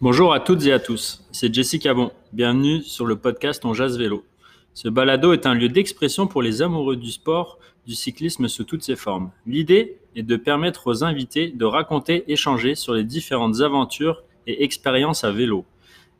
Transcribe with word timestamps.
Bonjour 0.00 0.32
à 0.32 0.40
toutes 0.40 0.64
et 0.66 0.72
à 0.72 0.78
tous, 0.78 1.26
c'est 1.32 1.52
Jessica 1.52 1.94
Bon. 1.94 2.12
Bienvenue 2.32 2.82
sur 2.82 3.06
le 3.06 3.16
podcast 3.16 3.64
On 3.64 3.74
Jazz 3.74 3.98
Vélo. 3.98 4.24
Ce 4.74 4.88
balado 4.88 5.32
est 5.32 5.46
un 5.46 5.54
lieu 5.54 5.68
d'expression 5.68 6.28
pour 6.28 6.42
les 6.42 6.62
amoureux 6.62 6.96
du 6.96 7.10
sport, 7.10 7.58
du 7.86 7.94
cyclisme 7.94 8.46
sous 8.46 8.64
toutes 8.64 8.84
ses 8.84 8.94
formes. 8.94 9.32
L'idée 9.46 9.98
est 10.14 10.22
de 10.22 10.36
permettre 10.36 10.86
aux 10.86 11.02
invités 11.02 11.48
de 11.48 11.64
raconter, 11.64 12.30
échanger 12.30 12.76
sur 12.76 12.94
les 12.94 13.04
différentes 13.04 13.62
aventures 13.62 14.22
et 14.46 14.62
expériences 14.62 15.24
à 15.24 15.32
vélo. 15.32 15.64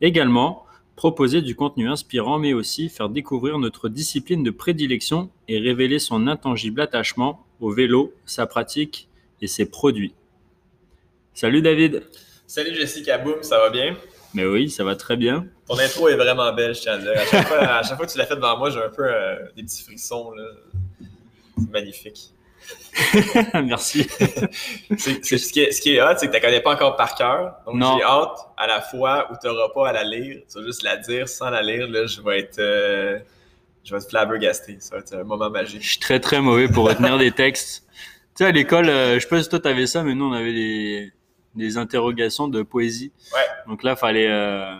Également, 0.01 0.66
proposer 0.97 1.43
du 1.43 1.55
contenu 1.55 1.87
inspirant, 1.87 2.39
mais 2.39 2.53
aussi 2.53 2.89
faire 2.89 3.07
découvrir 3.07 3.59
notre 3.59 3.87
discipline 3.87 4.43
de 4.43 4.49
prédilection 4.49 5.29
et 5.47 5.59
révéler 5.59 5.99
son 5.99 6.27
intangible 6.27 6.81
attachement 6.81 7.45
au 7.61 7.71
vélo, 7.71 8.13
sa 8.25 8.47
pratique 8.47 9.07
et 9.39 9.47
ses 9.47 9.69
produits. 9.69 10.15
Salut 11.35 11.61
David. 11.61 12.03
Salut 12.47 12.73
Jessica 12.73 13.19
Boom, 13.19 13.43
ça 13.43 13.59
va 13.59 13.69
bien? 13.69 13.95
Mais 14.33 14.45
oui, 14.45 14.71
ça 14.71 14.83
va 14.83 14.95
très 14.95 15.15
bien. 15.15 15.45
Ton 15.67 15.77
intro 15.77 16.09
est 16.09 16.15
vraiment 16.15 16.51
belle, 16.51 16.73
je 16.73 16.81
tiens 16.81 16.93
à 16.93 16.97
dire. 16.97 17.11
À 17.11 17.83
chaque 17.83 17.95
fois, 17.95 18.05
que 18.05 18.11
tu 18.11 18.17
l'as 18.17 18.25
fait 18.25 18.35
devant 18.35 18.57
moi, 18.57 18.71
j'ai 18.71 18.81
un 18.81 18.89
peu 18.89 19.05
euh, 19.05 19.35
des 19.55 19.63
petits 19.63 19.83
frissons. 19.83 20.33
C'est 21.59 21.69
magnifique. 21.69 22.31
Merci. 23.63 24.03
ce, 24.03 25.51
qui 25.51 25.61
est, 25.61 25.71
ce 25.71 25.81
qui 25.81 25.95
est 25.95 26.01
hot, 26.01 26.15
c'est 26.17 26.27
que 26.27 26.31
tu 26.31 26.37
ne 26.37 26.41
connais 26.41 26.61
pas 26.61 26.73
encore 26.73 26.95
par 26.95 27.15
cœur. 27.15 27.55
Donc, 27.65 27.97
j'ai 27.97 28.03
hâte 28.03 28.37
à 28.57 28.67
la 28.67 28.81
fois 28.81 29.27
où 29.31 29.35
tu 29.39 29.47
n'auras 29.47 29.69
pas 29.73 29.89
à 29.89 29.93
la 29.93 30.03
lire. 30.03 30.41
Tu 30.51 30.59
vas 30.59 30.65
juste 30.65 30.83
la 30.83 30.97
dire 30.97 31.29
sans 31.29 31.49
la 31.49 31.61
lire. 31.61 31.87
Là, 31.87 32.05
je 32.05 32.21
vais 32.21 32.39
être. 32.39 32.59
Euh, 32.59 33.19
je 33.83 33.91
vais 33.93 34.01
être 34.01 34.09
flabbergasté. 34.09 34.77
Ça 34.79 34.95
va 34.95 35.01
être 35.01 35.13
un 35.15 35.23
moment 35.23 35.49
magique. 35.49 35.81
Je 35.81 35.89
suis 35.91 35.99
très, 35.99 36.19
très 36.19 36.41
mauvais 36.41 36.67
pour 36.67 36.87
retenir 36.87 37.17
des 37.17 37.31
textes. 37.31 37.85
Tu 38.35 38.43
sais, 38.43 38.45
à 38.45 38.51
l'école, 38.51 38.89
euh, 38.89 39.15
je 39.15 39.19
sais 39.19 39.27
pas 39.27 39.41
si 39.41 39.49
toi, 39.49 39.59
tu 39.59 39.67
avais 39.67 39.87
ça, 39.87 40.03
mais 40.03 40.13
nous, 40.13 40.25
on 40.25 40.33
avait 40.33 40.53
des 40.53 41.13
des 41.57 41.77
interrogations 41.77 42.47
de 42.47 42.61
poésie. 42.61 43.11
Ouais. 43.33 43.39
Donc 43.67 43.83
là, 43.83 43.95
fallait 43.95 44.29
euh, 44.29 44.75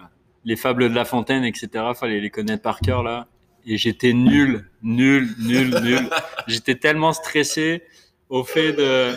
les 0.45 0.55
fables 0.55 0.89
de 0.89 0.95
La 0.95 1.03
Fontaine, 1.03 1.43
etc. 1.43 1.67
Fallait 1.99 2.21
les 2.21 2.29
connaître 2.29 2.61
par 2.61 2.79
cœur 2.79 3.03
là. 3.03 3.27
Et 3.67 3.77
j'étais 3.77 4.13
nul, 4.13 4.69
nul, 4.81 5.27
nul, 5.39 5.75
nul. 5.83 6.09
j'étais 6.47 6.75
tellement 6.75 7.13
stressé 7.13 7.83
au 8.29 8.43
fait 8.43 8.73
de 8.73 9.13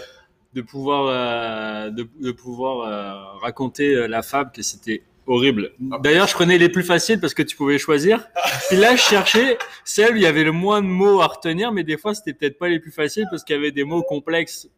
de 0.52 0.62
pouvoir 0.62 1.06
euh, 1.06 1.90
de, 1.90 2.08
de, 2.20 2.32
pouvoir 2.32 2.80
euh, 2.80 3.38
raconter 3.40 4.08
la 4.08 4.20
fable 4.22 4.50
que 4.52 4.62
c'était 4.62 5.04
horrible. 5.28 5.70
D'ailleurs, 5.78 6.26
je 6.26 6.34
prenais 6.34 6.58
les 6.58 6.68
plus 6.68 6.82
faciles 6.82 7.20
parce 7.20 7.34
que 7.34 7.42
tu 7.42 7.56
pouvais 7.56 7.78
choisir. 7.78 8.26
Puis 8.68 8.76
là, 8.76 8.96
je 8.96 9.00
cherchais 9.02 9.58
celle 9.84 10.14
où 10.14 10.16
il 10.16 10.22
y 10.22 10.26
avait 10.26 10.42
le 10.42 10.50
moins 10.52 10.82
de 10.82 10.88
mots 10.88 11.20
à 11.20 11.28
retenir, 11.28 11.70
mais 11.72 11.84
des 11.84 11.96
fois, 11.96 12.14
c'était 12.14 12.32
peut-être 12.32 12.58
pas 12.58 12.68
les 12.68 12.80
plus 12.80 12.90
faciles 12.90 13.26
parce 13.30 13.44
qu'il 13.44 13.54
y 13.54 13.58
avait 13.58 13.70
des 13.70 13.84
mots 13.84 14.02
complexes 14.02 14.68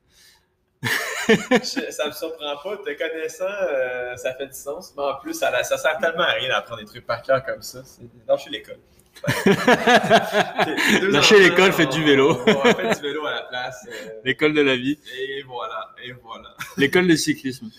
ça 1.62 2.06
me 2.06 2.12
surprend 2.12 2.56
pas. 2.62 2.76
Te 2.78 2.98
connaissant, 2.98 3.44
euh, 3.44 4.16
ça 4.16 4.34
fait 4.34 4.48
du 4.48 4.54
sens. 4.54 4.92
Mais 4.96 5.02
en 5.02 5.14
plus, 5.16 5.34
ça, 5.34 5.62
ça 5.62 5.76
sert 5.78 5.98
tellement 5.98 6.24
à 6.24 6.32
rien 6.32 6.48
d'apprendre 6.48 6.80
des 6.80 6.86
trucs 6.86 7.06
par 7.06 7.22
cœur 7.22 7.44
comme 7.44 7.62
ça. 7.62 7.82
Lâchez 8.26 8.50
l'école. 8.50 8.78
Lâchez 11.12 11.38
l'école, 11.38 11.72
faites 11.72 11.92
du 11.92 12.02
vélo. 12.02 12.34
faites 12.34 12.96
du 12.96 13.02
vélo 13.02 13.24
à 13.26 13.30
la 13.30 13.42
place. 13.42 13.86
Euh. 13.88 14.20
L'école 14.24 14.54
de 14.54 14.62
la 14.62 14.74
vie. 14.76 14.98
Et 15.16 15.42
voilà, 15.42 15.90
et 16.04 16.12
voilà. 16.12 16.54
L'école 16.76 17.06
de 17.06 17.14
cyclisme. 17.14 17.70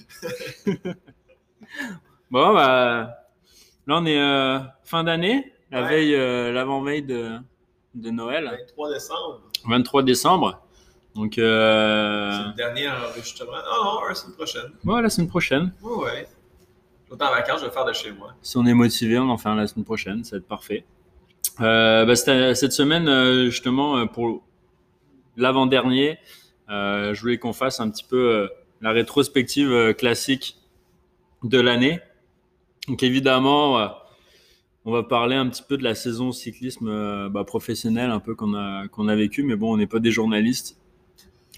bon, 2.32 2.54
bah, 2.54 3.18
là, 3.88 3.98
on 3.98 4.06
est 4.06 4.22
euh, 4.22 4.60
fin 4.86 5.04
d'année, 5.04 5.54
la 5.72 5.82
veille, 5.82 6.16
l'avant-veille 6.54 7.04
de, 7.04 7.32
de 7.96 8.10
Noël. 8.12 8.46
23 8.46 8.94
décembre. 8.94 9.42
23 9.66 10.04
décembre. 10.04 10.63
Donc, 11.16 11.38
euh... 11.38 12.32
C'est 12.32 12.48
le 12.48 12.54
dernier 12.56 12.90
enregistrement. 12.90 13.52
Non, 13.52 13.84
non, 13.84 14.08
la 14.08 14.16
semaine 14.16 14.36
prochaine. 14.36 14.72
Ouais, 14.84 15.02
la 15.02 15.10
semaine 15.10 15.28
prochaine. 15.28 15.74
Ouais, 15.82 16.28
vais 17.16 17.26
en 17.26 17.32
vacances, 17.32 17.62
je 17.62 17.66
vais 17.66 17.72
faire 17.72 17.86
de 17.86 17.94
chez 17.94 18.12
moi. 18.12 18.34
Si 18.42 18.58
on 18.58 18.66
est 18.66 18.74
motivé, 18.74 19.18
on 19.20 19.30
en 19.30 19.38
fait 19.38 19.50
un 19.50 19.56
la 19.56 19.68
semaine 19.68 19.86
prochaine, 19.86 20.24
ça 20.24 20.36
va 20.36 20.38
être 20.40 20.48
parfait. 20.48 20.86
Euh, 21.62 22.06
bah, 22.06 22.16
cette 22.16 22.72
semaine, 22.72 23.08
euh, 23.08 23.46
justement, 23.46 24.08
pour 24.08 24.44
l'avant-dernier, 25.38 26.18
euh, 26.70 27.14
je 27.14 27.22
voulais 27.22 27.38
qu'on 27.38 27.54
fasse 27.54 27.80
un 27.80 27.90
petit 27.90 28.04
peu 28.04 28.50
la 28.82 28.92
rétrospective 28.92 29.94
classique 29.94 30.58
de 31.44 31.60
l'année. 31.60 32.00
Donc, 32.88 33.04
évidemment, 33.04 33.90
on 34.86 34.92
va 34.92 35.04
parler 35.04 35.36
un 35.36 35.48
petit 35.48 35.64
peu 35.64 35.78
de 35.78 35.84
la 35.84 35.96
saison 35.96 36.32
cyclisme 36.32 37.30
bah, 37.30 37.44
professionnel 37.44 38.10
un 38.10 38.20
peu 38.20 38.36
qu'on 38.36 38.54
a 38.56 38.88
qu'on 38.88 39.08
a 39.08 39.16
vécu, 39.16 39.44
mais 39.44 39.56
bon, 39.56 39.74
on 39.74 39.78
n'est 39.78 39.88
pas 39.88 40.00
des 40.00 40.12
journalistes 40.12 40.78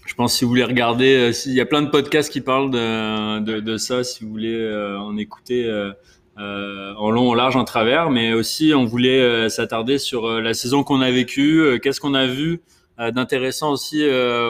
je 0.06 0.14
pense 0.14 0.34
si 0.34 0.44
vous 0.44 0.50
voulez 0.50 0.64
regarder, 0.64 1.16
euh, 1.16 1.32
il 1.46 1.52
y 1.52 1.60
a 1.60 1.66
plein 1.66 1.82
de 1.82 1.90
podcasts 1.90 2.32
qui 2.32 2.40
parlent 2.40 2.70
de, 2.70 3.40
de, 3.40 3.60
de 3.60 3.76
ça, 3.76 4.04
si 4.04 4.24
vous 4.24 4.30
voulez 4.30 4.54
euh, 4.54 4.98
en 4.98 5.16
écouter 5.16 5.64
euh, 5.64 5.92
euh, 6.38 6.94
en 6.94 7.10
long, 7.10 7.30
en 7.30 7.34
large, 7.34 7.56
en 7.56 7.64
travers, 7.64 8.10
mais 8.10 8.32
aussi 8.32 8.72
on 8.74 8.84
voulait 8.84 9.48
s'attarder 9.48 9.98
sur 9.98 10.28
la 10.40 10.54
saison 10.54 10.84
qu'on 10.84 11.00
a 11.00 11.10
vécue, 11.10 11.80
qu'est-ce 11.82 12.00
qu'on 12.00 12.14
a 12.14 12.26
vu 12.26 12.60
d'intéressant 12.98 13.72
aussi 13.72 14.04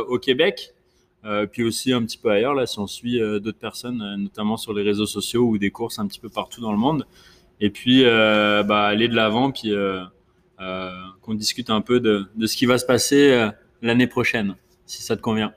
au 0.08 0.18
Québec, 0.18 0.74
puis 1.52 1.62
aussi 1.62 1.92
un 1.92 2.02
petit 2.02 2.18
peu 2.18 2.30
ailleurs, 2.30 2.54
là, 2.54 2.66
si 2.66 2.80
on 2.80 2.88
suit 2.88 3.20
d'autres 3.20 3.58
personnes, 3.58 4.16
notamment 4.18 4.56
sur 4.56 4.74
les 4.74 4.82
réseaux 4.82 5.06
sociaux 5.06 5.44
ou 5.44 5.58
des 5.58 5.70
courses 5.70 6.00
un 6.00 6.08
petit 6.08 6.18
peu 6.18 6.28
partout 6.28 6.60
dans 6.60 6.72
le 6.72 6.78
monde, 6.78 7.06
et 7.60 7.70
puis 7.70 8.02
bah, 8.02 8.86
aller 8.86 9.06
de 9.06 9.14
l'avant, 9.14 9.52
puis 9.52 9.72
qu'on 10.58 11.34
discute 11.34 11.70
un 11.70 11.82
peu 11.82 12.00
de, 12.00 12.26
de 12.34 12.46
ce 12.48 12.56
qui 12.56 12.66
va 12.66 12.78
se 12.78 12.84
passer 12.84 13.48
l'année 13.80 14.08
prochaine 14.08 14.56
si 14.86 15.02
ça 15.02 15.16
te 15.16 15.20
convient. 15.20 15.52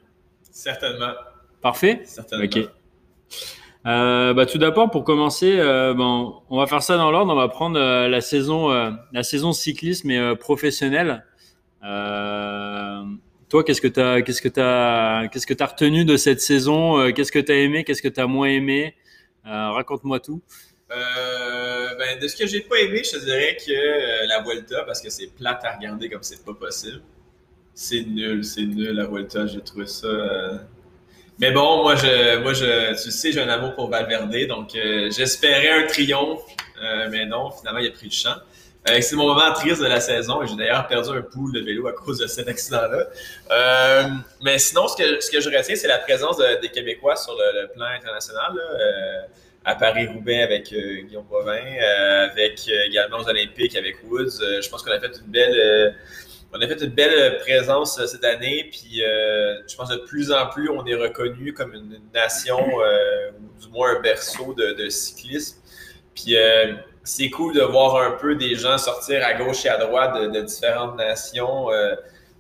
Certainement. 0.52 1.14
Parfait 1.62 2.02
Certainement. 2.04 2.46
Ok. 2.46 2.70
Euh, 3.86 4.34
bah, 4.34 4.46
tout 4.46 4.58
d'abord, 4.58 4.92
pour 4.92 5.04
commencer, 5.04 5.58
euh, 5.58 5.94
bon, 5.94 6.42
on 6.50 6.58
va 6.58 6.68
faire 6.68 6.84
ça 6.84 6.98
dans 6.98 7.12
l'ordre. 7.12 7.32
On 7.32 7.36
va 7.36 7.48
prendre 7.48 7.80
euh, 7.80 8.08
la 8.08 8.22
saison, 8.22 8.70
la 9.12 9.24
saison 9.24 9.54
cyclisme 9.54 10.12
et 10.12 10.36
professionnelle. 10.36 11.24
toi, 11.82 13.64
qu'est-ce 13.64 13.82
que 13.82 13.88
tu 13.88 14.00
as, 14.00 14.22
qu'est-ce 14.22 14.42
que 14.42 14.60
as, 14.60 15.28
qu'est-ce 15.30 15.48
que 15.48 15.64
as 15.64 15.66
retenu 15.66 16.06
de 16.06 16.18
cette 16.18 16.42
saison? 16.42 17.12
Qu'est-ce 17.14 17.32
que 17.32 17.40
tu 17.40 17.52
as 17.52 17.56
aimé? 17.56 17.84
Qu'est-ce 17.84 18.02
que 18.02 18.10
tu 18.10 18.20
as 18.20 18.28
moins 18.28 18.50
aimé? 18.50 18.96
Raconte-moi 19.46 20.20
tout. 20.20 20.42
Ben, 20.90 22.20
de 22.20 22.28
ce 22.28 22.36
que 22.36 22.48
j'ai 22.48 22.62
pas 22.62 22.80
aimé, 22.80 23.04
je 23.04 23.12
te 23.12 23.24
dirais 23.24 23.56
que 23.56 24.28
la 24.28 24.42
Vuelta, 24.42 24.84
parce 24.84 25.02
que 25.02 25.10
c'est 25.10 25.28
plate 25.28 25.64
à 25.64 25.76
regarder 25.76 26.10
comme 26.10 26.24
c'est 26.24 26.44
pas 26.44 26.54
possible 26.54 27.02
c'est 27.74 28.02
nul, 28.02 28.44
c'est 28.44 28.64
nul 28.64 28.92
la 28.92 29.06
Vuelta, 29.06 29.48
j'ai 29.48 29.62
trouvé 29.62 29.86
ça. 29.86 30.08
Euh. 30.08 30.58
Mais 31.40 31.52
bon, 31.52 31.84
moi 31.84 31.96
je, 31.96 32.38
moi 32.40 32.54
je, 32.54 33.02
tu 33.02 33.12
sais, 33.12 33.32
j'ai 33.32 33.42
un 33.42 33.48
amour 33.48 33.74
pour 33.74 33.90
Valverde, 33.90 34.36
donc 34.48 34.76
euh, 34.76 35.10
j'espérais 35.10 35.70
un 35.70 35.88
triomphe, 35.88 36.44
euh, 36.84 37.08
mais 37.10 37.26
non, 37.26 37.50
finalement 37.52 37.80
il 37.80 37.88
a 37.88 37.92
pris 37.92 38.08
le 38.08 38.12
champ. 38.12 38.36
c'est 38.86 39.16
mon 39.16 39.28
moment 39.28 39.54
triste 39.54 39.82
de 39.82 39.88
la 39.88 40.02
saison 40.02 40.44
et 40.44 40.48
j'ai 40.48 40.58
d'ailleurs 40.58 40.88
perdu 40.88 41.12
un 41.12 41.22
pool 41.22 41.54
de 41.54 41.62
vélo 41.62 41.88
à 41.88 41.94
cause 41.94 42.20
de 42.20 42.28
cet 42.28 42.50
accident-là. 42.50 43.08
mais 44.42 44.58
sinon, 44.60 44.90
ce 44.90 44.98
que, 44.98 45.22
ce 45.22 45.32
que 45.32 45.40
je 45.40 45.50
c'est 45.64 45.88
la 45.88 46.00
présence 46.00 46.38
des 46.62 46.70
Québécois 46.70 47.16
sur 47.16 47.34
le, 47.34 47.68
plan 47.74 47.86
international. 47.86 48.52
à 49.64 49.76
Paris-Roubaix 49.76 50.42
avec 50.42 50.74
Guillaume 50.74 51.28
Bovin, 51.30 51.64
avec 52.32 52.68
également 52.88 53.20
aux 53.20 53.30
Olympiques 53.30 53.78
avec 53.78 53.98
Woods. 54.04 54.40
je 54.62 54.70
pense 54.70 54.84
qu'on 54.84 54.92
a 54.92 55.00
fait 55.00 55.18
une 55.24 55.32
belle 55.32 55.96
on 56.52 56.62
a 56.62 56.68
fait 56.68 56.82
une 56.82 56.92
belle 56.92 57.38
présence 57.40 58.00
euh, 58.00 58.08
cette 58.08 58.24
année, 58.24 58.70
puis 58.72 59.04
euh, 59.04 59.62
je 59.68 59.76
pense 59.76 59.90
que 59.90 59.96
de 59.96 60.06
plus 60.06 60.32
en 60.32 60.48
plus, 60.48 60.70
on 60.70 60.86
est 60.86 60.96
reconnu 60.96 61.54
comme 61.54 61.74
une 61.74 62.00
nation, 62.14 62.60
euh, 62.60 63.32
ou 63.32 63.62
du 63.62 63.70
moins 63.72 63.98
un 63.98 64.00
berceau 64.02 64.54
de, 64.54 64.90
cyclisme. 64.90 65.58
Puis 66.16 66.36
c'est 67.04 67.30
cool 67.30 67.56
de 67.56 67.62
voir 67.62 67.96
un 67.96 68.12
peu 68.12 68.36
des 68.36 68.56
gens 68.56 68.78
sortir 68.78 69.26
à 69.26 69.34
gauche 69.36 69.66
et 69.66 69.70
à 69.70 69.78
droite 69.78 70.16
de, 70.34 70.42
différentes 70.42 70.98
nations 70.98 71.68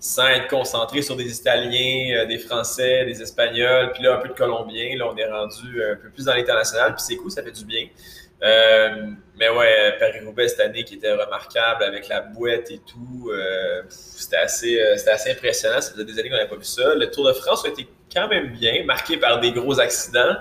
sans 0.02 0.28
être 0.28 0.48
concentrés 0.50 1.02
sur 1.02 1.16
des 1.16 1.40
Italiens, 1.40 2.26
des 2.26 2.38
Français, 2.40 3.06
des 3.06 3.22
Espagnols, 3.22 3.92
puis 3.94 4.04
là, 4.04 4.16
un 4.16 4.18
peu 4.18 4.30
de 4.30 4.34
Colombiens. 4.34 4.98
Là, 4.98 5.08
on 5.10 5.16
est 5.16 5.30
rendu 5.30 5.82
un 5.82 5.96
peu 5.96 6.10
plus 6.10 6.26
dans 6.26 6.34
l'international, 6.34 6.96
puis 6.96 7.04
c'est 7.08 7.16
cool, 7.16 7.32
ça 7.32 7.42
fait 7.42 7.52
du 7.52 7.64
bien. 7.64 7.88
Euh, 8.42 9.12
mais 9.38 9.50
ouais, 9.50 9.98
Paris-Roubaix 10.00 10.48
cette 10.48 10.62
année 10.62 10.84
qui 10.84 10.96
était 10.96 11.12
remarquable 11.12 11.84
avec 11.84 12.08
la 12.08 12.22
boîte 12.22 12.72
et 12.72 12.80
tout, 12.80 13.30
euh, 13.32 13.84
c'était 13.90 14.38
assez, 14.38 14.80
euh, 14.80 14.96
assez 15.12 15.32
impressionnant. 15.32 15.82
Ça 15.82 15.92
faisait 15.92 16.06
des 16.06 16.20
années 16.20 16.30
qu'on 16.30 16.36
n'avait 16.36 16.50
pas 16.50 16.56
vu 16.56 16.64
ça. 16.64 16.96
Le 16.96 17.10
Tour 17.12 17.28
de 17.28 17.34
France 17.34 17.66
a 17.66 17.70
été 17.70 17.88
quand 18.14 18.28
même 18.28 18.54
bien, 18.54 18.84
marqué 18.86 19.18
par 19.18 19.40
des 19.40 19.52
gros 19.52 19.80
accidents. 19.80 20.36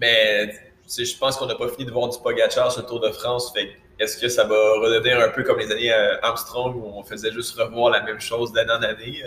mais 0.00 0.54
je 0.88 1.18
pense 1.18 1.36
qu'on 1.36 1.46
n'a 1.46 1.54
pas 1.54 1.68
fini 1.68 1.84
de 1.84 1.92
voir 1.92 2.08
du 2.08 2.18
Pogacar 2.18 2.72
sur 2.72 2.82
le 2.82 2.88
Tour 2.88 3.00
de 3.00 3.10
France. 3.10 3.52
Est-ce 3.98 4.16
que 4.16 4.28
ça 4.28 4.44
va 4.44 4.56
redevenir 4.80 5.20
un 5.20 5.28
peu 5.28 5.42
comme 5.42 5.58
les 5.58 5.70
années 5.70 5.92
Armstrong 6.22 6.74
où 6.74 6.84
on 6.96 7.02
faisait 7.04 7.30
juste 7.32 7.58
revoir 7.58 7.90
la 7.90 8.02
même 8.02 8.20
chose 8.20 8.52
d'année 8.52 8.72
en 8.72 8.82
année? 8.82 9.22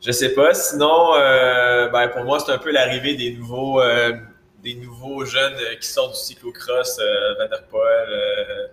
je 0.00 0.10
sais 0.12 0.32
pas. 0.32 0.54
Sinon, 0.54 1.12
ben, 1.92 2.08
pour 2.08 2.24
moi, 2.24 2.40
c'est 2.40 2.52
un 2.52 2.58
peu 2.58 2.70
l'arrivée 2.72 3.14
des 3.14 3.32
nouveaux 3.32 3.80
des 4.62 4.74
nouveaux 4.74 5.24
jeunes 5.24 5.54
euh, 5.54 5.74
qui 5.76 5.88
sortent 5.88 6.14
du 6.14 6.20
cyclocross, 6.20 6.98
euh, 6.98 7.34
Van 7.38 7.48
der 7.48 7.64
Poel, 7.64 8.08
euh, 8.08 8.66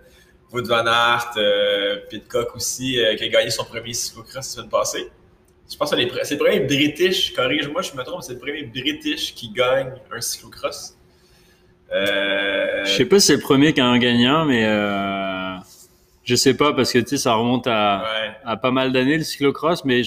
Wout 0.52 0.66
van 0.66 0.86
Aert, 0.86 1.34
Pitcock 2.08 2.56
aussi, 2.56 2.98
qui 3.18 3.24
a 3.24 3.28
gagné 3.28 3.50
son 3.50 3.64
premier 3.64 3.92
cyclocross 3.92 4.34
la 4.34 4.42
semaine 4.42 4.70
passée. 4.70 5.10
Je 5.70 5.76
pense 5.76 5.90
que 5.90 5.96
c'est 6.24 6.34
le 6.36 6.38
premier 6.38 6.60
British, 6.60 7.34
corrige-moi, 7.34 7.82
je 7.82 7.92
me 7.94 8.02
trompe, 8.02 8.22
c'est 8.22 8.32
le 8.32 8.38
premier 8.38 8.62
British 8.62 9.34
qui 9.34 9.50
gagne 9.50 9.92
un 10.10 10.20
cyclocross. 10.22 10.96
Euh... 11.92 12.82
Je 12.86 12.92
sais 12.92 13.04
pas 13.04 13.20
si 13.20 13.26
c'est 13.26 13.34
le 13.34 13.40
premier 13.40 13.74
qui 13.74 13.82
a 13.82 13.86
un 13.86 13.98
gagnant, 13.98 14.46
mais 14.46 14.64
euh... 14.64 15.56
je 16.24 16.34
sais 16.34 16.54
pas 16.54 16.72
parce 16.72 16.94
que 16.94 16.98
tu 17.00 17.08
sais, 17.08 17.16
ça 17.18 17.34
remonte 17.34 17.66
à, 17.66 18.06
à 18.46 18.56
pas 18.56 18.70
mal 18.70 18.90
d'années 18.90 19.18
le 19.18 19.24
cyclocross, 19.24 19.84
mais 19.84 20.00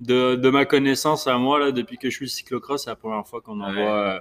de, 0.00 0.34
de, 0.34 0.50
ma 0.50 0.66
connaissance 0.66 1.26
à 1.26 1.38
moi 1.38 1.58
là, 1.58 1.72
depuis 1.72 1.96
que 1.96 2.10
je 2.10 2.16
suis 2.16 2.28
cyclocross, 2.28 2.84
c'est 2.84 2.90
la 2.90 2.96
première 2.96 3.26
fois 3.26 3.40
qu'on 3.40 3.60
en 3.62 3.72
voit 3.72 3.98
euh, 3.98 4.20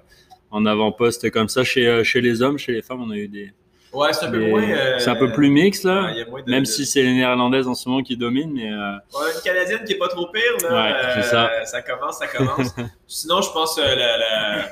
en 0.56 0.66
avant-poste 0.66 1.30
comme 1.32 1.50
ça 1.50 1.66
chez 1.66 1.86
euh, 1.86 2.04
chez 2.04 2.22
les 2.22 2.42
hommes, 2.42 2.58
chez 2.58 2.72
les 2.72 2.82
femmes, 2.82 3.02
on 3.02 3.12
a 3.12 3.18
eu 3.18 3.28
des 3.28 3.52
Ouais, 3.92 4.12
c'est 4.12 4.26
un 4.26 4.32
peu 4.32 4.50
moins. 4.50 4.64
Euh, 4.64 5.00
c'est 5.00 5.10
un 5.10 5.16
peu 5.16 5.32
plus 5.32 5.50
mix 5.50 5.84
là. 5.84 6.14
même 6.48 6.66
si 6.66 6.86
c'est 6.86 7.02
les 7.02 7.14
néerlandaises 7.14 7.68
en 7.68 7.76
ce 7.76 7.88
moment 7.88 8.02
qui 8.02 8.18
dominent, 8.18 8.52
mais. 8.54 8.72
Euh... 8.72 8.94
Ouais, 9.14 9.32
une 9.36 9.42
canadienne 9.42 9.84
qui 9.86 9.94
est 9.94 9.98
pas 9.98 10.10
trop 10.10 10.28
pire 10.28 10.70
là. 10.70 10.76
Ouais, 10.76 10.94
c'est 11.16 11.30
ça. 11.30 11.50
Euh, 11.50 11.64
ça 11.66 11.82
commence, 11.82 12.18
ça 12.18 12.28
commence. 12.28 12.76
Sinon, 13.08 13.42
je 13.42 13.52
pense 13.52 13.78
la, 13.78 13.96
la, 13.96 14.70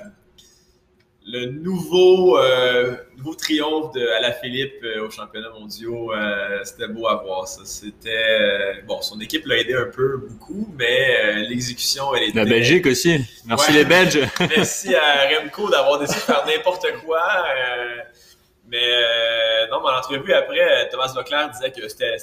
le 1.25 1.46
nouveau, 1.46 2.38
euh, 2.38 2.96
nouveau 3.18 3.34
triomphe 3.36 3.94
de 3.94 4.08
Philippe 4.42 4.84
euh, 4.84 5.08
au 5.08 5.10
championnat 5.10 5.50
mondiaux, 5.50 6.12
euh, 6.14 6.60
c'était 6.64 6.88
beau 6.88 7.08
à 7.08 7.16
voir 7.24 7.48
ça. 7.48 7.62
C'était 7.66 8.10
euh, 8.10 8.74
bon, 8.86 9.02
son 9.02 9.20
équipe 9.22 9.46
l'a 9.46 9.58
aidé 9.58 9.74
un 9.74 9.90
peu 9.90 10.18
beaucoup, 10.18 10.74
mais 10.78 11.44
l'exécution 11.44 12.14
elle 12.16 12.30
était. 12.30 12.40
La 12.40 12.46
Belgique 12.46 12.86
aussi. 12.86 13.20
Merci 13.46 13.72
les 13.72 13.86
Belges. 13.86 14.20
Merci 14.40 14.96
à 14.96 15.30
Remco 15.30 15.70
d'avoir 15.70 16.00
décidé 16.00 16.20
de 16.20 16.25
faire 16.25 16.46
n'importe 16.46 16.88
quoi. 17.06 17.22
mais 18.68 19.68
non, 19.72 19.80
mon 19.81 19.90
entrevue 19.90 20.34
après, 20.34 20.90
Thomas 20.90 21.14
Leclerc 21.16 21.52
disait 21.52 21.72
que 21.72 21.88
c'était 21.88 22.18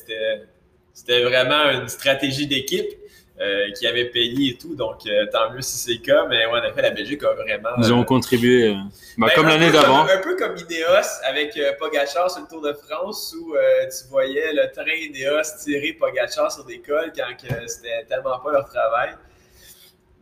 c'était 0.92 1.22
vraiment 1.22 1.70
une 1.70 1.88
stratégie 1.88 2.46
d'équipe. 2.46 2.90
Euh, 3.40 3.70
qui 3.72 3.86
avait 3.86 4.04
payé 4.04 4.50
et 4.50 4.58
tout. 4.58 4.74
Donc, 4.74 5.06
euh, 5.06 5.24
tant 5.32 5.50
mieux 5.50 5.62
si 5.62 5.78
c'est 5.78 5.92
le 5.92 6.00
cas. 6.00 6.26
Mais 6.28 6.44
ouais, 6.44 6.60
en 6.60 6.62
effet, 6.62 6.82
la 6.82 6.90
Belgique 6.90 7.24
a 7.24 7.32
vraiment. 7.32 7.70
Ils 7.78 7.90
ont 7.90 8.02
euh, 8.02 8.04
contribué. 8.04 8.76
Bah, 9.16 9.28
ben, 9.28 9.34
comme 9.34 9.48
l'année 9.48 9.70
d'avant. 9.70 10.02
Un 10.06 10.18
peu 10.18 10.36
comme 10.36 10.56
Ineos 10.58 11.22
avec 11.24 11.58
Pogachar 11.78 12.30
sur 12.30 12.42
le 12.42 12.48
Tour 12.48 12.60
de 12.60 12.74
France 12.74 13.34
où 13.40 13.54
tu 13.54 14.08
voyais 14.10 14.52
le 14.52 14.70
train 14.70 14.84
Ineos 14.92 15.56
tirer 15.64 15.94
Pogachar 15.94 16.52
sur 16.52 16.66
des 16.66 16.80
cols 16.80 17.12
quand 17.16 17.46
c'était 17.66 18.04
tellement 18.06 18.38
pas 18.40 18.52
leur 18.52 18.68
travail. 18.68 19.14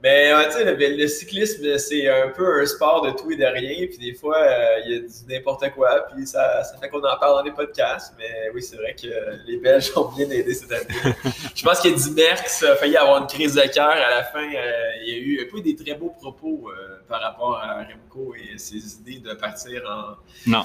Mais 0.00 0.32
tu 0.46 0.52
sais, 0.52 0.76
le, 0.76 1.08
cyclisme, 1.08 1.76
c'est 1.76 2.08
un 2.08 2.28
peu 2.28 2.60
un 2.60 2.66
sport 2.66 3.02
de 3.02 3.10
tout 3.10 3.32
et 3.32 3.36
de 3.36 3.44
rien. 3.44 3.86
Puis 3.88 3.98
des 3.98 4.14
fois, 4.14 4.38
euh, 4.38 4.80
il 4.84 4.92
y 4.92 4.96
a 4.96 4.98
du 5.00 5.06
n'importe 5.28 5.68
quoi. 5.72 6.06
Puis 6.14 6.24
ça, 6.24 6.62
ça 6.62 6.78
fait 6.78 6.88
qu'on 6.88 6.98
en 6.98 7.18
parle 7.18 7.38
dans 7.38 7.42
les 7.42 7.50
podcasts. 7.50 8.14
Mais 8.16 8.48
oui, 8.54 8.62
c'est 8.62 8.76
vrai 8.76 8.94
que 8.94 9.08
les 9.46 9.56
Belges 9.56 9.90
ont 9.96 10.08
bien 10.16 10.30
aidé 10.30 10.54
cette 10.54 10.70
année. 10.70 11.14
Je 11.54 11.64
pense 11.64 11.80
qu'il 11.80 11.90
y 11.90 11.94
a 11.94 11.96
du 11.96 12.10
Merckx 12.12 12.62
a 12.62 12.76
failli 12.76 12.96
avoir 12.96 13.22
une 13.22 13.26
crise 13.26 13.54
de 13.54 13.62
cœur. 13.62 13.90
À 13.90 14.10
la 14.10 14.22
fin, 14.22 14.44
euh, 14.44 14.90
il 15.04 15.12
y 15.12 15.14
a 15.14 15.18
eu 15.18 15.44
un 15.44 15.50
peu 15.50 15.60
des 15.60 15.74
très 15.74 15.94
beaux 15.94 16.10
propos 16.10 16.70
euh, 16.70 16.98
par 17.08 17.20
rapport 17.20 17.56
à 17.56 17.82
Remco 17.82 18.34
et 18.36 18.56
ses 18.56 18.94
idées 19.00 19.18
de 19.18 19.34
partir 19.34 19.82
en. 19.88 20.50
Non. 20.50 20.64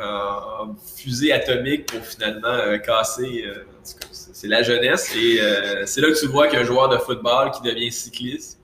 En 0.00 0.76
fusée 0.96 1.32
atomique 1.32 1.86
pour 1.86 2.00
finalement 2.06 2.78
casser. 2.78 3.44
c'est 3.82 4.46
la 4.46 4.62
jeunesse 4.62 5.14
et 5.16 5.40
c'est 5.84 6.00
là 6.00 6.12
que 6.12 6.18
tu 6.18 6.28
vois 6.28 6.46
qu'un 6.46 6.62
joueur 6.62 6.88
de 6.88 6.96
football 6.96 7.50
qui 7.50 7.60
devient 7.62 7.90
cycliste 7.90 8.59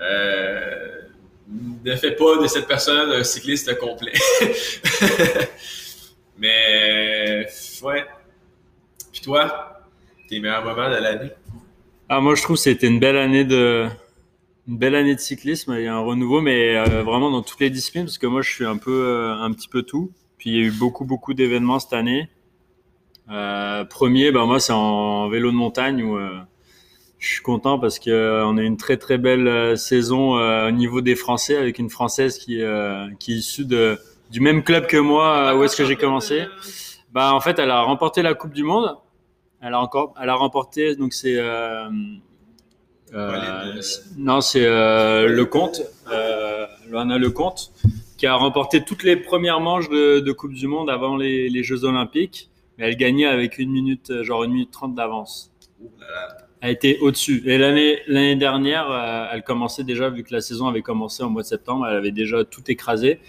euh, 0.00 1.00
ne 1.84 1.96
fait 1.96 2.12
pas 2.12 2.38
de 2.40 2.46
cette 2.46 2.66
personne 2.66 3.10
un 3.10 3.24
cycliste 3.24 3.78
complet. 3.78 4.12
Mais, 6.38 7.46
ouais. 7.82 8.04
Puis 9.12 9.20
toi, 9.20 9.82
tes 10.28 10.40
meilleurs 10.40 10.64
moments 10.64 10.90
de 10.90 10.96
l'année? 10.96 11.30
Ah, 12.08 12.20
moi, 12.20 12.34
je 12.34 12.42
trouve 12.42 12.56
que 12.56 12.62
c'était 12.62 12.88
une 12.88 12.98
belle 12.98 13.16
année 13.16 13.44
de, 13.44 13.86
une 14.66 14.78
belle 14.78 14.94
année 14.94 15.14
de 15.14 15.20
cyclisme. 15.20 15.74
Il 15.78 15.84
y 15.84 15.86
a 15.86 15.94
un 15.94 16.00
renouveau, 16.00 16.40
mais 16.40 16.76
euh, 16.76 17.02
vraiment 17.02 17.30
dans 17.30 17.42
toutes 17.42 17.60
les 17.60 17.70
disciplines, 17.70 18.04
parce 18.04 18.18
que 18.18 18.26
moi, 18.26 18.42
je 18.42 18.50
suis 18.50 18.66
un 18.66 18.76
peu, 18.76 19.04
euh, 19.06 19.34
un 19.34 19.52
petit 19.52 19.68
peu 19.68 19.82
tout. 19.82 20.10
Puis 20.38 20.50
il 20.50 20.56
y 20.56 20.58
a 20.58 20.66
eu 20.66 20.72
beaucoup, 20.72 21.04
beaucoup 21.04 21.34
d'événements 21.34 21.78
cette 21.78 21.92
année. 21.92 22.28
premier, 23.28 24.32
ben 24.32 24.44
moi, 24.46 24.58
c'est 24.58 24.72
en 24.72 25.28
vélo 25.28 25.50
de 25.50 25.56
montagne 25.56 26.02
où 26.02 26.18
je 27.24 27.32
suis 27.32 27.42
content 27.42 27.78
parce 27.78 27.98
que 27.98 28.10
euh, 28.10 28.46
on 28.46 28.58
a 28.58 28.62
une 28.62 28.76
très 28.76 28.98
très 28.98 29.16
belle 29.16 29.48
euh, 29.48 29.76
saison 29.76 30.36
euh, 30.36 30.68
au 30.68 30.70
niveau 30.70 31.00
des 31.00 31.16
Français 31.16 31.56
avec 31.56 31.78
une 31.78 31.88
Française 31.88 32.36
qui 32.36 32.60
qui 33.18 33.32
est 33.32 33.36
issue 33.36 33.64
de 33.64 33.98
du 34.30 34.40
même 34.40 34.62
club 34.62 34.86
que 34.86 34.98
moi 34.98 35.56
où 35.56 35.64
est-ce 35.64 35.76
que 35.76 35.84
j'ai 35.84 35.96
commencé. 35.96 36.44
Bah 37.12 37.32
en 37.32 37.40
fait 37.40 37.58
elle 37.58 37.70
a 37.70 37.80
remporté 37.80 38.20
la 38.22 38.34
Coupe 38.34 38.52
du 38.52 38.62
Monde. 38.62 38.96
Elle 39.62 39.72
a 39.72 39.80
encore 39.80 40.14
elle 40.20 40.28
a 40.28 40.34
remporté 40.34 40.96
donc 40.96 41.14
c'est 41.14 41.36
euh, 41.38 41.88
non 44.18 44.40
c'est 44.42 44.66
le 44.66 45.44
Comte 45.44 45.80
euh, 46.12 46.66
Loana 46.90 47.16
Le 47.16 47.30
Comte 47.30 47.72
qui 48.18 48.26
a 48.26 48.34
remporté 48.34 48.84
toutes 48.84 49.02
les 49.02 49.16
premières 49.16 49.60
manches 49.60 49.88
de, 49.88 50.20
de 50.20 50.32
Coupe 50.32 50.52
du 50.52 50.66
Monde 50.66 50.90
avant 50.90 51.16
les, 51.16 51.48
les 51.48 51.62
Jeux 51.62 51.84
Olympiques. 51.84 52.50
Mais 52.76 52.88
elle 52.88 52.96
gagnait 52.96 53.26
avec 53.26 53.58
une 53.58 53.70
minute 53.70 54.22
genre 54.22 54.44
une 54.44 54.52
minute 54.52 54.72
trente 54.72 54.94
d'avance 54.94 55.52
a 56.64 56.70
été 56.70 56.98
au-dessus. 57.00 57.42
Et 57.44 57.58
l'année 57.58 57.98
l'année 58.06 58.36
dernière, 58.36 58.90
euh, 58.90 59.26
elle 59.32 59.42
commençait 59.42 59.84
déjà 59.84 60.08
vu 60.08 60.24
que 60.24 60.32
la 60.32 60.40
saison 60.40 60.66
avait 60.66 60.80
commencé 60.80 61.22
en 61.22 61.28
mois 61.28 61.42
de 61.42 61.46
septembre, 61.46 61.86
elle 61.86 61.96
avait 61.96 62.10
déjà 62.10 62.42
tout 62.42 62.62
écrasé. 62.68 63.20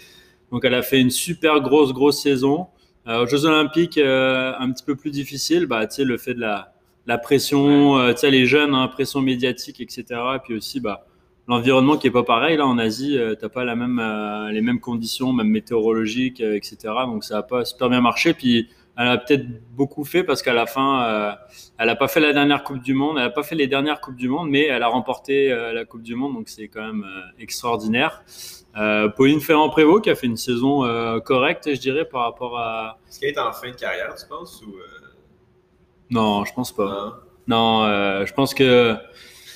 Donc 0.50 0.64
elle 0.64 0.74
a 0.74 0.80
fait 0.80 0.98
une 1.00 1.10
super 1.10 1.60
grosse 1.60 1.92
grosse 1.92 2.22
saison. 2.22 2.68
Euh, 3.06 3.22
aux 3.22 3.26
Jeux 3.26 3.44
Olympiques, 3.44 3.98
euh, 3.98 4.54
un 4.58 4.72
petit 4.72 4.82
peu 4.82 4.96
plus 4.96 5.10
difficile, 5.10 5.66
bah 5.66 5.86
tu 5.86 5.96
sais 5.96 6.04
le 6.04 6.16
fait 6.16 6.32
de 6.32 6.40
la 6.40 6.72
la 7.06 7.18
pression, 7.18 8.10
tu 8.12 8.16
sais 8.16 8.30
les 8.30 8.46
jeunes, 8.46 8.74
hein, 8.74 8.88
pression 8.88 9.20
médiatique, 9.20 9.80
etc. 9.82 10.04
Et 10.36 10.38
puis 10.42 10.54
aussi 10.54 10.80
bah 10.80 11.06
l'environnement 11.46 11.98
qui 11.98 12.06
est 12.06 12.10
pas 12.10 12.24
pareil 12.24 12.56
là 12.56 12.66
en 12.66 12.78
Asie, 12.78 13.18
t'as 13.38 13.50
pas 13.50 13.64
la 13.64 13.76
même 13.76 14.00
les 14.50 14.62
mêmes 14.62 14.80
conditions, 14.80 15.34
même 15.34 15.48
météorologiques, 15.48 16.40
etc. 16.40 16.76
Donc 17.04 17.22
ça 17.22 17.38
a 17.38 17.42
pas 17.42 17.66
super 17.66 17.90
bien 17.90 18.00
marché. 18.00 18.32
Puis 18.32 18.68
elle 18.98 19.08
a 19.08 19.18
peut-être 19.18 19.46
beaucoup 19.74 20.04
fait 20.04 20.24
parce 20.24 20.42
qu'à 20.42 20.54
la 20.54 20.66
fin, 20.66 21.04
euh, 21.04 21.32
elle 21.78 21.86
n'a 21.86 21.96
pas 21.96 22.08
fait 22.08 22.20
la 22.20 22.32
dernière 22.32 22.64
Coupe 22.64 22.82
du 22.82 22.94
Monde, 22.94 23.16
elle 23.18 23.24
n'a 23.24 23.30
pas 23.30 23.42
fait 23.42 23.54
les 23.54 23.66
dernières 23.66 24.00
Coupes 24.00 24.16
du 24.16 24.28
Monde, 24.28 24.48
mais 24.48 24.64
elle 24.66 24.82
a 24.82 24.88
remporté 24.88 25.52
euh, 25.52 25.72
la 25.72 25.84
Coupe 25.84 26.02
du 26.02 26.14
Monde, 26.14 26.34
donc 26.34 26.48
c'est 26.48 26.68
quand 26.68 26.82
même 26.82 27.04
euh, 27.04 27.42
extraordinaire. 27.42 28.22
Pauline 29.16 29.40
Ferrand-Prévot 29.40 30.02
qui 30.02 30.10
a 30.10 30.14
fait 30.14 30.26
une 30.26 30.36
saison 30.36 30.82
correcte, 31.24 31.74
je 31.74 31.80
dirais, 31.80 32.04
par 32.04 32.24
rapport 32.24 32.58
à. 32.58 32.98
Est-ce 33.08 33.20
qu'elle 33.20 33.30
est 33.30 33.38
en 33.38 33.50
fin 33.50 33.70
de 33.70 33.74
carrière, 33.74 34.14
tu 34.14 34.26
penses 34.28 34.62
ou 34.66 34.74
Non, 36.10 36.44
je 36.44 36.52
pense 36.52 36.72
pas. 36.72 37.22
Non, 37.46 37.86
je 38.26 38.32
pense 38.34 38.52
que 38.52 38.94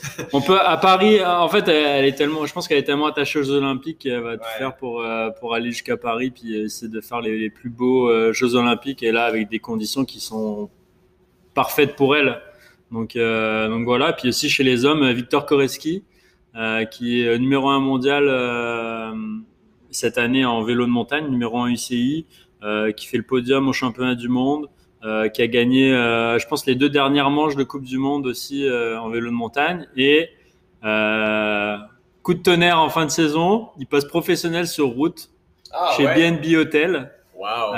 on 0.33 0.41
peut 0.41 0.59
à 0.61 0.77
Paris. 0.77 1.25
En 1.25 1.49
fait, 1.49 1.69
elle, 1.69 2.05
est 2.05 2.13
tellement. 2.13 2.47
Je 2.47 2.53
pense 2.53 2.69
qu'elle 2.69 2.79
est 2.79 2.85
tellement 2.85 3.07
attachée 3.07 3.39
aux 3.39 3.51
Olympiques 3.51 3.99
qu'elle 4.01 4.21
va 4.21 4.37
tout 4.37 4.45
faire 4.59 4.77
pour 4.77 5.03
euh, 5.03 5.31
pour 5.31 5.55
aller 5.55 5.71
jusqu'à 5.71 5.97
Paris 5.97 6.31
puis 6.31 6.57
essayer 6.57 6.91
de 6.91 7.01
faire 7.01 7.21
les, 7.21 7.51
plus 7.51 7.71
beaux 7.71 8.09
euh, 8.09 8.33
Jeux 8.33 8.55
Olympiques 8.55 9.03
et 9.03 9.13
là 9.13 9.25
avec 9.25 9.49
des 9.49 9.59
conditions 9.59 10.05
qui 10.05 10.21
sont 10.21 10.71
parfaites 11.55 11.97
pour 11.97 12.17
elle. 12.17 12.41
Donc 12.91 13.17
euh, 13.17 13.69
donc 13.69 13.85
voilà. 13.85 14.13
Puis 14.13 14.29
aussi 14.29 14.49
chez 14.49 14.65
les 14.65 14.85
hommes, 14.85 15.11
Victor 15.11 15.47
Koreski, 15.47 16.05
qui 16.91 17.23
est 17.23 17.39
numéro 17.39 17.69
un 17.69 17.81
mondial 17.81 18.25
cette 19.91 20.19
année 20.19 20.45
en 20.45 20.63
vélo 20.63 20.85
de 20.87 20.91
montagne, 20.91 21.29
numéro 21.29 21.59
un 21.61 21.71
UCI, 21.71 22.27
qui 22.97 23.07
fait 23.07 23.17
le 23.17 23.23
podium 23.23 23.69
au 23.69 23.73
championnat 23.73 24.15
du 24.15 24.29
monde. 24.29 24.69
Euh, 25.03 25.31
qui 25.31 25.41
a 25.41 25.47
gagné, 25.47 25.95
euh, 25.95 26.39
je 26.39 26.47
pense, 26.47 26.67
les 26.67 26.75
deux 26.75 26.91
dernières 26.91 27.31
manches 27.31 27.57
de 27.57 27.65
Coupe 27.65 27.85
du 27.85 27.97
Monde 27.97 28.27
aussi 28.27 28.67
euh, 28.67 29.01
en 29.01 29.09
vélo 29.09 29.29
de 29.29 29.35
montagne. 29.35 29.87
Et 29.97 30.29
coup 32.23 32.35
de 32.35 32.43
tonnerre 32.43 32.79
en 32.79 32.91
fin 32.91 33.07
de 33.07 33.11
saison, 33.11 33.71
il 33.79 33.87
passe 33.87 34.05
professionnel 34.05 34.67
sur 34.67 34.89
route 34.89 35.31
ah, 35.73 35.95
chez 35.97 36.05
BNB 36.05 36.55
Hotel. 36.57 37.13
Wow. 37.35 37.75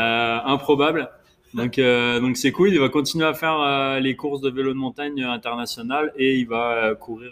improbable. 0.47 1.09
Donc, 1.55 1.79
donc 1.79 2.37
c'est 2.37 2.50
cool. 2.50 2.71
Il 2.71 2.81
va 2.81 2.88
continuer 2.88 3.26
à 3.26 3.35
faire 3.35 4.00
les 4.00 4.17
courses 4.17 4.41
de 4.41 4.50
vélo 4.50 4.71
de 4.71 4.79
montagne 4.79 5.23
internationales 5.23 6.12
et 6.17 6.35
il 6.35 6.49
va 6.49 6.97
courir 6.97 7.31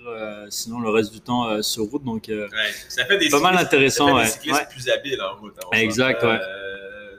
sinon 0.50 0.78
le 0.78 0.90
reste 0.90 1.12
du 1.12 1.20
temps 1.20 1.61
sur 1.62 1.87
route. 1.87 2.04
Donc, 2.04 2.26
ouais. 2.28 2.47
ça 2.88 3.04
fait 3.06 3.18
des 3.18 3.28
pas 3.28 3.40
mal 3.40 3.56
intéressant. 3.56 4.06
Ça 4.06 4.14
fait 4.14 4.23
des 4.23 4.30
cyclistes 4.30 4.68
plus 4.70 4.88
habiles 4.88 5.20
en 5.20 5.40
route. 5.40 5.54
exact. 5.73 6.23
Ouais 6.23 6.38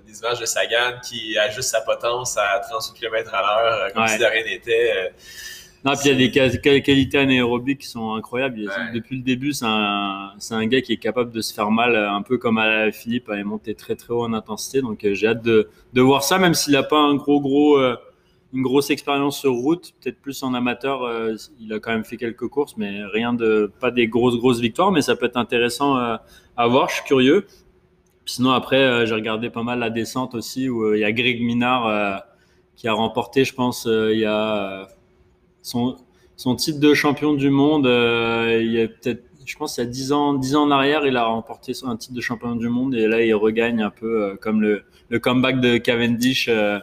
des 0.06 0.40
de 0.40 0.46
Sagan 0.46 1.00
qui 1.04 1.38
ajuste 1.38 1.70
sa 1.70 1.82
potence 1.82 2.38
à 2.38 2.60
38 2.60 3.00
km 3.00 3.34
à 3.34 3.42
l'heure 3.42 3.74
euh, 3.74 3.90
comme 3.94 4.08
si 4.08 4.18
de 4.18 4.26
rien 4.26 4.44
n'était. 4.44 4.92
Euh, 4.96 5.10
non, 5.84 5.94
puis 5.94 6.10
il 6.10 6.36
y 6.36 6.40
a 6.40 6.50
des 6.50 6.82
qualités 6.84 7.18
anaérobiques 7.18 7.80
qui 7.80 7.88
sont 7.88 8.14
incroyables. 8.14 8.70
Depuis 8.94 9.16
le 9.18 9.24
début, 9.24 9.52
c'est 9.52 9.66
un, 9.66 10.32
un, 10.52 10.68
gars 10.68 10.82
qui 10.82 10.94
est 10.94 10.98
capable 10.98 11.32
de 11.32 11.42
se 11.42 11.52
faire 11.52 11.72
mal, 11.72 11.96
euh, 11.96 12.12
un 12.12 12.22
peu 12.22 12.38
comme 12.38 12.60
à 12.60 12.92
Philippe, 12.92 13.30
à 13.30 13.44
monter 13.44 13.74
très 13.74 13.96
très 13.96 14.14
haut 14.14 14.24
en 14.24 14.34
intensité. 14.34 14.82
Donc 14.82 15.00
j'ai 15.12 15.28
hâte 15.28 15.44
de, 15.44 15.70
de, 15.94 16.02
voir 16.02 16.24
ça, 16.24 16.38
même 16.38 16.54
s'il 16.54 16.74
n'a 16.74 16.84
pas 16.84 17.00
un 17.00 17.16
gros 17.16 17.42
gros, 17.42 17.80
une 18.54 18.62
grosse 18.62 18.92
expérience 18.92 19.40
sur 19.40 19.54
route, 19.54 19.94
peut-être 20.00 20.22
plus 20.22 20.44
en 20.44 20.54
amateur. 20.54 21.02
il 21.60 21.74
a 21.74 21.80
quand 21.80 21.92
même 21.92 22.06
fait 22.06 22.18
quelques 22.18 22.48
courses, 22.48 22.78
mais 22.78 23.04
rien 23.06 23.34
de, 23.34 23.72
pas 23.80 23.90
des 23.90 24.08
grosses 24.08 24.38
grosses 24.38 24.60
victoires, 24.60 24.92
mais 24.92 25.02
ça 25.02 25.16
peut 25.16 25.26
être 25.26 25.38
intéressant 25.38 25.96
à 25.96 26.68
voir. 26.68 26.90
Je 26.90 26.96
suis 26.96 27.06
curieux. 27.06 27.48
Sinon, 28.32 28.52
après, 28.52 28.78
euh, 28.78 29.06
j'ai 29.06 29.14
regardé 29.14 29.50
pas 29.50 29.62
mal 29.62 29.80
la 29.80 29.90
descente 29.90 30.36
aussi, 30.36 30.70
où 30.70 30.86
euh, 30.86 30.98
il 30.98 31.02
y 31.02 31.04
a 31.04 31.12
Greg 31.12 31.42
Minard 31.42 31.86
euh, 31.86 32.16
qui 32.78 32.88
a 32.88 32.94
remporté, 32.94 33.44
je 33.44 33.54
pense, 33.54 33.86
il 33.86 34.20
y 34.20 34.26
a 34.26 34.88
son, 35.62 35.98
son 36.38 36.56
titre 36.56 36.80
de 36.80 36.94
champion 36.94 37.34
du 37.34 37.50
monde. 37.50 37.88
il 37.88 38.72
y 38.72 38.82
a 38.82 38.88
peut-être 38.88 39.24
je 39.46 39.58
pense 39.58 39.78
il 39.78 39.82
y 39.82 39.84
a 39.84 39.88
10 39.88 40.12
ans, 40.14 40.34
10 40.36 40.56
ans 40.56 40.64
en 40.64 40.72
arrière, 40.72 41.06
il 41.06 41.18
a 41.18 41.26
remporté 41.26 41.74
un 41.84 41.98
titre 41.98 42.14
de 42.14 42.22
champion 42.22 42.56
du 42.56 42.70
monde 42.70 42.96
et 42.96 43.06
là 43.08 43.22
il 43.22 43.34
regagne 43.34 43.82
un 43.82 43.90
peu 43.90 44.38
comme 44.40 44.62
le, 44.62 44.84
le, 45.10 45.20
comeback 45.20 45.60
de 45.60 45.78
Cavendish. 45.78 46.48
Euh, 46.48 46.80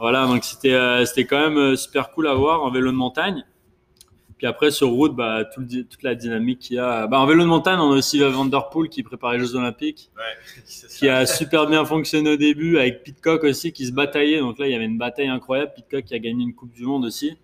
voilà, 0.00 0.26
donc 0.26 0.44
c'était 0.44 1.06
c'était 1.06 1.24
quand 1.24 1.48
même 1.48 1.76
super 1.76 2.10
cool 2.10 2.26
à 2.26 2.34
voir 2.34 2.62
en 2.62 2.70
vélo 2.70 2.90
de 2.90 2.96
montagne. 2.96 3.44
Puis 4.40 4.46
après 4.46 4.70
sur 4.70 4.88
route, 4.88 5.14
bah, 5.14 5.44
tout 5.44 5.62
toute 5.66 6.02
la 6.02 6.14
dynamique 6.14 6.60
qu'il 6.60 6.76
y 6.76 6.78
a. 6.78 7.06
Bah, 7.06 7.18
en 7.18 7.26
vélo 7.26 7.42
de 7.42 7.48
montagne, 7.48 7.78
on 7.78 7.92
a 7.92 7.96
aussi 7.96 8.20
Van 8.20 8.46
Der 8.46 8.70
Poel 8.70 8.88
qui 8.88 9.02
prépare 9.02 9.34
les 9.34 9.38
Jeux 9.38 9.54
Olympiques, 9.54 10.10
ouais, 10.16 10.62
qui 10.98 11.10
a 11.10 11.26
super 11.26 11.66
bien 11.66 11.84
fonctionné 11.84 12.30
au 12.30 12.36
début 12.38 12.78
avec 12.78 13.02
Pitcock 13.02 13.44
aussi 13.44 13.70
qui 13.74 13.84
se 13.84 13.92
bataillait. 13.92 14.38
Donc 14.38 14.58
là 14.58 14.66
il 14.66 14.72
y 14.72 14.74
avait 14.74 14.86
une 14.86 14.96
bataille 14.96 15.28
incroyable. 15.28 15.72
Pitcock 15.76 16.04
qui 16.04 16.14
a 16.14 16.18
gagné 16.18 16.42
une 16.42 16.54
Coupe 16.54 16.72
du 16.72 16.84
Monde 16.84 17.04
aussi. 17.04 17.36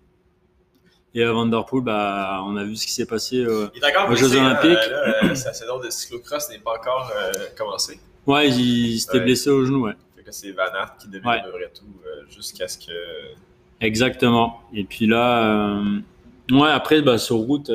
Et 1.15 1.23
à 1.23 1.33
Vanderpool, 1.33 1.85
bah, 1.85 2.43
on 2.47 2.57
a 2.57 2.65
vu 2.65 2.77
ce 2.77 2.87
qui 2.87 2.93
s'est 2.95 3.05
passé 3.05 3.45
euh, 3.45 3.69
aux 4.09 4.17
Jeux 4.17 4.35
Olympiques. 4.35 4.79
Euh, 4.91 5.35
sa 5.35 5.53
saison 5.53 5.79
de 5.79 5.91
cyclocross 5.91 6.49
n'est 6.49 6.61
pas 6.61 6.79
encore 6.79 7.13
euh, 7.15 7.31
commencée. 7.59 8.01
Ouais, 8.27 8.49
il, 8.49 8.99
s'était 9.01 9.21
blessé 9.21 9.51
au 9.51 9.67
genou, 9.67 9.85
ouais. 9.85 9.93
Fait 10.17 10.23
que 10.23 10.33
c'est 10.33 10.53
Van 10.53 10.63
Aert 10.75 10.97
qui 10.99 11.09
devient 11.09 11.43
le 11.45 11.51
vrai 11.51 11.71
tout 11.75 11.85
jusqu'à 12.35 12.69
ce 12.69 12.79
que. 12.79 12.93
Exactement. 13.83 14.63
Et 14.73 14.85
puis 14.85 15.07
là, 15.07 15.83
ouais, 16.51 16.71
après, 16.71 17.03
bah, 17.03 17.19
sur 17.19 17.37
route, 17.37 17.71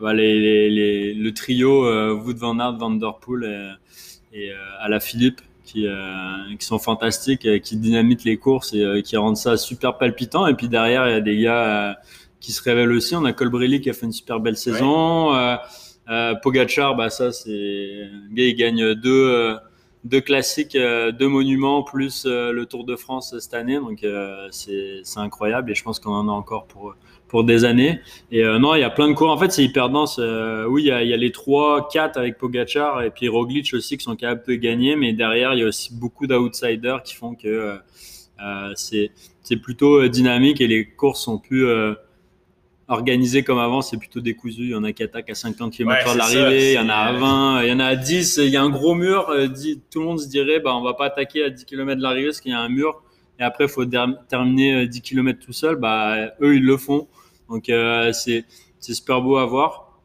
bah, 0.00 0.14
les, 0.14 0.70
les, 0.70 1.14
le 1.14 1.34
trio 1.34 1.84
Wood 2.14 2.36
Van 2.36 2.58
Aert, 2.58 2.76
Vanderpool 2.78 3.44
et, 4.32 4.46
et 4.46 4.52
à 4.80 4.88
la 4.88 5.00
Philippe. 5.00 5.40
Qui, 5.64 5.86
qui, 6.58 6.66
sont 6.66 6.78
fantastiques, 6.78 7.48
qui 7.62 7.76
dynamitent 7.78 8.24
les 8.24 8.36
courses 8.36 8.74
et 8.74 9.00
qui 9.02 9.16
rendent 9.16 9.38
ça 9.38 9.56
super 9.56 9.96
palpitant. 9.96 10.46
Et 10.46 10.52
puis 10.52 10.68
derrière, 10.68 11.08
il 11.08 11.12
y 11.12 11.14
a 11.14 11.20
des 11.22 11.38
gars 11.38 11.96
qui 12.42 12.52
se 12.52 12.62
révèle 12.62 12.90
aussi. 12.92 13.14
On 13.14 13.24
a 13.24 13.32
Colbrelli 13.32 13.80
qui 13.80 13.88
a 13.88 13.94
fait 13.94 14.04
une 14.04 14.12
super 14.12 14.40
belle 14.40 14.58
saison. 14.58 15.34
Euh, 15.34 15.56
euh, 16.10 16.34
Pogachar, 16.34 16.96
bah 16.96 17.08
ça 17.08 17.32
c'est 17.32 18.10
gars 18.32 18.44
il 18.44 18.54
gagne 18.54 18.94
deux 18.94 19.30
euh, 19.30 19.54
deux 20.04 20.20
classiques, 20.20 20.76
deux 20.76 21.28
monuments 21.28 21.84
plus 21.84 22.26
le 22.26 22.64
Tour 22.64 22.84
de 22.84 22.96
France 22.96 23.38
cette 23.38 23.54
année. 23.54 23.76
Donc 23.76 24.04
c'est 24.50 25.00
c'est 25.04 25.20
incroyable 25.20 25.70
et 25.70 25.74
je 25.74 25.84
pense 25.84 26.00
qu'on 26.00 26.12
en 26.12 26.28
a 26.28 26.32
encore 26.32 26.66
pour 26.66 26.94
pour 27.32 27.42
des 27.42 27.64
années. 27.64 28.00
Et 28.30 28.44
non, 28.44 28.76
il 28.76 28.80
y 28.80 28.84
a 28.84 28.90
plein 28.90 29.08
de 29.08 29.14
cours. 29.14 29.30
En 29.30 29.38
fait, 29.38 29.50
c'est 29.50 29.64
hyper 29.64 29.88
dense. 29.88 30.20
oui, 30.68 30.82
il 30.82 30.86
y, 30.86 30.92
a, 30.92 31.02
il 31.02 31.08
y 31.08 31.12
a 31.12 31.16
les 31.16 31.32
trois, 31.32 31.88
quatre 31.92 32.16
avec 32.16 32.38
Pogachar 32.38 33.02
et 33.02 33.10
puis 33.10 33.28
Roglic 33.28 33.74
aussi 33.74 33.98
qui 33.98 34.04
sont 34.04 34.14
capables 34.14 34.44
de 34.46 34.54
gagner. 34.54 34.94
Mais 34.94 35.12
derrière, 35.12 35.54
il 35.54 35.60
y 35.60 35.62
a 35.64 35.66
aussi 35.66 35.92
beaucoup 35.92 36.28
d'outsiders 36.28 37.02
qui 37.02 37.14
font 37.14 37.34
que 37.34 37.78
c'est 38.76 39.10
c'est 39.42 39.56
plutôt 39.56 40.06
dynamique 40.06 40.60
et 40.60 40.68
les 40.68 40.86
courses 40.86 41.22
sont 41.22 41.38
plus 41.38 41.66
organisé 42.92 43.42
comme 43.42 43.58
avant, 43.58 43.82
c'est 43.82 43.96
plutôt 43.96 44.20
décousu. 44.20 44.62
Il 44.62 44.70
y 44.70 44.74
en 44.74 44.84
a 44.84 44.92
qui 44.92 45.02
attaquent 45.02 45.30
à 45.30 45.34
50 45.34 45.72
km 45.72 46.12
de 46.12 46.18
l'arrivée, 46.18 46.72
il 46.72 46.74
y 46.74 46.78
en 46.78 46.88
a 46.88 46.94
à 46.94 47.12
20, 47.12 47.62
il 47.62 47.68
y 47.68 47.72
en 47.72 47.80
a 47.80 47.86
à 47.86 47.96
10. 47.96 48.38
Il 48.38 48.50
y 48.50 48.56
a 48.56 48.62
un 48.62 48.70
gros 48.70 48.94
mur. 48.94 49.28
Euh, 49.30 49.48
tout 49.90 50.00
le 50.00 50.06
monde 50.06 50.20
se 50.20 50.28
dirait, 50.28 50.60
bah, 50.60 50.74
on 50.74 50.82
va 50.82 50.94
pas 50.94 51.06
attaquer 51.06 51.44
à 51.44 51.50
10 51.50 51.64
km 51.64 51.96
de 51.96 52.02
l'arrivée 52.02 52.28
parce 52.28 52.40
qu'il 52.40 52.52
y 52.52 52.54
a 52.54 52.60
un 52.60 52.68
mur. 52.68 53.02
Et 53.38 53.42
après, 53.42 53.64
il 53.64 53.70
faut 53.70 53.84
terminer 53.84 54.86
10 54.86 54.98
euh, 54.98 55.00
km 55.02 55.40
tout 55.44 55.52
seul. 55.52 55.76
Bah, 55.76 56.32
eux, 56.40 56.56
ils 56.56 56.64
le 56.64 56.76
font. 56.76 57.08
Donc, 57.48 57.68
euh, 57.68 58.12
c'est 58.12 58.44
super 58.80 59.20
beau 59.20 59.36
à 59.36 59.46
voir. 59.46 60.00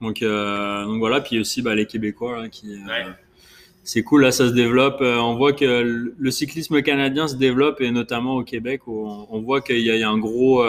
Donc, 0.00 0.20
donc 0.20 0.98
voilà. 0.98 1.20
Puis 1.20 1.38
aussi, 1.38 1.62
bah, 1.62 1.74
les 1.74 1.86
Québécois 1.86 2.38
hein, 2.38 2.48
qui. 2.48 2.76
c'est 3.84 4.02
cool, 4.02 4.22
là 4.22 4.32
ça 4.32 4.48
se 4.48 4.52
développe. 4.52 5.00
on 5.00 5.34
voit 5.34 5.52
que 5.52 6.12
le 6.16 6.30
cyclisme 6.30 6.82
canadien 6.82 7.28
se 7.28 7.36
développe 7.36 7.80
et 7.80 7.90
notamment 7.90 8.36
au 8.36 8.44
Québec, 8.44 8.86
où 8.86 9.26
on, 9.30 9.40
voit 9.40 9.60
qu'il 9.60 9.80
y, 9.80 10.02
a 10.02 10.10
un 10.10 10.18
gros, 10.18 10.64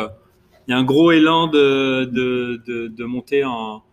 il 0.68 0.72
y 0.72 0.74
a 0.74 0.78
un 0.78 0.84
gros 0.84 1.12
élan 1.12 1.48
de, 1.48 2.06
de, 2.06 2.62
de, 2.66 2.88
de 2.88 3.44
en, 3.46 3.84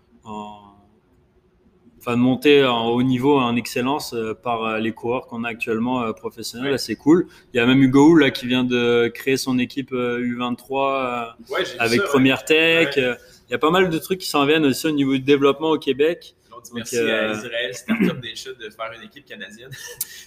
enfin 2.02 2.16
de 2.16 2.22
monter 2.22 2.64
en 2.64 2.88
haut 2.88 3.02
niveau, 3.02 3.38
en 3.38 3.54
excellence 3.54 4.12
euh, 4.12 4.34
par 4.34 4.64
euh, 4.64 4.78
les 4.78 4.90
coureurs 4.90 5.28
qu'on 5.28 5.44
a 5.44 5.48
actuellement 5.48 6.02
euh, 6.02 6.12
professionnels. 6.12 6.76
C'est 6.80 6.96
cool. 6.96 7.28
Il 7.54 7.58
y 7.58 7.60
a 7.60 7.66
même 7.66 7.80
Hugo 7.80 8.16
là 8.16 8.32
qui 8.32 8.48
vient 8.48 8.64
de 8.64 9.06
créer 9.14 9.36
son 9.36 9.58
équipe 9.58 9.92
U23 9.92 11.34
avec 11.78 12.02
Première 12.02 12.44
Tech. 12.44 12.94
Il 12.96 13.52
y 13.52 13.54
a 13.54 13.58
pas 13.58 13.70
mal 13.70 13.88
de 13.88 13.98
trucs 13.98 14.18
qui 14.18 14.28
s'en 14.28 14.46
viennent 14.46 14.64
aussi 14.64 14.86
au 14.88 14.90
niveau 14.90 15.12
du 15.12 15.20
développement 15.20 15.70
au 15.70 15.78
Québec 15.78 16.34
merci 16.74 16.98
à 16.98 17.32
Israël 17.32 17.74
Startup 17.74 18.22
Nation 18.22 18.52
de 18.58 18.70
faire 18.70 18.92
une 18.96 19.02
équipe 19.02 19.24
canadienne. 19.24 19.70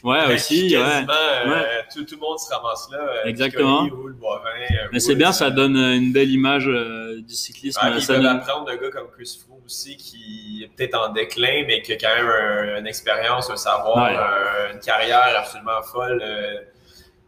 Ouais, 0.03 0.25
aussi. 0.33 0.69
Quasiment, 0.69 1.13
ouais. 1.13 1.65
Euh, 1.65 1.81
tout, 1.93 2.03
tout, 2.03 2.15
le 2.15 2.21
monde 2.21 2.39
se 2.39 2.53
ramasse 2.53 2.87
là. 2.91 2.99
Euh, 2.99 3.25
Exactement. 3.25 3.85
Euh, 3.85 4.87
Mais 4.91 4.99
c'est 4.99 5.15
bien, 5.15 5.31
ça 5.31 5.49
donne 5.49 5.75
une 5.75 6.11
belle 6.11 6.31
image 6.31 6.65
du 6.65 7.33
cyclisme. 7.33 7.79
Ah, 7.81 7.99
ça 7.99 8.15
peuvent 8.15 8.25
apprendre 8.25 8.65
d'un 8.65 8.77
gars 8.77 8.89
comme 8.89 9.09
Chris 9.15 9.39
Froome 9.45 9.61
aussi, 9.65 9.97
qui 9.97 10.63
est 10.63 10.75
peut-être 10.75 10.95
en 10.95 11.09
déclin, 11.11 11.63
mais 11.67 11.81
qui 11.81 11.93
a 11.93 11.97
quand 11.97 12.15
même 12.15 12.77
une 12.79 12.87
expérience, 12.87 13.49
un 13.49 13.55
savoir, 13.55 14.71
une 14.73 14.79
carrière 14.79 15.37
absolument 15.37 15.81
folle. 15.83 16.23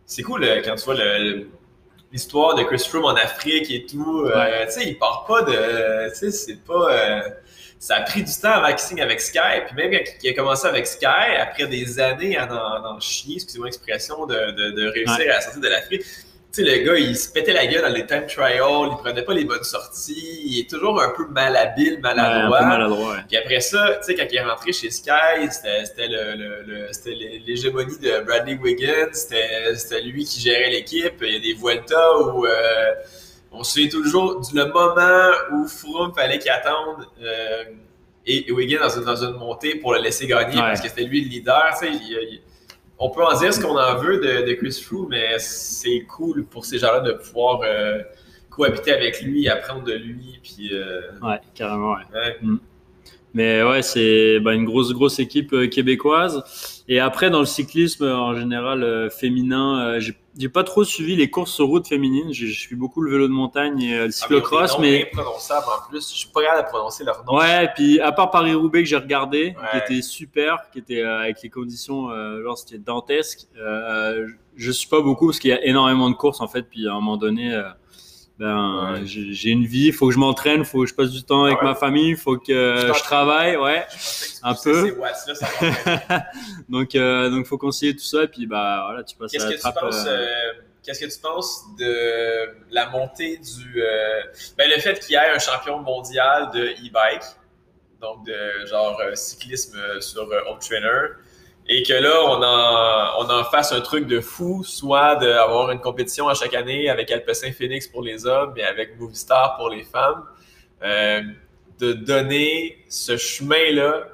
c'est 0.06 0.24
cool 0.24 0.46
quand 0.64 0.76
tu 0.76 0.86
vois 0.86 0.96
l'histoire 2.12 2.56
de 2.56 2.64
Chris 2.64 2.80
Froome 2.88 3.06
en 3.06 3.16
Afrique 3.16 3.70
et 3.70 3.86
tout. 3.86 4.28
tu 4.28 4.72
sais, 4.72 4.88
il 4.88 4.98
part 4.98 5.26
pas 5.28 5.44
de. 5.44 6.10
Tu 6.10 6.16
sais, 6.16 6.32
c'est 6.32 6.64
pas 6.64 6.90
ça 7.80 7.98
a 7.98 8.02
pris 8.02 8.24
du 8.24 8.32
temps 8.32 8.52
avant 8.52 8.70
qu'il 8.70 8.80
signe 8.80 9.02
avec 9.02 9.22
Sky. 9.22 9.62
Puis 9.68 9.76
même 9.76 9.92
quand 9.92 10.12
il 10.24 10.30
a 10.30 10.34
commencé 10.34 10.68
avec 10.68 10.88
Sky, 10.88 11.38
après 11.40 11.68
des 11.68 12.00
années 12.00 12.38
à 12.38 12.48
en, 12.52 13.00
chier, 13.00 13.36
excusez-moi 13.36 13.68
l'expression, 13.68 14.26
de, 14.26 14.52
de, 14.52 14.72
de, 14.72 14.88
réussir 14.88 15.34
à 15.36 15.42
sortir 15.42 15.62
de 15.62 15.68
l'Afrique, 15.68 16.02
tu 16.52 16.64
sais, 16.64 16.78
le 16.78 16.84
gars, 16.84 16.96
il 16.98 17.16
se 17.16 17.30
pétait 17.30 17.54
la 17.54 17.68
gueule 17.68 17.82
dans 17.82 17.94
les 17.94 18.06
time 18.06 18.26
trials, 18.26 18.90
il 18.92 18.98
prenait 18.98 19.22
pas 19.22 19.34
les 19.34 19.44
bonnes 19.44 19.64
sorties, 19.64 20.42
il 20.46 20.60
est 20.62 20.70
toujours 20.70 21.00
un 21.02 21.10
peu 21.10 21.28
malhabile, 21.28 22.00
maladroit. 22.00 22.62
maladroit 22.62 23.18
Puis 23.28 23.38
après 23.38 23.60
ça, 23.60 23.98
tu 24.00 24.06
sais, 24.06 24.16
quand 24.16 24.26
il 24.32 24.38
est 24.38 24.44
rentré 24.44 24.72
chez 24.72 24.90
Sky, 24.90 25.52
c'était 25.52 26.08
l'hégémonie 27.46 28.00
de 28.00 28.24
Bradley 28.26 28.56
Wiggins, 28.56 29.14
c'était 29.14 30.02
lui 30.02 30.26
qui 30.26 30.40
gérait 30.40 30.72
l'équipe. 30.72 31.16
Il 31.22 31.34
y 31.34 31.36
a 31.36 31.40
des 31.40 31.54
Vuelta 31.54 32.18
où... 32.20 32.46
Euh, 32.46 32.94
on 33.52 33.64
se 33.64 33.74
souvient 33.74 33.90
toujours 33.90 34.42
du 34.42 34.56
le 34.56 34.66
moment 34.66 35.36
où 35.52 35.68
Froome 35.68 36.14
fallait 36.14 36.40
qu'il 36.40 36.52
attende 36.52 37.08
euh, 37.22 37.64
et 38.26 38.52
Wiggins 38.52 38.80
dans 38.80 38.90
une, 38.90 39.06
dans 39.06 39.16
une, 39.16 39.38
montée 39.38 39.76
pour 39.76 39.94
le 39.94 40.02
laisser 40.02 40.28
gagner 40.28 40.58
parce 40.58 40.82
que 40.82 40.90
c'était 40.90 41.04
lui 41.04 41.24
le 41.24 41.30
leader. 41.30 41.74
on 43.00 43.10
peut 43.10 43.24
en 43.24 43.38
dire 43.40 43.54
ce 43.54 43.62
qu'on 43.62 43.78
en 43.78 43.98
veut 43.98 44.20
de, 44.20 44.54
Chris 44.54 44.82
Froome, 44.84 45.08
mais 45.10 45.40
c'est 45.40 46.02
cool 46.02 46.46
pour 46.46 46.66
ces 46.66 46.78
gens-là 46.78 47.00
de 47.00 47.14
pouvoir 47.14 47.62
euh, 47.64 48.02
cohabiter 48.50 48.92
avec 48.92 49.22
lui, 49.22 49.48
apprendre 49.48 49.84
de 49.84 49.94
lui. 49.94 50.40
Puis, 50.44 50.72
euh, 50.74 51.02
ouais, 51.22 51.40
carrément. 51.56 51.94
Ouais. 51.94 52.38
Mm. 52.42 52.58
Mais 53.34 53.64
ouais, 53.64 53.82
c'est 53.82 54.40
bah, 54.42 54.54
une 54.54 54.66
grosse, 54.66 54.92
grosse 54.92 55.20
équipe 55.20 55.70
québécoise. 55.70 56.77
Et 56.90 57.00
après, 57.00 57.30
dans 57.30 57.40
le 57.40 57.46
cyclisme 57.46 58.06
en 58.06 58.34
général 58.34 58.82
euh, 58.82 59.10
féminin, 59.10 59.80
euh, 59.80 60.00
j'ai 60.00 60.50
pas 60.50 60.64
trop 60.64 60.86
suivi 60.86 61.18
les 61.18 61.30
courses 61.30 61.52
sur 61.52 61.68
route 61.68 61.86
féminines. 61.86 62.32
Je 62.32 62.46
suis 62.46 62.78
beaucoup 62.78 63.02
le 63.02 63.12
vélo 63.12 63.28
de 63.28 63.34
montagne 63.34 63.82
et 63.82 63.98
le 63.98 64.04
ah, 64.06 64.12
cyclocross, 64.12 64.80
mais 64.80 65.12
en 65.18 65.90
plus. 65.90 66.10
Je 66.10 66.18
suis 66.18 66.30
pas 66.30 66.44
capable 66.44 66.64
de 66.64 66.70
prononcer 66.70 67.04
leur 67.04 67.26
nom. 67.26 67.38
Ouais, 67.38 67.66
et 67.66 67.70
puis 67.76 68.00
à 68.00 68.14
part 68.14 68.32
Paris 68.32 68.54
Roubaix 68.54 68.84
que 68.84 68.90
j'ai 68.90 68.96
regardé, 68.96 69.56
qui 69.72 69.78
était 69.78 70.02
super, 70.02 70.70
qui 70.72 70.80
était 70.80 71.02
avec 71.02 71.42
les 71.42 71.50
conditions, 71.50 72.10
genre 72.42 72.58
c'était 72.58 72.78
dantesque. 72.78 73.48
je 74.56 74.72
suis 74.72 74.88
pas 74.88 75.02
beaucoup 75.02 75.28
parce 75.28 75.40
qu'il 75.40 75.50
y 75.50 75.54
a 75.54 75.66
énormément 75.66 76.10
de 76.10 76.16
courses 76.16 76.40
en 76.40 76.48
fait. 76.48 76.64
Puis 76.64 76.88
à 76.88 76.92
un 76.92 76.96
moment 76.96 77.18
donné 77.18 77.62
ben, 78.40 79.02
j'ai 79.04 79.50
une 79.50 79.66
vie, 79.66 79.88
il 79.88 79.94
faut 79.94 80.08
que 80.08 80.14
je 80.14 80.20
m'entraîne, 80.20 80.60
il 80.60 80.66
faut 80.66 80.82
que 80.82 80.86
je 80.86 80.94
passe 80.94 81.10
du 81.10 81.24
temps 81.24 81.46
avec 81.46 81.62
ma 81.64 81.74
famille, 81.74 82.10
il 82.10 82.18
faut 82.18 82.38
que 82.38 82.94
je, 82.94 83.04
travaille, 83.04 83.58
ouais, 83.58 83.84
un 84.44 84.54
peu. 84.54 84.96
donc, 86.70 86.94
euh, 86.94 87.32
donc, 87.32 87.48
faut 87.48 87.58
concilier 87.58 87.96
tout 87.96 88.04
ça, 88.04 88.24
et 88.24 88.28
puis 88.28 88.46
bah 88.46 88.84
voilà, 88.86 89.04
tu 89.04 89.16
passes 89.16 89.32
Qu'est-ce 89.32 89.48
que 89.48 89.56
tu 89.56 89.80
penses 89.80 90.06
euh, 90.06 90.10
euh, 90.10 90.54
Qu'est-ce 90.84 91.00
que 91.00 91.12
tu 91.12 91.20
penses 91.20 91.64
de 91.80 92.56
la 92.70 92.90
montée 92.90 93.38
du, 93.38 93.82
euh, 93.82 94.22
ben, 94.56 94.70
le 94.70 94.80
fait 94.82 95.00
qu'il 95.00 95.14
y 95.14 95.16
ait 95.16 95.32
un 95.34 95.40
champion 95.40 95.80
mondial 95.80 96.52
de 96.54 96.64
e-bike, 96.64 97.24
donc 98.00 98.24
de 98.24 98.66
genre 98.68 99.02
cyclisme 99.16 99.80
sur 100.00 100.22
home 100.22 100.60
trainer 100.60 101.08
et 101.70 101.84
que 101.84 101.94
là, 101.94 102.24
on 102.26 102.42
en, 102.42 103.26
on 103.26 103.30
en 103.30 103.44
fasse 103.44 103.74
un 103.74 103.82
truc 103.82 104.08
de 104.08 104.22
fou, 104.22 104.64
soit 104.64 105.18
d'avoir 105.18 105.70
une 105.72 105.82
compétition 105.82 106.30
à 106.30 106.34
chaque 106.34 106.54
année 106.54 106.90
avec 106.90 107.12
Alpecin 107.12 107.52
Phoenix 107.52 107.88
pour 107.88 108.04
les 108.04 108.26
hommes 108.26 108.54
et 108.56 108.64
avec 108.64 108.98
Movistar 108.98 109.58
pour 109.58 109.70
les 109.70 109.84
femmes, 109.84 110.24
euh, 110.84 111.22
de 111.80 111.92
donner 111.92 112.86
ce 112.88 113.18
chemin-là 113.18 114.08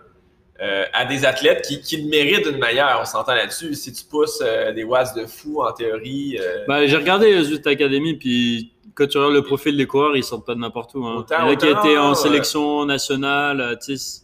euh, 0.62 0.86
à 0.94 1.06
des 1.06 1.26
athlètes 1.26 1.66
qui, 1.68 1.82
qui 1.82 1.98
le 1.98 2.10
méritent 2.10 2.48
d'une 2.48 2.58
manière. 2.58 2.98
On 3.00 3.06
s'entend 3.06 3.36
là-dessus. 3.36 3.76
Si 3.76 3.94
tu 3.94 4.04
pousses 4.06 4.42
euh, 4.44 4.72
des 4.72 4.84
watts 4.84 5.16
de 5.16 5.28
fou, 5.28 5.62
en 5.62 5.72
théorie. 5.74 6.40
Ben, 6.68 6.88
j'ai 6.88 6.98
regardé 6.98 7.36
les 7.36 7.52
Youth 7.52 7.68
Academy, 7.68 8.16
puis 8.16 8.74
quand 8.96 9.06
tu 9.06 9.18
regardes 9.20 9.36
le 9.36 9.44
profil 9.44 9.78
des 9.78 9.86
coureurs, 9.86 10.18
ils 10.18 10.24
sortent 10.24 10.46
pas 10.46 10.56
de 10.56 10.60
n'importe 10.60 10.96
où. 10.96 11.06
Hein. 11.06 11.24
Il 11.30 11.34
y 11.34 11.38
en 11.38 11.48
a 11.50 11.56
qui 11.56 11.68
étaient 11.68 11.98
en 12.00 12.16
sélection 12.16 12.86
nationale, 12.86 13.78
tu 13.86 13.96
sais 13.98 14.23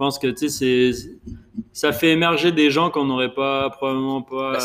pense 0.00 0.18
que 0.18 0.26
tu 0.28 0.48
sais, 0.48 0.92
ça 1.72 1.92
fait 1.92 2.08
émerger 2.10 2.52
des 2.52 2.70
gens 2.70 2.90
qu'on 2.90 3.04
n'aurait 3.04 3.34
pas 3.34 3.68
probablement 3.70 4.22
pas. 4.22 4.52
Ben, 4.52 4.58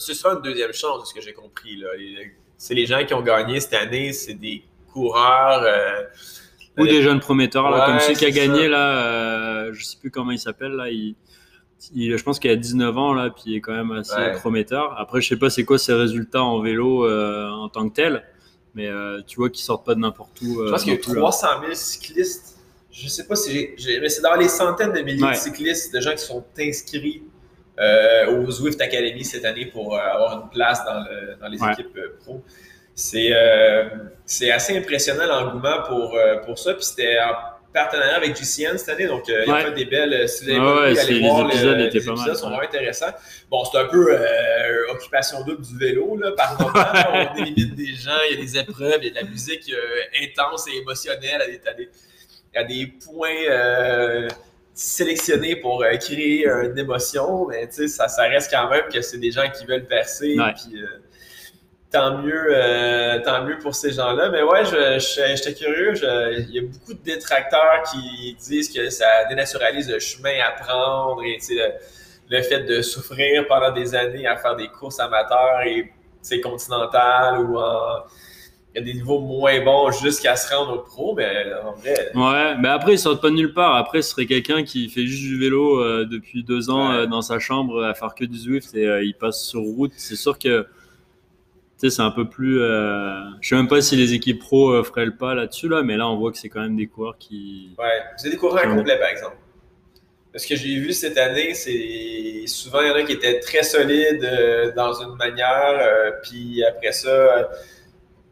ce, 0.00 0.14
sera 0.14 0.34
une, 0.34 0.42
deuxième 0.42 0.72
chance, 0.72 1.02
de 1.02 1.06
ce 1.06 1.12
que 1.14 1.20
j'ai 1.20 1.32
compris. 1.34 1.82
C'est 2.56 2.74
les 2.74 2.86
gens 2.86 3.04
qui 3.04 3.12
ont 3.14 3.20
gagné 3.22 3.60
cette 3.60 3.74
année, 3.74 4.12
c'est 4.12 4.34
des 4.34 4.64
coureurs. 4.92 5.62
euh, 5.62 6.02
Ou 6.78 6.86
des 6.86 7.02
jeunes 7.02 7.20
prometteurs, 7.20 7.70
là, 7.70 7.80
Ouais, 7.80 7.86
comme 7.86 8.00
celui 8.00 8.16
qui 8.16 8.24
a 8.24 8.28
c'est 8.28 8.34
gagné, 8.34 8.62
ça. 8.64 8.68
là, 8.68 9.04
euh, 9.04 9.70
je 9.74 9.84
sais 9.84 9.98
plus 10.00 10.10
comment 10.10 10.30
il 10.30 10.38
s'appelle, 10.38 10.72
là, 10.72 10.88
il, 10.88 11.14
il- 11.94 12.16
je 12.16 12.22
pense 12.24 12.38
qu'il 12.38 12.50
a 12.50 12.56
19 12.56 12.96
ans, 12.96 13.12
là, 13.12 13.28
puis 13.30 13.42
il 13.46 13.56
est 13.56 13.60
quand 13.60 13.72
même 13.74 13.90
assez 13.92 14.14
Ouais. 14.14 14.32
prometteur. 14.32 14.94
Après, 14.98 15.20
je 15.20 15.28
sais 15.28 15.36
pas 15.36 15.50
c'est 15.50 15.64
quoi 15.64 15.76
ses 15.78 15.92
résultats 15.92 16.42
en 16.42 16.60
vélo 16.60 17.04
euh, 17.06 17.48
en 17.50 17.68
tant 17.68 17.86
que 17.88 17.94
tel, 17.94 18.24
mais 18.74 18.86
euh, 18.88 19.20
tu 19.26 19.36
vois 19.36 19.50
qu'ils 19.50 19.64
sortent 19.64 19.84
pas 19.84 19.94
de 19.94 20.00
n'importe 20.00 20.40
où. 20.42 20.60
euh, 20.60 20.66
Je 20.68 20.70
pense 20.72 20.82
qu'il 20.84 20.92
y 20.92 20.96
a 20.96 20.98
eu 20.98 21.02
300 21.02 21.46
000 21.62 21.74
cyclistes. 21.74 22.49
Je 22.92 23.08
sais 23.08 23.26
pas 23.26 23.36
si 23.36 23.70
j'ai-. 23.76 24.00
Mais 24.00 24.08
c'est 24.08 24.22
dans 24.22 24.34
les 24.34 24.48
centaines 24.48 24.92
de 24.92 25.00
milliers 25.00 25.22
Ouais. 25.22 25.32
de 25.32 25.36
cyclistes, 25.36 25.94
de 25.94 26.00
gens 26.00 26.12
qui 26.12 26.24
sont 26.24 26.44
inscrits 26.58 27.22
euh, 27.78 28.26
aux 28.36 28.50
Zwift 28.50 28.80
Academy 28.80 29.24
cette 29.24 29.44
année 29.44 29.66
pour 29.66 29.96
euh, 29.96 30.00
avoir 30.00 30.42
une 30.42 30.50
place 30.50 30.84
dans, 30.84 31.00
le- 31.00 31.36
dans 31.40 31.48
les 31.48 31.58
Ouais. 31.60 31.72
équipes 31.72 31.96
euh, 31.96 32.16
pro. 32.20 32.42
C'est 32.94 33.30
euh, 33.32 33.88
c'est 34.26 34.50
assez 34.50 34.76
impressionnant 34.76 35.24
l'engouement 35.26 35.82
pour, 35.86 36.14
euh, 36.16 36.36
pour 36.38 36.58
ça. 36.58 36.74
Puis 36.74 36.84
c'était 36.84 37.18
en 37.20 37.32
partenariat 37.72 38.16
avec 38.16 38.36
GCN 38.36 38.76
cette 38.76 38.88
année. 38.90 39.06
Donc, 39.06 39.28
il 39.28 39.32
y 39.32 39.50
a 39.50 39.54
Ouais. 39.54 39.62
fait 39.62 39.72
des 39.72 39.84
belles. 39.84 40.28
Si 40.28 40.44
vous 40.44 40.50
avez 40.50 40.58
pas 40.58 40.94
c'est- 41.02 41.12
les 41.12 41.20
voir 41.20 41.44
le- 41.44 41.50
épisodes 41.50 41.80
étaient 41.80 41.98
les 42.00 42.04
pas 42.04 42.10
mal, 42.10 42.18
épisodes 42.18 42.36
sont 42.36 42.46
ouais. 42.50 42.56
vraiment 42.56 42.68
intéressants. 42.68 43.14
Bon, 43.48 43.64
c'est 43.64 43.78
un 43.78 43.84
peu 43.86 44.06
euh, 44.10 44.90
occupation 44.92 45.42
double 45.44 45.62
du 45.64 45.78
vélo, 45.78 46.16
là, 46.16 46.32
par 46.32 46.60
moment. 46.60 46.72
on 47.32 47.34
délimite 47.38 47.76
des 47.76 47.94
gens, 47.94 48.18
il 48.28 48.34
y 48.36 48.38
a 48.38 48.44
des 48.44 48.58
épreuves, 48.58 48.98
il 49.02 49.04
y 49.04 49.10
a 49.16 49.20
de 49.20 49.24
la 49.24 49.30
musique 49.30 49.72
intense 50.20 50.66
et 50.68 50.78
émotionnelle 50.78 51.40
à 51.40 51.46
des, 51.46 51.60
à 51.66 51.72
des, 51.74 51.88
à 52.54 52.64
des 52.64 52.86
points 52.86 53.48
euh, 53.48 54.28
sélectionnés 54.74 55.56
pour 55.56 55.82
euh, 55.82 55.96
créer 55.96 56.46
une 56.46 56.78
émotion. 56.78 57.46
Mais 57.48 57.68
tu 57.68 57.74
sais, 57.74 57.88
ça, 57.88 58.08
ça 58.08 58.22
reste 58.22 58.50
quand 58.50 58.68
même 58.68 58.84
que 58.92 59.00
c'est 59.00 59.18
des 59.18 59.30
gens 59.30 59.48
qui 59.50 59.66
veulent 59.66 59.86
percer. 59.86 60.38
Ouais. 60.38 60.52
Puis, 60.54 60.82
euh, 60.82 60.86
tant 61.90 62.18
mieux, 62.18 63.20
tant 63.24 63.44
mieux 63.44 63.58
pour 63.58 63.74
ces 63.74 63.92
gens-là. 63.92 64.28
Mais 64.30 64.42
ouais, 64.42 64.64
j'étais 64.64 65.54
curieux. 65.54 65.94
Il 66.38 66.50
y 66.54 66.58
a 66.60 66.62
beaucoup 66.62 66.94
de 66.94 67.02
détracteurs 67.02 67.82
qui 67.90 68.36
disent 68.40 68.72
que 68.72 68.90
ça 68.90 69.24
dénaturalise 69.28 69.90
le 69.90 69.98
chemin 69.98 70.38
à 70.46 70.52
prendre 70.52 71.22
et 71.24 71.36
tu 71.38 71.46
sais, 71.46 71.54
le, 71.56 72.36
le 72.36 72.42
fait 72.42 72.60
de 72.60 72.80
souffrir 72.80 73.44
pendant 73.48 73.72
des 73.72 73.96
années 73.96 74.24
à 74.24 74.36
faire 74.36 74.54
des 74.54 74.68
courses 74.68 75.00
amateurs 75.00 75.62
et 75.66 75.82
tu 75.82 75.90
sais, 76.22 76.40
continentales 76.40 77.40
ou 77.40 77.58
en 77.58 78.04
il 78.74 78.78
y 78.78 78.82
a 78.82 78.84
des 78.84 78.94
niveaux 78.94 79.18
moins 79.20 79.60
bons 79.64 79.90
jusqu'à 79.90 80.36
se 80.36 80.54
rendre 80.54 80.74
au 80.74 80.78
pro, 80.82 81.14
mais 81.16 81.28
en 81.64 81.72
vrai, 81.72 81.94
Ouais, 82.14 82.56
mais 82.60 82.68
après, 82.68 82.92
ils 82.94 82.98
sortent 82.98 83.20
pas 83.20 83.30
de 83.30 83.34
nulle 83.34 83.52
part. 83.52 83.74
Après, 83.74 84.00
ce 84.02 84.10
serait 84.10 84.26
quelqu'un 84.26 84.62
qui 84.62 84.88
fait 84.88 85.06
juste 85.06 85.22
du 85.22 85.38
vélo 85.40 85.80
euh, 85.80 86.04
depuis 86.04 86.44
deux 86.44 86.70
ans 86.70 86.90
Ouais. 86.90 86.96
euh, 86.98 87.06
dans 87.06 87.22
sa 87.22 87.38
chambre 87.40 87.82
à 87.84 87.94
faire 87.94 88.14
que 88.14 88.24
du 88.24 88.38
Zwift 88.38 88.74
et 88.76 88.86
euh, 88.86 89.02
il 89.04 89.14
passe 89.14 89.42
sur 89.44 89.60
route. 89.60 89.92
C'est 89.96 90.14
sûr 90.16 90.38
que 90.38 90.62
tu 90.62 91.88
sais, 91.88 91.96
c'est 91.96 92.02
un 92.02 92.10
peu 92.10 92.28
plus. 92.28 92.60
Euh... 92.60 93.20
Je 93.40 93.48
sais 93.48 93.54
même 93.56 93.66
pas 93.66 93.80
si 93.80 93.96
les 93.96 94.12
équipes 94.12 94.38
pro 94.38 94.70
euh, 94.70 94.82
feraient 94.84 95.06
le 95.06 95.16
pas 95.16 95.34
là-dessus, 95.34 95.66
là, 95.68 95.82
mais 95.82 95.96
là, 95.96 96.08
on 96.08 96.16
voit 96.18 96.30
que 96.30 96.36
c'est 96.38 96.50
quand 96.50 96.60
même 96.60 96.76
des 96.76 96.86
coureurs 96.86 97.16
qui. 97.18 97.70
ouais, 97.78 97.84
c'est 98.18 98.28
des 98.30 98.36
courants 98.36 98.56
Ouais. 98.56 98.68
complets, 98.76 98.98
par 98.98 99.08
exemple. 99.08 99.36
Ce 100.36 100.46
que 100.46 100.54
j'ai 100.54 100.76
vu 100.76 100.92
cette 100.92 101.18
année, 101.18 101.54
c'est 101.54 102.44
souvent 102.46 102.82
il 102.82 102.86
y 102.88 102.90
en 102.90 102.94
a 102.94 103.02
qui 103.02 103.12
étaient 103.14 103.40
très 103.40 103.64
solides 103.64 104.22
euh, 104.22 104.70
dans 104.76 104.92
une 105.02 105.16
manière, 105.16 105.76
euh, 105.80 106.12
puis 106.22 106.62
après 106.62 106.92
ça, 106.92 107.08
euh, 107.08 107.42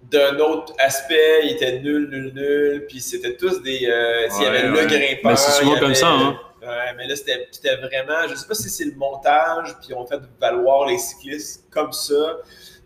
d'un 0.02 0.38
autre 0.38 0.72
aspect, 0.78 1.40
ils 1.44 1.52
étaient 1.52 1.80
nuls, 1.80 2.08
nuls, 2.08 2.32
nuls, 2.34 2.86
puis 2.88 3.00
c'était 3.00 3.36
tous 3.36 3.62
des. 3.62 3.86
euh, 3.86 4.28
il 4.38 4.42
y 4.42 4.46
avait 4.46 4.68
ouais. 4.68 4.82
le 4.82 4.86
grimpeur. 4.86 5.32
Mais 5.32 5.36
c'est 5.36 5.50
souvent 5.52 5.74
il 5.74 5.80
comme 5.80 5.94
ça, 5.94 6.08
hein. 6.08 6.40
Ouais, 6.62 6.94
mais 6.96 7.06
là, 7.06 7.14
c'était 7.14 7.48
c'était 7.50 7.76
vraiment. 7.76 8.26
Je 8.28 8.34
sais 8.34 8.46
pas 8.46 8.54
si 8.54 8.68
c'est 8.68 8.84
le 8.84 8.94
montage, 8.94 9.76
puis 9.80 9.94
on 9.94 10.06
fait 10.06 10.20
valoir 10.40 10.86
les 10.86 10.98
cyclistes 10.98 11.64
comme 11.70 11.92
ça. 11.92 12.38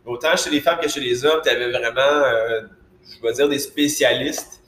Autant 0.05 0.37
chez 0.37 0.51
les 0.51 0.61
femmes 0.61 0.79
que 0.81 0.89
chez 0.89 1.01
les 1.01 1.25
hommes, 1.25 1.41
tu 1.43 1.49
avais 1.49 1.71
vraiment, 1.71 2.01
euh, 2.01 2.63
je 3.05 3.27
vais 3.27 3.33
dire, 3.33 3.49
des 3.49 3.59
spécialistes. 3.59 4.62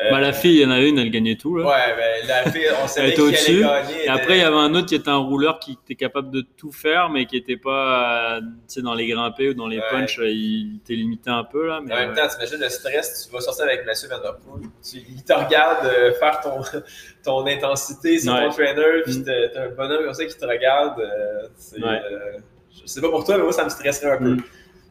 Euh, 0.00 0.10
Bah, 0.12 0.20
la 0.20 0.32
fille, 0.32 0.54
il 0.58 0.62
y 0.62 0.64
en 0.64 0.70
a 0.70 0.78
une, 0.80 0.96
elle 0.98 1.10
gagnait 1.10 1.34
tout. 1.34 1.56
Là. 1.56 1.66
Ouais, 1.66 1.96
ben, 1.96 2.28
la 2.28 2.50
fille, 2.52 2.66
on 2.82 2.86
savait 2.86 3.14
qui 3.14 3.20
allait 3.20 3.60
gagner. 3.62 4.04
Et 4.04 4.08
après, 4.08 4.36
il 4.38 4.40
y 4.40 4.44
avait 4.44 4.54
un 4.56 4.72
autre 4.76 4.86
qui 4.86 4.94
était 4.94 5.08
un 5.08 5.16
rouleur 5.16 5.58
qui 5.58 5.72
était 5.82 5.96
capable 5.96 6.30
de 6.30 6.44
tout 6.56 6.70
faire, 6.70 7.10
mais 7.10 7.26
qui 7.26 7.36
était 7.36 7.56
pas, 7.56 8.36
euh, 8.36 8.40
dans 8.82 8.94
les 8.94 9.08
grimpés 9.08 9.48
ou 9.48 9.54
dans 9.54 9.66
les 9.66 9.78
Ouais. 9.78 9.84
punches, 9.90 10.20
euh, 10.20 10.28
il 10.30 10.76
était 10.82 10.94
limité 10.94 11.30
un 11.30 11.42
peu 11.42 11.66
là. 11.66 11.80
Mais 11.84 11.92
En 11.92 11.96
même 11.96 12.10
ouais. 12.10 12.14
temps, 12.16 12.28
t'imagines 12.28 12.60
le 12.60 12.68
stress, 12.68 13.26
tu 13.26 13.34
vas 13.34 13.40
sortir 13.40 13.64
avec 13.64 13.84
Mathieu 13.84 14.08
Van 14.08 14.20
Der 14.20 14.36
Poel, 14.36 14.68
tu, 14.88 14.98
il 15.08 15.24
te 15.24 15.32
regarde 15.32 15.84
euh, 15.86 16.12
faire 16.14 16.40
ton, 16.42 16.60
ton 17.24 17.44
intensité 17.46 18.20
sur 18.20 18.36
ton 18.38 18.50
trainer, 18.50 19.02
puis 19.04 19.18
Mm. 19.18 19.24
t'as 19.52 19.64
un 19.64 19.68
bonhomme 19.70 20.04
comme 20.04 20.14
ça 20.14 20.24
qui 20.26 20.36
te 20.36 20.46
regarde. 20.46 21.00
euh, 21.00 21.48
c'est, 21.56 21.82
Ouais. 21.82 22.00
euh, 22.12 22.38
je 22.82 22.86
sais 22.86 23.00
pas 23.00 23.08
pour 23.10 23.24
toi, 23.24 23.36
mais 23.36 23.42
moi, 23.42 23.52
ça 23.52 23.64
me 23.64 23.68
stresserait 23.68 24.12
un 24.12 24.18
peu. 24.18 24.34
Mm. 24.36 24.42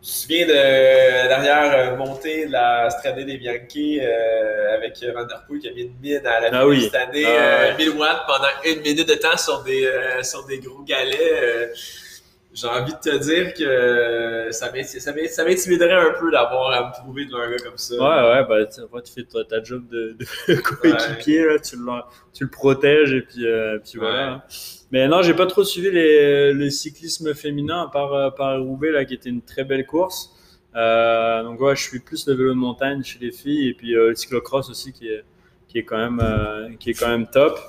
Je 0.07 0.11
me 0.13 0.15
souviens 0.15 0.47
de 0.47 0.53
la 0.53 1.27
dernière 1.27 1.73
euh, 1.91 1.95
montée 1.97 2.45
de 2.45 2.51
la 2.53 2.89
Strade 2.89 3.19
des 3.25 3.37
Bianchi 3.37 3.99
euh, 4.01 4.75
avec 4.75 4.93
Van 5.13 5.25
Der 5.25 5.43
Poel 5.45 5.59
qui 5.59 5.67
a 5.67 5.71
mis 5.73 5.81
une 5.81 5.99
mine 6.01 6.25
à 6.25 6.39
la 6.39 6.47
Ah 6.47 6.51
fin 6.61 6.65
oui. 6.65 6.83
cette 6.85 6.95
année, 6.95 7.25
Ah 7.25 7.29
euh, 7.29 7.71
ouais. 7.71 7.77
1000 7.77 7.89
watts 7.89 8.21
pendant 8.25 8.47
une 8.63 8.79
minute 8.83 9.05
de 9.05 9.15
temps 9.15 9.35
sur 9.35 9.63
des, 9.63 9.85
euh, 9.85 10.23
sur 10.23 10.45
des 10.45 10.59
gros 10.59 10.81
galets. 10.83 11.73
Euh, 12.65 12.67
j'ai 12.73 12.81
envie 12.81 12.93
de 12.93 12.97
te 12.99 13.17
dire 13.17 13.53
que 13.53 14.51
ça 14.51 14.71
m'int- 14.71 14.83
ça 14.83 15.13
m'int- 15.13 15.27
ça 15.27 15.43
m'intimiderait 15.45 15.93
un 15.93 16.13
peu 16.19 16.31
d'avoir 16.31 16.71
à 16.71 16.87
me 16.89 16.93
trouver 17.01 17.25
devant 17.25 17.39
un 17.39 17.51
gars 17.51 17.57
comme 17.63 17.77
ça. 17.77 17.95
Ouais, 17.95 18.41
ouais, 18.41 18.45
bah, 18.47 19.01
tu 19.01 19.13
fais 19.13 19.23
ta, 19.23 19.43
ta 19.43 19.63
job 19.63 19.87
de, 19.89 20.15
de 20.47 20.55
coéquipier, 20.61 21.45
tu, 21.63 21.75
le, 21.77 22.01
tu 22.33 22.43
le 22.43 22.49
protèges 22.49 23.13
et 23.13 23.21
puis, 23.21 23.45
euh, 23.45 23.79
puis 23.79 23.99
voilà. 23.99 24.15
Ouais. 24.15 24.23
hein. 24.33 24.43
Mais 24.91 25.07
non, 25.07 25.21
j'ai 25.21 25.33
pas 25.33 25.45
trop 25.47 25.63
suivi 25.63 25.91
les, 25.91 26.53
le 26.53 26.69
cyclisme 26.69 27.33
féminin 27.33 27.83
à 27.83 27.91
part 27.91 28.13
euh, 28.13 28.29
Paris-Roubaix, 28.31 28.91
là, 28.91 29.03
qui 29.05 29.13
était 29.15 29.29
une 29.29 29.41
très 29.41 29.63
belle 29.65 29.85
course. 29.85 30.33
Euh, 30.75 31.43
donc, 31.43 31.59
ouais, 31.59 31.75
je 31.75 31.81
suis 31.83 31.99
plus 31.99 32.27
le 32.27 32.33
vélo 32.35 32.49
de 32.51 32.57
montagne 32.57 33.03
chez 33.03 33.19
les 33.19 33.31
filles 33.31 33.69
et 33.69 33.73
puis 33.73 33.95
euh, 33.95 34.09
le 34.09 34.15
cyclocross 34.15 34.69
aussi 34.69 34.93
qui 34.93 35.09
est, 35.09 35.23
qui 35.67 35.79
est, 35.79 35.83
quand, 35.83 35.97
même, 35.97 36.21
euh, 36.23 36.69
qui 36.79 36.91
est 36.91 36.93
quand 36.93 37.09
même 37.09 37.27
top. 37.27 37.59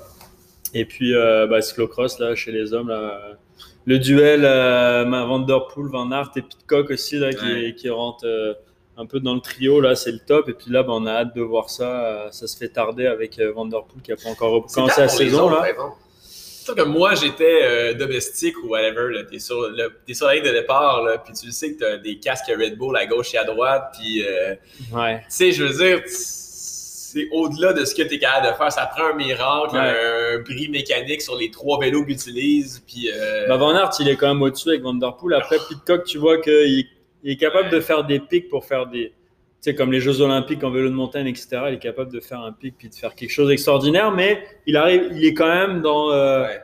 Et 0.73 0.85
puis, 0.85 1.13
euh, 1.15 1.47
bah, 1.47 1.61
cyclocross, 1.61 2.19
là, 2.19 2.35
chez 2.35 2.51
les 2.51 2.73
hommes, 2.73 2.89
là, 2.89 2.95
euh, 3.31 3.33
le 3.89 3.97
duel 3.99 4.41
euh, 4.45 5.03
Van 5.05 5.39
Der 5.39 5.67
Poel, 5.67 5.87
Van 5.87 6.11
Aert 6.11 6.31
et 6.35 6.41
Pitcock 6.43 6.91
aussi, 6.91 7.17
là, 7.17 7.33
qui, 7.33 7.45
Ouais. 7.45 7.75
qui 7.75 7.89
rentre 7.89 8.25
euh, 8.25 8.53
un 8.97 9.05
peu 9.05 9.19
dans 9.19 9.33
le 9.33 9.41
trio, 9.41 9.81
là, 9.81 9.95
c'est 9.95 10.11
le 10.11 10.19
top. 10.19 10.47
Et 10.49 10.53
puis 10.53 10.69
là, 10.71 10.83
bah, 10.83 10.93
on 10.93 11.05
a 11.05 11.11
hâte 11.11 11.35
de 11.35 11.41
voir 11.41 11.69
ça. 11.69 12.05
Euh, 12.05 12.31
Ça 12.31 12.45
se 12.47 12.55
fait 12.57 12.69
tarder 12.69 13.07
avec 13.07 13.39
euh, 13.39 13.51
Van 13.53 13.65
Der 13.65 13.83
Poel 13.83 14.01
qui 14.03 14.11
a 14.11 14.15
pas 14.15 14.29
encore 14.29 14.65
C'est 14.67 14.75
commencé 14.75 15.01
la 15.01 15.07
saison, 15.07 15.49
là. 15.49 15.63
sûr 16.21 16.75
que 16.75 16.83
moi, 16.83 17.15
j'étais 17.15 17.61
euh, 17.63 17.93
domestique 17.95 18.55
ou 18.63 18.67
whatever. 18.67 19.11
là. 19.11 19.23
T'es 19.23 19.39
sur, 19.39 19.59
le- 19.69 19.91
t'es 20.05 20.13
sur 20.13 20.27
la 20.27 20.35
ligne 20.35 20.43
de 20.43 20.51
départ, 20.51 21.01
là, 21.03 21.17
puis 21.17 21.33
tu 21.33 21.47
le 21.47 21.51
sais 21.51 21.73
que 21.73 21.79
t'as 21.79 21.97
des 21.97 22.19
casques 22.19 22.51
Red 22.55 22.77
Bull 22.77 22.95
à 22.95 23.05
gauche 23.07 23.33
et 23.33 23.37
à 23.39 23.43
droite. 23.43 23.95
Puis, 23.99 24.23
euh, 24.23 24.53
Ouais. 24.93 25.19
tu 25.21 25.25
sais, 25.29 25.51
je 25.51 25.63
veux 25.63 25.73
dire, 25.83 26.03
c'est 27.19 27.27
au-delà 27.31 27.73
de 27.73 27.85
ce 27.85 27.93
que 27.95 28.01
t'es 28.03 28.19
capable 28.19 28.47
de 28.47 28.53
faire. 28.57 28.71
Ça 28.71 28.85
prend 28.85 29.11
un 29.11 29.15
miracle, 29.15 29.75
Ouais. 29.75 30.35
un 30.35 30.39
bris 30.39 30.69
mécanique 30.69 31.21
sur 31.21 31.35
les 31.37 31.51
trois 31.51 31.79
vélos 31.79 32.03
qu'ils 32.05 32.13
utilisent. 32.15 32.83
Puis, 32.87 33.09
euh, 33.13 33.47
Bah, 33.47 33.57
Van 33.57 33.75
Aert, 33.75 33.91
il 33.99 34.07
est 34.09 34.15
quand 34.15 34.27
même 34.27 34.41
au-dessus 34.41 34.69
avec 34.69 34.81
Van 34.81 34.93
Der 34.93 35.15
Poel. 35.15 35.35
Après, 35.35 35.57
Pitcock, 35.69 36.03
tu 36.05 36.17
vois 36.17 36.39
qu'il 36.39 36.85
il 37.23 37.31
est 37.31 37.37
capable 37.37 37.65
Ouais. 37.69 37.75
de 37.75 37.79
faire 37.81 38.03
des 38.05 38.19
pics 38.19 38.47
pour 38.49 38.65
faire 38.65 38.85
des. 38.87 39.09
Tu 39.61 39.71
sais, 39.71 39.75
comme 39.75 39.91
les 39.91 39.99
Jeux 39.99 40.21
Olympiques 40.21 40.63
en 40.63 40.71
vélo 40.71 40.87
de 40.87 40.93
montagne, 40.93 41.27
etc. 41.27 41.47
Il 41.67 41.73
est 41.73 41.79
capable 41.79 42.13
de 42.13 42.21
faire 42.21 42.39
un 42.39 42.53
pic 42.53 42.75
puis 42.77 42.87
de 42.87 42.95
faire 42.95 43.13
quelque 43.13 43.31
chose 43.31 43.49
d'extraordinaire, 43.49 44.09
mais 44.11 44.41
il 44.65 44.77
arrive, 44.77 45.09
il 45.13 45.25
est 45.25 45.33
quand 45.33 45.49
même 45.53 45.81
dans, 45.81 46.11
euh, 46.13 46.43
ouais. 46.45 46.61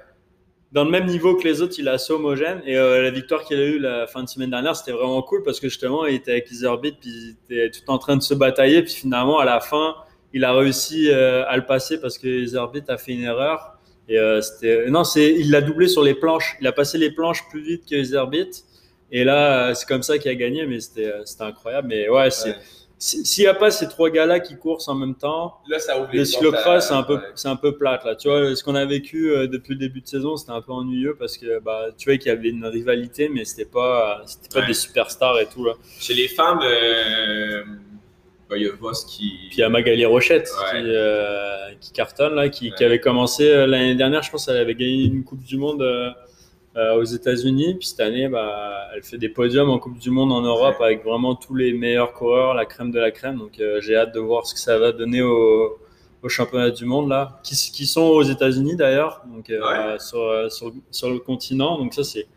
dans 0.71 0.85
le 0.85 0.89
même 0.91 1.05
niveau 1.05 1.35
que 1.35 1.43
les 1.45 1.61
autres. 1.61 1.75
Il 1.77 1.87
est 1.89 1.91
assez 1.91 2.13
homogène. 2.13 2.61
Et 2.65 2.77
euh, 2.77 3.01
la 3.01 3.09
victoire 3.11 3.43
qu'il 3.43 3.59
a 3.59 3.65
eue 3.65 3.79
la 3.79 4.07
fin 4.07 4.23
de 4.23 4.29
semaine 4.29 4.49
dernière, 4.51 4.77
c'était 4.77 4.93
vraiment 4.93 5.21
cool 5.23 5.43
parce 5.43 5.59
que 5.59 5.67
justement, 5.67 6.05
il 6.05 6.15
était 6.15 6.31
avec 6.31 6.49
Iserbyt, 6.49 6.95
puis 7.01 7.35
il 7.49 7.57
était 7.57 7.69
tout 7.77 7.89
en 7.91 7.97
train 7.97 8.15
de 8.15 8.23
se 8.23 8.33
batailler. 8.33 8.81
Puis 8.81 8.93
finalement, 8.93 9.39
à 9.39 9.45
la 9.45 9.59
fin, 9.59 9.95
il 10.35 10.43
a 10.43 10.53
réussi 10.53 11.09
euh, 11.09 11.43
à 11.47 11.55
le 11.55 11.65
passer 11.65 11.99
parce 11.99 12.17
que 12.19 12.27
Iserbyt 12.27 12.83
a 12.89 12.97
fait 12.97 13.13
une 13.13 13.23
erreur. 13.23 13.71
Et 14.07 14.19
euh, 14.19 14.41
c'était 14.41 14.87
non, 14.91 15.03
c'est 15.03 15.33
il 15.33 15.49
l'a 15.49 15.61
doublé 15.61 15.87
sur 15.87 16.03
les 16.03 16.13
planches. 16.13 16.57
Il 16.61 16.67
a 16.67 16.71
passé 16.73 16.97
les 16.99 17.09
planches 17.09 17.47
plus 17.49 17.63
vite 17.63 17.83
que 17.89 18.03
Zerbit. 18.03 18.51
Et 19.11 19.23
là, 19.23 19.73
c'est 19.73 19.87
comme 19.87 20.03
ça 20.03 20.17
qu'il 20.19 20.29
a 20.29 20.35
gagné, 20.35 20.65
mais 20.67 20.79
c'était 20.81 21.07
euh, 21.11 21.21
c'était 21.25 21.43
incroyable. 21.45 21.87
Mais 21.87 22.09
ouais, 22.09 22.29
c'est 22.29 22.49
Ouais. 22.49 22.55
s'il 22.97 23.43
n'y 23.43 23.47
a 23.47 23.53
pas 23.53 23.71
ces 23.71 23.87
trois 23.87 24.09
gars-là 24.09 24.39
qui 24.39 24.55
courent 24.57 24.83
en 24.87 24.95
même 24.95 25.15
temps, 25.15 25.55
Là, 25.69 25.79
ça 25.79 25.99
ouvre 25.99 26.09
les 26.13 26.25
cyclocross 26.25 26.87
c'est 26.87 26.93
un 26.93 27.03
peu 27.03 27.15
ouais. 27.15 27.21
c'est 27.35 27.47
un 27.47 27.55
peu 27.55 27.77
plate 27.77 28.03
là. 28.05 28.15
Tu 28.15 28.27
vois, 28.29 28.55
ce 28.55 28.63
qu'on 28.63 28.75
a 28.75 28.85
vécu 28.85 29.31
depuis 29.47 29.73
le 29.73 29.79
début 29.79 30.01
de 30.01 30.07
saison, 30.07 30.35
c'était 30.37 30.51
un 30.53 30.61
peu 30.61 30.71
ennuyeux 30.73 31.15
parce 31.17 31.37
que 31.37 31.59
bah 31.59 31.87
tu 31.97 32.09
vois 32.09 32.17
qu'il 32.17 32.27
y 32.27 32.31
avait 32.31 32.49
une 32.49 32.65
rivalité, 32.65 33.29
mais 33.29 33.43
c'était 33.45 33.69
pas 33.79 34.21
c'était 34.25 34.49
pas 34.53 34.61
Ouais. 34.61 34.67
des 34.67 34.73
superstars 34.73 35.39
et 35.39 35.45
tout 35.47 35.63
là. 35.65 35.73
Chez 35.99 36.13
les 36.13 36.27
femmes, 36.27 36.59
euh, 36.63 37.63
bah, 38.49 38.57
il 38.57 38.63
y 38.63 38.67
a 38.67 38.71
Voss 38.79 39.05
qui. 39.05 39.29
Puis 39.49 39.57
il 39.57 39.59
y 39.59 39.63
a 39.63 39.69
Magali 39.69 40.05
Rochette 40.05 40.49
Ouais. 40.73 40.81
qui, 40.81 40.87
euh, 40.87 41.73
qui 41.79 41.91
cartonne 41.91 42.35
là, 42.35 42.49
qui, 42.49 42.71
avait 42.83 42.99
commencé 42.99 43.49
euh, 43.49 43.65
l'année 43.67 43.95
dernière, 43.95 44.21
je 44.23 44.31
pense 44.31 44.45
qu'elle 44.45 44.57
avait 44.57 44.75
gagné 44.75 45.03
une 45.05 45.23
Coupe 45.23 45.43
du 45.43 45.57
Monde 45.57 45.81
euh, 45.81 46.95
aux 46.95 47.03
États-Unis. 47.03 47.75
Puis 47.75 47.87
cette 47.87 48.01
année, 48.01 48.27
bah, 48.27 48.87
elle 48.95 49.03
fait 49.03 49.17
des 49.17 49.29
podiums 49.29 49.69
en 49.69 49.79
Coupe 49.79 49.97
du 49.97 50.09
Monde 50.11 50.31
en 50.31 50.41
Europe 50.41 50.79
avec 50.81 51.03
vraiment 51.03 51.35
tous 51.35 51.55
les 51.55 51.73
meilleurs 51.73 52.13
coureurs, 52.13 52.53
la 52.53 52.65
crème 52.65 52.91
de 52.91 52.99
la 52.99 53.11
crème. 53.11 53.37
Donc 53.39 53.59
euh, 53.59 53.79
j'ai 53.81 53.95
hâte 53.95 54.13
de 54.13 54.19
voir 54.19 54.45
ce 54.45 54.53
que 54.53 54.59
ça 54.59 54.77
va 54.77 54.91
donner 54.91 55.21
au, 55.21 55.77
au 56.21 56.29
championnat 56.29 56.69
du 56.71 56.85
monde 56.85 57.09
là, 57.09 57.39
qui, 57.43 57.55
qui 57.55 57.85
sont 57.85 58.01
aux 58.03 58.23
États-Unis 58.23 58.75
d'ailleurs, 58.75 59.21
donc 59.25 59.51
sur, 59.99 60.51
sur, 60.51 60.71
sur 60.91 61.09
le 61.09 61.19
continent. 61.19 61.77
Donc 61.77 61.93
ça 61.93 62.03
c'est 62.03 62.27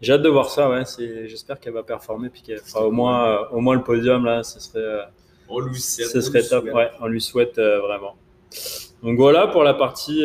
J'ai 0.00 0.12
hâte 0.12 0.22
de 0.22 0.28
voir 0.28 0.48
ça, 0.50 0.68
ouais. 0.70 0.82
J'espère 1.26 1.58
qu'elle 1.58 1.72
va 1.72 1.82
performer 1.82 2.28
puis 2.28 2.42
qu'elle 2.42 2.58
fera 2.58 2.86
au 2.86 2.90
moins, 2.90 3.26
euh, 3.28 3.38
au 3.56 3.60
moins 3.60 3.74
le 3.74 3.82
podium 3.82 4.24
là. 4.24 4.42
Ce 4.42 4.60
serait, 4.60 4.78
euh, 4.80 5.02
on 5.48 5.60
lui 5.60 5.80
souhaite. 5.80 6.08
Ce 6.08 6.20
serait 6.20 6.42
top, 6.42 6.64
ouais. 6.72 6.90
On 7.00 7.06
lui 7.06 7.20
souhaite 7.20 7.58
euh, 7.58 7.80
vraiment. 7.80 8.16
Donc 9.02 9.18
voilà 9.18 9.46
pour 9.46 9.62
la 9.62 9.74
partie, 9.74 10.24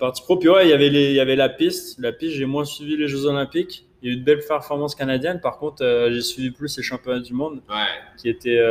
partie 0.00 0.22
pro. 0.22 0.36
Puis 0.36 0.48
ouais, 0.48 0.66
il 0.66 0.70
y 0.70 0.72
avait 0.72 0.90
les, 0.90 1.10
il 1.10 1.14
y 1.14 1.20
avait 1.20 1.36
la 1.36 1.48
piste. 1.48 1.98
La 1.98 2.12
piste, 2.12 2.34
j'ai 2.34 2.44
moins 2.44 2.64
suivi 2.64 2.96
les 2.96 3.08
Jeux 3.08 3.26
Olympiques. 3.26 3.86
Il 4.02 4.08
y 4.08 4.12
a 4.12 4.16
eu 4.16 4.18
de 4.18 4.24
belles 4.24 4.44
performances 4.46 4.94
canadiennes. 4.94 5.40
Par 5.40 5.58
contre, 5.58 5.84
j'ai 6.10 6.20
suivi 6.20 6.50
plus 6.50 6.76
les 6.76 6.82
championnats 6.82 7.20
du 7.20 7.32
monde 7.32 7.62
ouais. 7.68 8.20
qui 8.20 8.28
étaient 8.28 8.62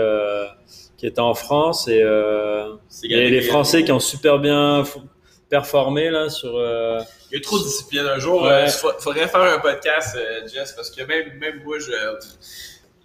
qui 0.97 1.07
étaient 1.07 1.21
en 1.21 1.33
France 1.33 1.87
et, 1.87 2.03
et 3.03 3.29
les 3.29 3.41
Français 3.41 3.83
qui 3.83 3.91
ont 3.91 3.99
super 3.99 4.39
bien 4.39 4.83
performé 5.53 6.09
là 6.09 6.29
sur. 6.29 6.57
Euh, 6.57 6.99
il 7.29 7.35
y 7.35 7.37
a 7.37 7.43
trop 7.43 7.59
de 7.59 7.63
discipline. 7.63 8.07
Un 8.07 8.17
jour, 8.17 8.41
il 8.43 8.51
euh, 8.51 8.67
faudrait 8.99 9.27
faire 9.27 9.41
un 9.41 9.59
podcast, 9.59 10.17
euh, 10.17 10.47
Jess, 10.47 10.71
parce 10.71 10.89
que 10.89 11.03
même, 11.03 11.37
même 11.37 11.61
moi, 11.63 11.77
je. 11.77 11.91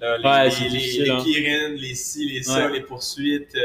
Les, 0.01 0.07
ouais, 0.07 0.49
les, 0.49 0.69
les, 0.69 1.05
les, 1.05 1.11
hein. 1.11 1.23
Kirin, 1.23 1.69
les 1.77 1.95
ci, 1.95 2.29
les 2.29 2.43
ça, 2.43 2.69
les 2.69 2.81
poursuites. 2.81 3.57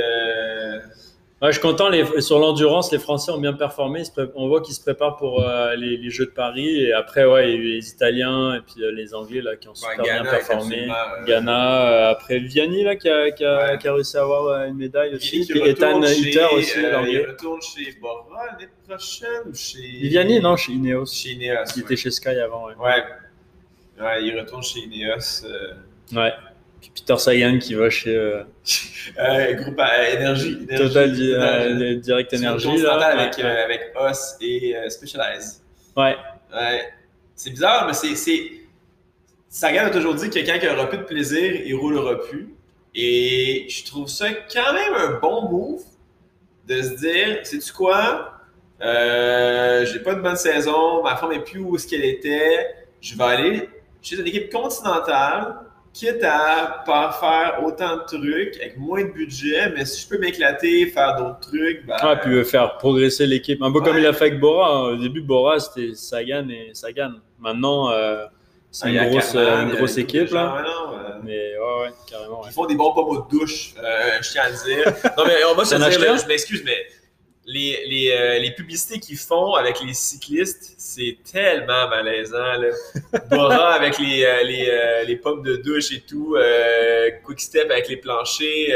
Ouais, 1.43 1.51
je 1.51 1.59
suis 1.59 1.61
content. 1.61 1.89
Sur 2.21 2.39
l'endurance, 2.39 2.89
les 2.93 2.99
Français 2.99 3.29
ont 3.29 3.37
bien 3.37 3.51
performé. 3.51 4.03
on 4.35 4.47
voit 4.47 4.61
qu'ils 4.61 4.75
se 4.75 4.81
préparent 4.81 5.17
pour 5.17 5.43
euh, 5.43 5.75
les, 5.75 6.09
Jeux 6.09 6.27
de 6.27 6.31
Paris. 6.31 6.83
Et 6.83 6.93
après, 6.93 7.25
ouais, 7.25 7.49
il 7.49 7.55
y 7.55 7.57
a 7.57 7.59
eu 7.59 7.67
les 7.73 7.89
Italiens 7.89 8.55
et 8.55 8.61
puis 8.61 8.81
euh, 8.81 8.93
les 8.93 9.13
Anglais 9.13 9.41
là, 9.41 9.57
qui 9.57 9.67
ont 9.67 9.75
super 9.75 10.01
bien 10.01 10.23
performé. 10.23 10.87
Euh, 10.89 11.25
Ghana. 11.25 12.07
après, 12.11 12.39
Vianney 12.39 12.85
là, 12.85 12.95
qui, 12.95 13.09
a, 13.09 13.29
qui, 13.31 13.43
a, 13.43 13.75
qui 13.75 13.89
a 13.89 13.93
réussi 13.93 14.15
à 14.15 14.21
avoir 14.21 14.63
une 14.63 14.77
médaille 14.77 15.15
aussi. 15.15 15.45
Et 15.53 15.69
Ethan 15.71 16.01
Hutter 16.01 16.45
aussi. 16.53 16.79
Il 16.79 17.25
retourne 17.27 17.61
chez 17.61 17.93
Bora 17.99 18.45
l'année 18.53 18.71
prochaine 18.87 19.53
chez. 19.53 20.07
Vianney, 20.07 20.39
non, 20.39 20.55
chez 20.55 20.71
Ineos. 20.71 21.07
Chez 21.07 21.31
Ineos. 21.31 21.65
Il 21.75 21.81
était 21.81 21.97
chez 21.97 22.11
Sky 22.11 22.29
avant. 22.29 22.67
Ouais. 22.67 23.03
ouais. 23.99 24.23
il 24.23 24.39
retourne 24.39 24.63
chez 24.63 24.79
Ineos. 24.79 25.45
Ouais. 26.11 26.31
Peter 26.93 27.17
Sagan 27.17 27.59
qui 27.59 27.75
va 27.75 27.89
chez 27.89 28.15
euh, 28.15 28.43
euh, 29.19 29.53
groupe 29.53 29.79
euh, 29.79 30.15
énergie, 30.15 30.67
Total 30.67 31.99
Direct 32.01 32.33
Energy 32.33 32.77
là, 32.77 33.05
avec 33.07 33.39
avec 33.39 33.93
Os 33.95 34.37
et 34.41 34.75
Specialized. 34.89 35.61
Ouais. 35.95 36.15
Ouais. 36.53 36.89
C'est 37.35 37.51
bizarre 37.51 37.87
mais 37.87 37.93
c'est 37.93 38.51
Sagan 39.49 39.85
a 39.85 39.89
toujours 39.91 40.15
dit 40.15 40.29
que 40.29 40.33
quelqu'un 40.33 40.57
qui 40.57 40.67
aura 40.67 40.89
plus 40.89 40.97
de 40.97 41.03
plaisir, 41.03 41.53
il 41.63 41.75
roulera 41.75 42.19
plus. 42.19 42.55
Et 42.95 43.67
je 43.69 43.85
trouve 43.85 44.07
ça 44.07 44.27
quand 44.51 44.73
même 44.73 44.93
un 44.95 45.19
bon 45.19 45.47
move 45.47 45.83
de 46.67 46.81
se 46.81 46.95
dire, 46.95 47.45
sais-tu 47.45 47.71
quoi? 47.71 48.33
Euh, 48.81 49.85
j'ai 49.85 49.99
pas 49.99 50.15
de 50.15 50.21
bonne 50.21 50.35
saison, 50.35 51.03
ma 51.03 51.15
femme 51.15 51.31
est 51.33 51.43
plus 51.43 51.59
où 51.59 51.77
ce 51.77 51.87
qu'elle 51.87 52.03
était. 52.03 52.73
Je 52.99 53.15
vais 53.15 53.23
aller 53.23 53.69
chez 54.01 54.19
une 54.19 54.27
équipe 54.27 54.51
continentale 54.51 55.55
quitte 55.93 56.23
à 56.23 56.83
pas 56.85 57.11
faire 57.11 57.63
autant 57.63 57.97
de 57.97 58.03
trucs 58.03 58.57
avec 58.57 58.77
moins 58.77 59.03
de 59.03 59.11
budget, 59.11 59.69
mais 59.75 59.85
si 59.85 60.01
je 60.01 60.09
peux 60.09 60.17
m'éclater, 60.17 60.87
faire 60.87 61.15
d'autres 61.15 61.39
trucs, 61.39 61.85
ben, 61.85 61.95
ah, 61.99 62.15
puis 62.15 62.43
faire 62.43 62.77
progresser 62.77 63.27
l'équipe. 63.27 63.61
Un 63.61 63.71
peu 63.71 63.81
comme 63.81 63.97
il 63.97 64.05
a 64.05 64.13
fait 64.13 64.25
avec 64.25 64.39
Bora. 64.39 64.91
Au 64.91 64.95
début, 64.95 65.21
Bora, 65.21 65.59
c'était 65.59 65.93
Sagan 65.93 66.49
et 66.49 66.71
Sagan. 66.73 67.13
Maintenant, 67.39 67.91
euh, 67.91 68.25
c'est 68.71 68.89
une, 68.89 69.07
grosse, 69.09 69.35
une 69.35 69.75
grosse 69.75 69.97
équipe. 69.97 70.31
Là. 70.31 70.63
Mais 71.23 71.53
ouais, 71.57 71.81
ouais, 71.81 71.93
carrément. 72.09 72.41
Ils 72.45 72.51
font 72.51 72.65
des 72.65 72.75
bons 72.75 72.91
pommes 72.93 73.25
de 73.29 73.37
douche, 73.37 73.75
euh, 73.77 74.17
je 74.21 74.31
tiens 74.31 74.43
à 74.43 74.49
le 74.49 74.65
dire. 74.65 74.85
non, 75.17 75.23
mais 75.27 75.35
on 75.49 75.55
va 75.55 75.63
se 75.63 75.75
dire, 75.75 76.17
je 76.17 76.27
m'excuse, 76.27 76.63
mais 76.65 76.87
les, 77.45 77.85
les, 77.87 78.11
euh, 78.11 78.39
les, 78.39 78.51
publicités 78.51 78.99
qu'ils 78.99 79.17
font 79.17 79.53
avec 79.55 79.81
les 79.81 79.93
cyclistes, 79.93 80.75
c'est 80.77 81.17
tellement 81.29 81.89
malaisant. 81.89 82.37
Là. 82.37 82.69
Bora 83.29 83.73
avec 83.73 83.99
les, 83.99 84.23
euh, 84.23 84.43
les, 84.43 84.69
euh, 84.69 85.03
les, 85.03 85.17
pommes 85.17 85.43
de 85.43 85.57
douche 85.57 85.91
et 85.91 86.01
tout, 86.01 86.37
Quick 87.25 87.41
Step 87.41 87.69
avec 87.69 87.89
les 87.89 87.97
planchers. 87.97 88.73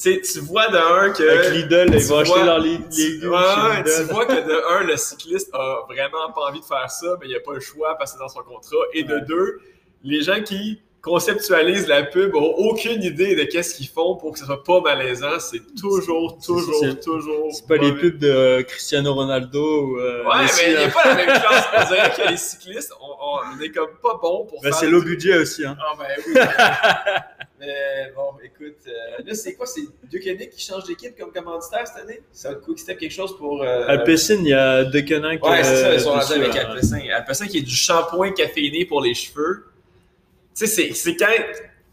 tu 0.00 0.20
tu 0.20 0.40
vois 0.40 0.68
de 0.68 0.76
un 0.76 1.10
que. 1.10 1.22
Avec 1.22 1.52
Lidl, 1.52 1.94
ils 1.94 2.04
vont 2.06 2.18
acheter 2.18 2.42
leurs 2.42 2.58
légumes. 2.58 2.88
Tu 2.90 3.26
vois 3.26 4.26
que 4.26 4.48
de 4.48 4.74
un, 4.76 4.84
le 4.84 4.96
cycliste 4.96 5.50
a 5.52 5.84
vraiment 5.88 6.32
pas 6.34 6.48
envie 6.48 6.60
de 6.60 6.64
faire 6.64 6.90
ça, 6.90 7.16
mais 7.20 7.28
il 7.28 7.36
a 7.36 7.40
pas 7.40 7.54
le 7.54 7.60
choix 7.60 7.96
parce 7.96 8.12
que 8.12 8.18
c'est 8.18 8.24
dans 8.24 8.28
son 8.28 8.42
contrat. 8.42 8.76
Et 8.92 9.04
de 9.04 9.20
deux, 9.20 9.60
les 10.02 10.22
gens 10.22 10.42
qui 10.42 10.80
conceptualisent 11.00 11.86
la 11.86 12.02
pub 12.02 12.34
ont 12.34 12.54
aucune 12.56 13.02
idée 13.02 13.36
de 13.36 13.44
qu'est-ce 13.44 13.74
qu'ils 13.74 13.88
font 13.88 14.16
pour 14.16 14.32
que 14.32 14.38
ce 14.38 14.44
soit 14.44 14.64
pas 14.64 14.80
malaisant. 14.80 15.38
C'est 15.38 15.62
toujours, 15.80 16.38
toujours, 16.44 17.00
toujours. 17.00 17.52
C'est 17.52 17.66
pas 17.66 17.76
les 17.76 17.92
pubs 17.92 18.18
de 18.18 18.28
euh, 18.28 18.62
Cristiano 18.62 19.14
Ronaldo 19.14 19.86
ou. 19.86 19.98
Euh, 19.98 20.24
ouais, 20.24 20.46
mais 20.56 20.72
il 20.72 20.78
n'y 20.78 20.84
a 20.84 20.88
pas 20.88 21.04
la 21.04 21.14
même 21.14 21.28
chose. 21.28 21.62
On 21.76 21.86
dirait 21.86 22.10
que 22.10 22.30
les 22.30 22.36
cyclistes, 22.36 22.92
on, 23.00 23.06
on, 23.06 23.60
est 23.60 23.70
comme 23.70 23.90
pas 24.02 24.18
bon 24.20 24.44
pour 24.46 24.60
ben, 24.60 24.72
C'est 24.72 24.88
low 24.88 25.02
budget 25.02 25.38
aussi. 25.38 25.64
Hein. 25.64 25.76
Ah, 25.80 25.92
ben 25.98 26.06
oui. 26.26 26.34
mais 27.60 28.12
bon, 28.16 28.32
écoute, 28.42 28.78
euh, 28.88 29.22
là, 29.24 29.34
c'est 29.34 29.54
quoi? 29.54 29.66
C'est 29.66 29.82
Ducanic 30.10 30.50
qui 30.50 30.64
change 30.64 30.84
d'équipe 30.84 31.16
comme 31.16 31.32
commanditaire 31.32 31.86
cette 31.86 32.02
année? 32.02 32.22
Ça 32.32 32.50
va 32.50 32.54
quick 32.56 32.78
step 32.78 32.98
quelque 32.98 33.12
chose 33.12 33.36
pour. 33.36 33.62
Alpecin, 33.62 34.38
il 34.40 34.48
y 34.48 34.52
a 34.52 34.84
Ducanic. 34.84 35.44
Ouais, 35.44 35.62
c'est 35.62 35.76
ça, 35.76 35.94
ils 35.94 36.00
sont 36.00 36.12
rendus 36.12 36.32
avec 36.32 36.56
Alpecin. 36.56 37.00
Alpecin 37.14 37.46
qui 37.46 37.58
est 37.58 37.62
du 37.62 37.74
shampoing 37.74 38.32
caféiné 38.32 38.84
pour 38.84 39.00
les 39.00 39.14
cheveux. 39.14 39.64
Tu 40.58 40.66
sais, 40.66 40.92
c'est 40.92 41.16
quand. 41.16 41.26
Tu 41.28 41.34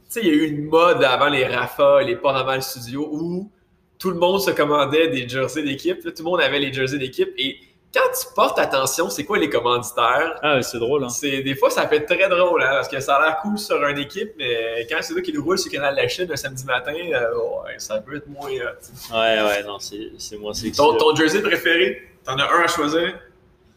sais, 0.10 0.22
il 0.22 0.28
y 0.28 0.32
a 0.32 0.34
eu 0.34 0.48
une 0.48 0.66
mode 0.66 1.04
avant 1.04 1.30
les 1.30 1.46
Rafa 1.46 2.02
et 2.02 2.06
les 2.06 2.16
Paramal 2.16 2.64
Studio 2.64 3.08
où 3.12 3.52
tout 4.00 4.10
le 4.10 4.18
monde 4.18 4.42
se 4.42 4.52
commandait 4.52 5.10
des 5.10 5.30
jerseys 5.30 5.64
d'équipe. 5.64 6.02
Tout 6.02 6.14
le 6.18 6.24
monde 6.24 6.42
avait 6.42 6.60
les 6.60 6.74
jerseys 6.74 6.98
d'équipe. 6.98 7.30
Et 7.38 7.58
quand 7.94 8.10
tu 8.12 8.28
portes 8.36 8.58
attention, 8.60 9.10
c'est 9.10 9.24
quoi 9.24 9.38
les 9.38 9.50
commanditaires? 9.50 10.40
Ah, 10.42 10.62
c'est 10.62 10.80
drôle, 10.80 11.04
hein? 11.04 11.10
C'est, 11.10 11.42
des 11.44 11.56
fois, 11.56 11.70
ça 11.70 11.88
être 11.92 12.06
très 12.06 12.28
drôle, 12.28 12.62
hein, 12.62 12.72
parce 12.72 12.88
que 12.90 13.00
ça 13.00 13.16
a 13.16 13.26
l'air 13.26 13.38
cool 13.38 13.58
sur 13.58 13.82
une 13.88 14.00
équipe, 14.00 14.34
mais 14.38 14.86
quand 14.90 14.98
c'est 15.02 15.14
toi 15.14 15.22
qui 15.22 15.32
le 15.32 15.40
roule 15.40 15.58
sur 15.58 15.72
le 15.72 15.78
canal 15.78 15.96
de 15.96 16.02
la 16.02 16.08
Chine 16.08 16.28
un 16.30 16.36
samedi 16.36 16.66
matin, 16.66 16.94
euh, 16.94 17.36
ouais, 17.64 17.76
ça 17.78 18.02
peut 18.02 18.18
être 18.18 18.28
moins. 18.28 18.50
Euh, 18.50 18.74
ouais, 19.14 19.48
ouais, 19.48 19.64
non, 19.64 19.80
c'est, 19.80 20.12
c'est 20.18 20.38
sexy. 20.54 20.76
Ton, 20.76 20.98
ton 20.98 21.16
jersey 21.16 21.42
préféré, 21.42 22.02
t'en 22.26 22.38
as 22.38 22.52
un 22.52 22.64
à 22.64 22.68
choisir? 22.68 23.18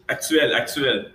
Actuel, 0.09 0.53
actuel. 0.53 1.13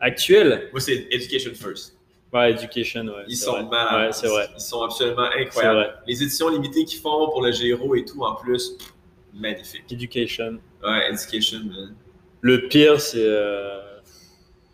Actuel? 0.00 0.68
Moi, 0.72 0.80
c'est 0.80 1.06
Education 1.10 1.52
First. 1.54 1.96
Ouais, 2.32 2.52
Education, 2.52 3.04
ouais. 3.06 3.24
Ils 3.28 3.36
sont 3.36 3.62
malades. 3.68 4.06
Ouais, 4.06 4.12
c'est 4.12 4.28
vrai. 4.28 4.48
Ils 4.56 4.60
sont 4.60 4.82
absolument 4.82 5.28
incroyables. 5.36 5.94
Les 6.06 6.22
éditions 6.22 6.48
limitées 6.48 6.84
qu'ils 6.84 7.00
font 7.00 7.28
pour 7.28 7.42
le 7.44 7.52
Géro 7.52 7.94
et 7.94 8.04
tout, 8.04 8.22
en 8.22 8.36
plus, 8.36 8.76
magnifique. 9.34 9.82
Education. 9.90 10.58
Ouais, 10.82 11.10
Education, 11.12 11.58
Le 12.40 12.68
pire, 12.68 13.00
c'est. 13.00 13.18
Euh... 13.18 13.78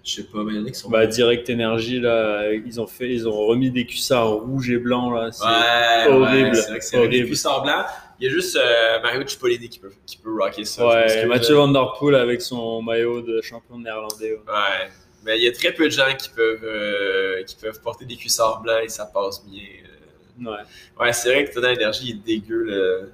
Je 0.05 0.13
sais 0.13 0.23
pas, 0.23 0.45
mais 0.45 0.53
il 0.53 0.61
y 0.61 0.63
en 0.63 0.67
a 0.67 0.71
qui 0.71 0.79
sont. 0.79 0.89
Bah, 0.89 1.07
Direct 1.07 1.51
Energy, 1.51 1.99
là, 1.99 2.53
ils 2.53 2.81
ont 2.81 2.87
fait, 2.87 3.11
ils 3.11 3.27
ont 3.27 3.47
remis 3.47 3.73
des 3.73 3.87
cuissards 3.87 4.35
rouges 4.35 4.71
et 4.71 4.77
blancs, 4.77 5.13
là. 5.13 5.33
C'est 5.33 5.45
ouais, 5.45 6.15
horrible. 6.15 6.51
Ouais, 6.51 6.55
c'est 6.55 6.69
vrai 6.69 6.79
que 6.79 6.85
c'est 6.85 7.09
des 7.09 7.25
cuissards 7.25 7.63
blancs. 7.65 7.87
Il 8.21 8.27
y 8.27 8.31
a 8.31 8.33
juste 8.33 8.57
euh, 8.57 9.01
Mario 9.03 9.27
Cipollini 9.27 9.69
qui 9.69 9.79
peut, 9.81 9.93
qui 10.07 10.17
peut 10.19 10.31
rocker 10.39 10.65
ça. 10.65 10.87
Ouais, 10.87 11.27
Mathieu 11.27 11.57
Van 11.57 11.69
Der 11.69 11.93
Poel 11.99 12.15
avec 12.15 12.41
son 12.41 12.81
maillot 12.83 13.21
de 13.21 13.41
champion 13.41 13.79
néerlandais. 13.79 14.33
ouais. 14.35 14.89
Mais 15.27 15.39
il 15.39 15.43
y 15.43 15.49
a 15.49 15.53
très 15.53 15.73
peu 15.73 15.87
de 15.87 15.91
gens 15.91 16.15
qui 16.17 16.29
peuvent, 16.29 16.63
euh, 16.63 17.43
qui 17.43 17.57
peuvent 17.57 17.81
porter 17.81 18.05
des 18.05 18.15
cuissards 18.15 18.63
blancs 18.63 18.85
et 18.85 18.89
ça 18.89 19.07
passe 19.07 19.45
bien. 19.45 19.61
Euh. 19.61 20.51
Ouais. 20.51 20.63
Ouais, 21.01 21.13
c'est 21.13 21.33
vrai 21.33 21.45
que 21.45 21.53
Total 21.53 21.77
Energy 21.77 22.11
est 22.13 22.25
dégueu. 22.25 23.11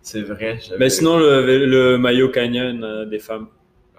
C'est 0.00 0.22
vrai. 0.22 0.58
Mais 0.78 0.88
sinon, 0.88 1.18
le, 1.18 1.66
le 1.66 1.98
maillot 1.98 2.30
Canyon 2.30 2.82
euh, 2.82 3.04
des 3.04 3.18
femmes. 3.18 3.48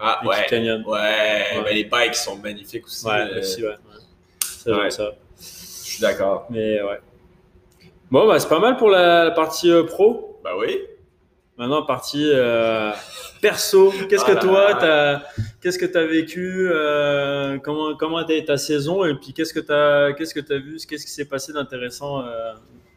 Ah, 0.00 0.20
ouais. 0.26 0.46
Canyon. 0.48 0.82
Ouais. 0.84 1.62
Mais 1.64 1.74
les 1.74 1.84
bikes 1.84 2.16
sont 2.16 2.38
magnifiques 2.38 2.86
aussi. 2.86 3.06
Ouais, 3.06 3.38
aussi, 3.38 3.64
ouais. 3.64 3.76
C'est 4.40 4.72
ouais. 4.72 4.90
ça. 4.90 5.12
Je 5.38 5.44
suis 5.44 6.00
d'accord. 6.00 6.48
Mais 6.50 6.82
ouais. 6.82 7.00
Bon, 8.10 8.26
bah, 8.26 8.40
c'est 8.40 8.48
pas 8.48 8.58
mal 8.58 8.76
pour 8.76 8.90
la, 8.90 9.30
partie 9.30 9.70
pro. 9.86 10.40
Bah 10.42 10.54
oui. 10.58 10.80
Maintenant, 11.56 11.84
partie 11.84 12.28
perso. 13.46 13.92
Qu'est-ce 14.08 14.24
que 14.24 14.40
toi, 14.40 14.74
t'as 14.74 15.22
qu'est-ce 15.60 15.78
que 15.78 15.86
tu 15.86 15.96
as 15.96 16.06
vécu, 16.06 16.68
euh, 16.68 17.58
comment, 17.58 17.96
comment 17.96 18.18
a 18.18 18.22
été 18.22 18.44
ta 18.44 18.56
saison 18.56 19.04
et 19.04 19.14
puis 19.14 19.32
qu'est-ce 19.32 19.54
que 19.54 19.60
tu 19.60 19.72
as, 19.72 20.12
qu'est-ce 20.16 20.34
que 20.34 20.52
as 20.52 20.58
vu, 20.58 20.76
qu'est-ce 20.88 21.04
qui 21.04 21.12
s'est 21.12 21.26
passé 21.26 21.52
d'intéressant 21.52 22.22
euh, 22.22 22.52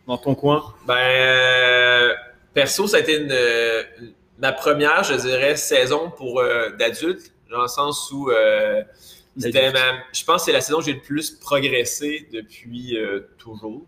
dans 0.08 0.18
ton 0.18 0.36
coin? 0.36 0.74
Ben, 0.88 0.96
euh, 0.98 2.14
perso, 2.54 2.88
ça 2.88 2.98
a 2.98 3.00
été 3.02 3.22
une, 3.22 3.36
ma 4.40 4.52
première, 4.52 5.04
je 5.04 5.16
dirais, 5.16 5.56
saison 5.56 6.12
pour 6.16 6.42
d'adulte, 6.78 7.32
dans 7.52 7.62
le 7.62 7.68
sens 7.68 8.12
où 8.12 8.32
c'était 9.38 9.72
je 10.14 10.26
pense 10.26 10.42
que 10.42 10.46
c'est 10.46 10.52
la 10.52 10.62
saison 10.62 10.80
où 10.80 10.82
j'ai 10.82 10.94
le 10.94 11.02
plus 11.02 11.32
progressé 11.32 12.28
depuis 12.34 12.98
toujours. 13.38 13.84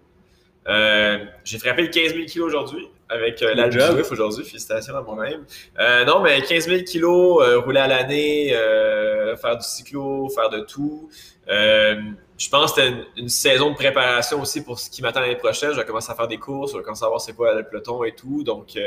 j'ai 0.67 1.60
frappé 1.60 1.82
le 1.82 1.88
15 1.88 2.13
000 2.13 2.26
kilos 2.26 2.47
aujourd'hui 2.47 2.88
avec 3.12 3.41
euh, 3.41 3.54
la 3.54 3.69
Swift 3.71 4.12
aujourd'hui. 4.12 4.45
Félicitations 4.45 4.95
à 4.95 5.02
moi-même. 5.02 5.45
Euh, 5.80 6.06
non, 6.06 6.21
mais 6.21 6.41
15 6.41 6.67
000 6.67 6.84
kilos, 6.84 7.41
euh, 7.41 7.60
rouler 7.60 7.80
à 7.80 7.88
l'année, 7.88 8.56
euh, 8.56 9.36
faire 9.36 9.58
du 9.58 9.65
cyclo, 9.65 10.30
faire 10.30 10.50
de 10.50 10.62
tout. 10.62 11.10
je 11.47 12.50
pense 12.50 12.74
que 12.74 12.82
c'était 12.82 12.95
une, 13.17 13.30
saison 13.30 13.71
de 13.71 13.76
préparation 13.76 14.41
aussi 14.41 14.63
pour 14.63 14.80
ce 14.80 14.89
qui 14.89 15.02
m'attend 15.02 15.19
l'année 15.19 15.36
prochaine. 15.36 15.71
Je 15.71 15.78
vais 15.78 15.86
commencer 15.86 16.12
à 16.12 16.15
faire 16.15 16.28
des 16.28 16.38
courses, 16.38 16.71
je 16.71 16.78
vais 16.78 16.84
commencer 16.84 17.06
à 17.06 17.10
voir 17.10 17.21
c'est 17.21 17.34
quoi 17.34 17.54
le 17.54 17.63
peloton 17.63 18.04
et 18.04 18.13
tout. 18.13 18.43
Donc, 18.43 18.78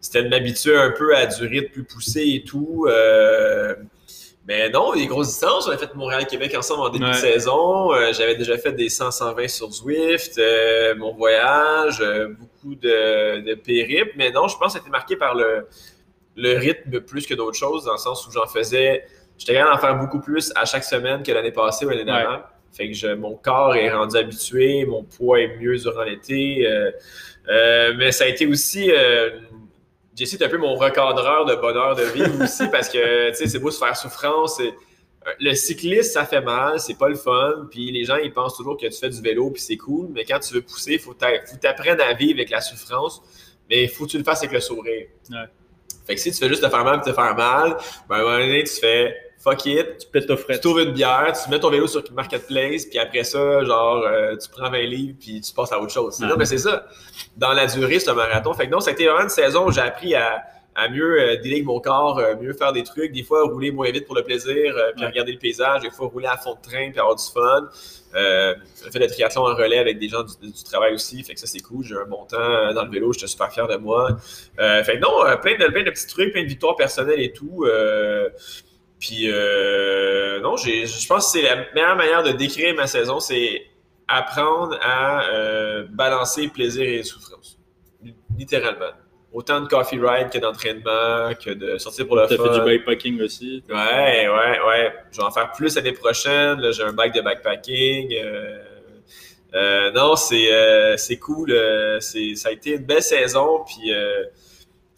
c'était 0.00 0.22
de 0.22 0.28
m'habituer 0.28 0.76
un 0.76 0.90
peu 0.90 1.16
à 1.16 1.26
du 1.26 1.46
rythme 1.46 1.72
plus 1.72 1.84
poussé 1.84 2.22
et 2.26 2.44
tout. 2.44 2.86
Mais 4.50 4.68
non, 4.70 4.92
les 4.92 5.06
grosses 5.06 5.28
distances, 5.28 5.68
on 5.68 5.70
a 5.70 5.76
fait 5.76 5.94
Montréal-Québec 5.94 6.54
ensemble 6.56 6.82
en 6.82 6.88
début 6.88 7.06
de 7.06 7.12
saison. 7.12 7.92
Euh, 7.92 8.12
j'avais 8.12 8.34
déjà 8.34 8.56
fait 8.58 8.72
des 8.72 8.88
100-120 8.88 9.46
sur 9.46 9.70
Zwift, 9.70 10.38
euh, 10.38 10.94
mon 10.96 11.14
voyage, 11.14 12.00
euh, 12.00 12.30
beaucoup 12.62 12.74
de, 12.74 13.40
de 13.40 13.54
périples. 13.54 14.12
Mais 14.16 14.30
non, 14.30 14.48
je 14.48 14.56
pense 14.56 14.74
que 14.74 14.78
c'était 14.78 14.90
marqué 14.90 15.16
par 15.16 15.34
le, 15.34 15.66
le 16.36 16.58
rythme 16.58 17.00
plus 17.00 17.26
que 17.26 17.34
d'autres 17.34 17.58
choses, 17.58 17.84
dans 17.84 17.92
le 17.92 17.98
sens 17.98 18.26
où 18.26 18.30
j'en 18.30 18.46
faisais. 18.46 19.04
J'étais 19.38 19.54
capable 19.54 19.74
d'en 19.74 19.80
faire 19.80 19.98
beaucoup 19.98 20.20
plus 20.20 20.52
à 20.56 20.64
chaque 20.64 20.84
semaine 20.84 21.22
que 21.22 21.32
l'année 21.32 21.52
passée 21.52 21.86
ou 21.86 21.88
l'année 21.88 22.04
d'avant. 22.04 22.40
Fait 22.72 22.88
que 22.88 22.94
je, 22.94 23.08
mon 23.08 23.34
corps 23.34 23.74
est 23.74 23.90
rendu 23.90 24.16
habitué, 24.16 24.84
mon 24.84 25.02
poids 25.02 25.40
est 25.40 25.56
mieux 25.58 25.76
durant 25.76 26.04
l'été. 26.04 26.68
mais 27.48 28.12
ça 28.12 28.24
a 28.24 28.26
été 28.28 28.46
aussi 28.46 28.90
Jesse 30.20 30.34
est 30.34 30.44
un 30.44 30.48
peu 30.50 30.58
mon 30.58 30.74
recadreur 30.74 31.46
de 31.46 31.54
bonheur 31.54 31.94
de 31.94 32.02
vivre 32.02 32.44
aussi 32.44 32.68
parce 32.68 32.90
que, 32.90 33.30
tu 33.30 33.36
sais, 33.36 33.46
c'est 33.46 33.58
beau 33.58 33.70
se 33.70 33.78
faire 33.78 33.96
souffrance. 33.96 34.60
Euh, 34.60 34.70
le 35.38 35.54
cycliste, 35.54 36.12
ça 36.12 36.24
fait 36.24 36.40
mal, 36.40 36.80
c'est 36.80 36.96
pas 36.98 37.08
le 37.08 37.14
fun. 37.14 37.68
Puis 37.70 37.90
les 37.90 38.04
gens, 38.04 38.16
ils 38.16 38.32
pensent 38.32 38.56
toujours 38.56 38.76
que 38.76 38.86
tu 38.86 38.98
fais 38.98 39.10
du 39.10 39.20
vélo 39.20 39.50
puis 39.50 39.60
c'est 39.60 39.76
cool. 39.76 40.08
Mais 40.12 40.24
quand 40.24 40.38
tu 40.38 40.54
veux 40.54 40.62
pousser, 40.62 40.94
il 40.94 40.98
faut 40.98 41.12
que 41.12 41.18
tu 41.60 41.66
apprennes 41.66 42.00
à 42.00 42.14
vivre 42.14 42.34
avec 42.34 42.50
la 42.50 42.60
souffrance. 42.60 43.22
Mais 43.68 43.84
il 43.84 43.88
faut 43.88 44.06
que 44.06 44.10
tu 44.10 44.18
le 44.18 44.24
fasses 44.24 44.40
avec 44.40 44.52
le 44.52 44.60
sourire. 44.60 45.06
Fait 46.06 46.14
que 46.14 46.20
si 46.20 46.32
tu 46.32 46.38
fais 46.38 46.48
juste 46.48 46.62
te 46.62 46.68
faire 46.68 46.84
mal 46.84 47.02
te 47.02 47.12
faire 47.12 47.36
mal, 47.36 47.76
ben 48.08 48.16
à 48.16 48.18
un 48.18 48.22
moment 48.22 48.38
donné, 48.38 48.64
tu 48.64 48.80
fais 48.80 49.14
fuck 49.38 49.64
it. 49.66 49.98
Tu 49.98 50.06
pètes 50.08 50.26
Tu 50.26 50.60
trouves 50.60 50.80
une 50.80 50.92
bière, 50.92 51.32
tu 51.32 51.50
mets 51.50 51.60
ton 51.60 51.70
vélo 51.70 51.86
sur 51.86 52.02
Marketplace, 52.12 52.86
puis 52.86 52.98
après 52.98 53.24
ça, 53.24 53.64
genre, 53.64 54.04
euh, 54.06 54.36
tu 54.36 54.48
prends 54.50 54.70
20 54.70 54.82
livres, 54.82 55.16
puis 55.18 55.40
tu 55.40 55.52
passes 55.52 55.72
à 55.72 55.80
autre 55.80 55.92
chose. 55.92 56.20
Non, 56.20 56.36
mais 56.36 56.44
c'est 56.44 56.58
ça. 56.58 56.86
Dans 57.36 57.52
la 57.52 57.66
durée, 57.66 57.98
c'est 57.98 58.10
un 58.10 58.14
marathon. 58.14 58.52
Fait 58.54 58.66
que 58.66 58.72
non, 58.72 58.80
c'était 58.80 59.06
vraiment 59.06 59.22
une 59.22 59.28
saison 59.28 59.66
où 59.66 59.72
j'ai 59.72 59.80
appris 59.80 60.14
à, 60.14 60.42
à 60.74 60.88
mieux 60.88 61.20
euh, 61.20 61.36
déléguer 61.36 61.64
mon 61.64 61.80
corps, 61.80 62.18
euh, 62.18 62.36
mieux 62.40 62.52
faire 62.52 62.72
des 62.72 62.82
trucs, 62.82 63.12
des 63.12 63.22
fois 63.22 63.44
rouler 63.44 63.70
moins 63.70 63.90
vite 63.90 64.06
pour 64.06 64.14
le 64.14 64.22
plaisir, 64.22 64.74
puis 64.96 65.04
regarder 65.04 65.32
le 65.32 65.38
paysage, 65.38 65.82
des 65.82 65.90
fois 65.90 66.08
rouler 66.08 66.26
à 66.26 66.36
fond 66.36 66.54
de 66.54 66.68
train, 66.68 66.90
puis 66.90 67.00
avoir 67.00 67.16
du 67.16 67.24
fun. 67.24 67.68
Euh, 68.14 68.54
j'ai 68.84 68.90
fait 68.90 68.98
des 68.98 69.08
triathlon 69.08 69.42
en 69.42 69.54
relais 69.54 69.78
avec 69.78 69.98
des 69.98 70.08
gens 70.08 70.22
du, 70.22 70.64
travail 70.64 70.94
aussi, 70.94 71.22
fait 71.22 71.34
que 71.34 71.40
ça 71.40 71.46
c'est 71.46 71.60
cool. 71.60 71.84
J'ai 71.84 71.96
un 71.96 72.06
bon 72.06 72.24
temps 72.24 72.72
dans 72.72 72.84
le 72.84 72.90
vélo, 72.90 73.12
j'étais 73.12 73.26
super 73.26 73.52
fier 73.52 73.68
de 73.68 73.76
moi. 73.76 74.16
fait 74.56 74.98
que 74.98 75.00
non, 75.00 75.36
plein 75.40 75.56
de, 75.56 75.70
plein 75.72 75.82
de 75.82 75.90
petits 75.90 76.06
trucs, 76.06 76.32
plein 76.32 76.42
de 76.42 76.48
victoires 76.48 76.76
personnelles 76.76 77.20
et 77.20 77.32
tout. 77.32 77.64
Puis, 79.00 79.30
euh, 79.30 80.40
non, 80.40 80.58
je 80.58 81.06
pense 81.08 81.32
que 81.32 81.38
c'est 81.38 81.42
la 81.42 81.64
meilleure 81.74 81.96
manière 81.96 82.22
de 82.22 82.32
décrire 82.32 82.74
ma 82.74 82.86
saison, 82.86 83.18
c'est 83.18 83.66
apprendre 84.06 84.78
à 84.82 85.24
euh, 85.30 85.86
balancer 85.90 86.48
plaisir 86.48 86.86
et 86.86 87.02
souffrance. 87.02 87.58
Littéralement. 88.36 88.92
Autant 89.32 89.60
de 89.60 89.68
coffee 89.68 90.00
ride 90.00 90.28
que 90.30 90.38
d'entraînement, 90.38 91.32
que 91.34 91.50
de 91.50 91.78
sortir 91.78 92.06
pour 92.08 92.16
le 92.16 92.26
fun. 92.26 92.36
T'as 92.36 92.42
fait 92.42 92.58
du 92.58 92.64
bikepacking 92.64 93.22
aussi? 93.22 93.62
Ouais, 93.68 94.28
ouais, 94.28 94.58
ouais. 94.66 94.92
Je 95.12 95.18
vais 95.18 95.22
en 95.22 95.30
faire 95.30 95.52
plus 95.52 95.76
l'année 95.76 95.92
prochaine. 95.92 96.58
Là, 96.58 96.72
j'ai 96.72 96.82
un 96.82 96.92
bike 96.92 97.14
de 97.14 97.20
backpacking. 97.20 98.12
Euh, 98.12 98.58
euh 99.54 99.92
non, 99.92 100.16
c'est 100.16 100.52
euh, 100.52 100.96
c'est 100.96 101.18
cool. 101.18 101.54
c'est 102.00 102.34
ça 102.34 102.48
a 102.48 102.52
été 102.52 102.72
une 102.72 102.84
belle 102.84 103.02
saison. 103.02 103.64
Puis 103.64 103.92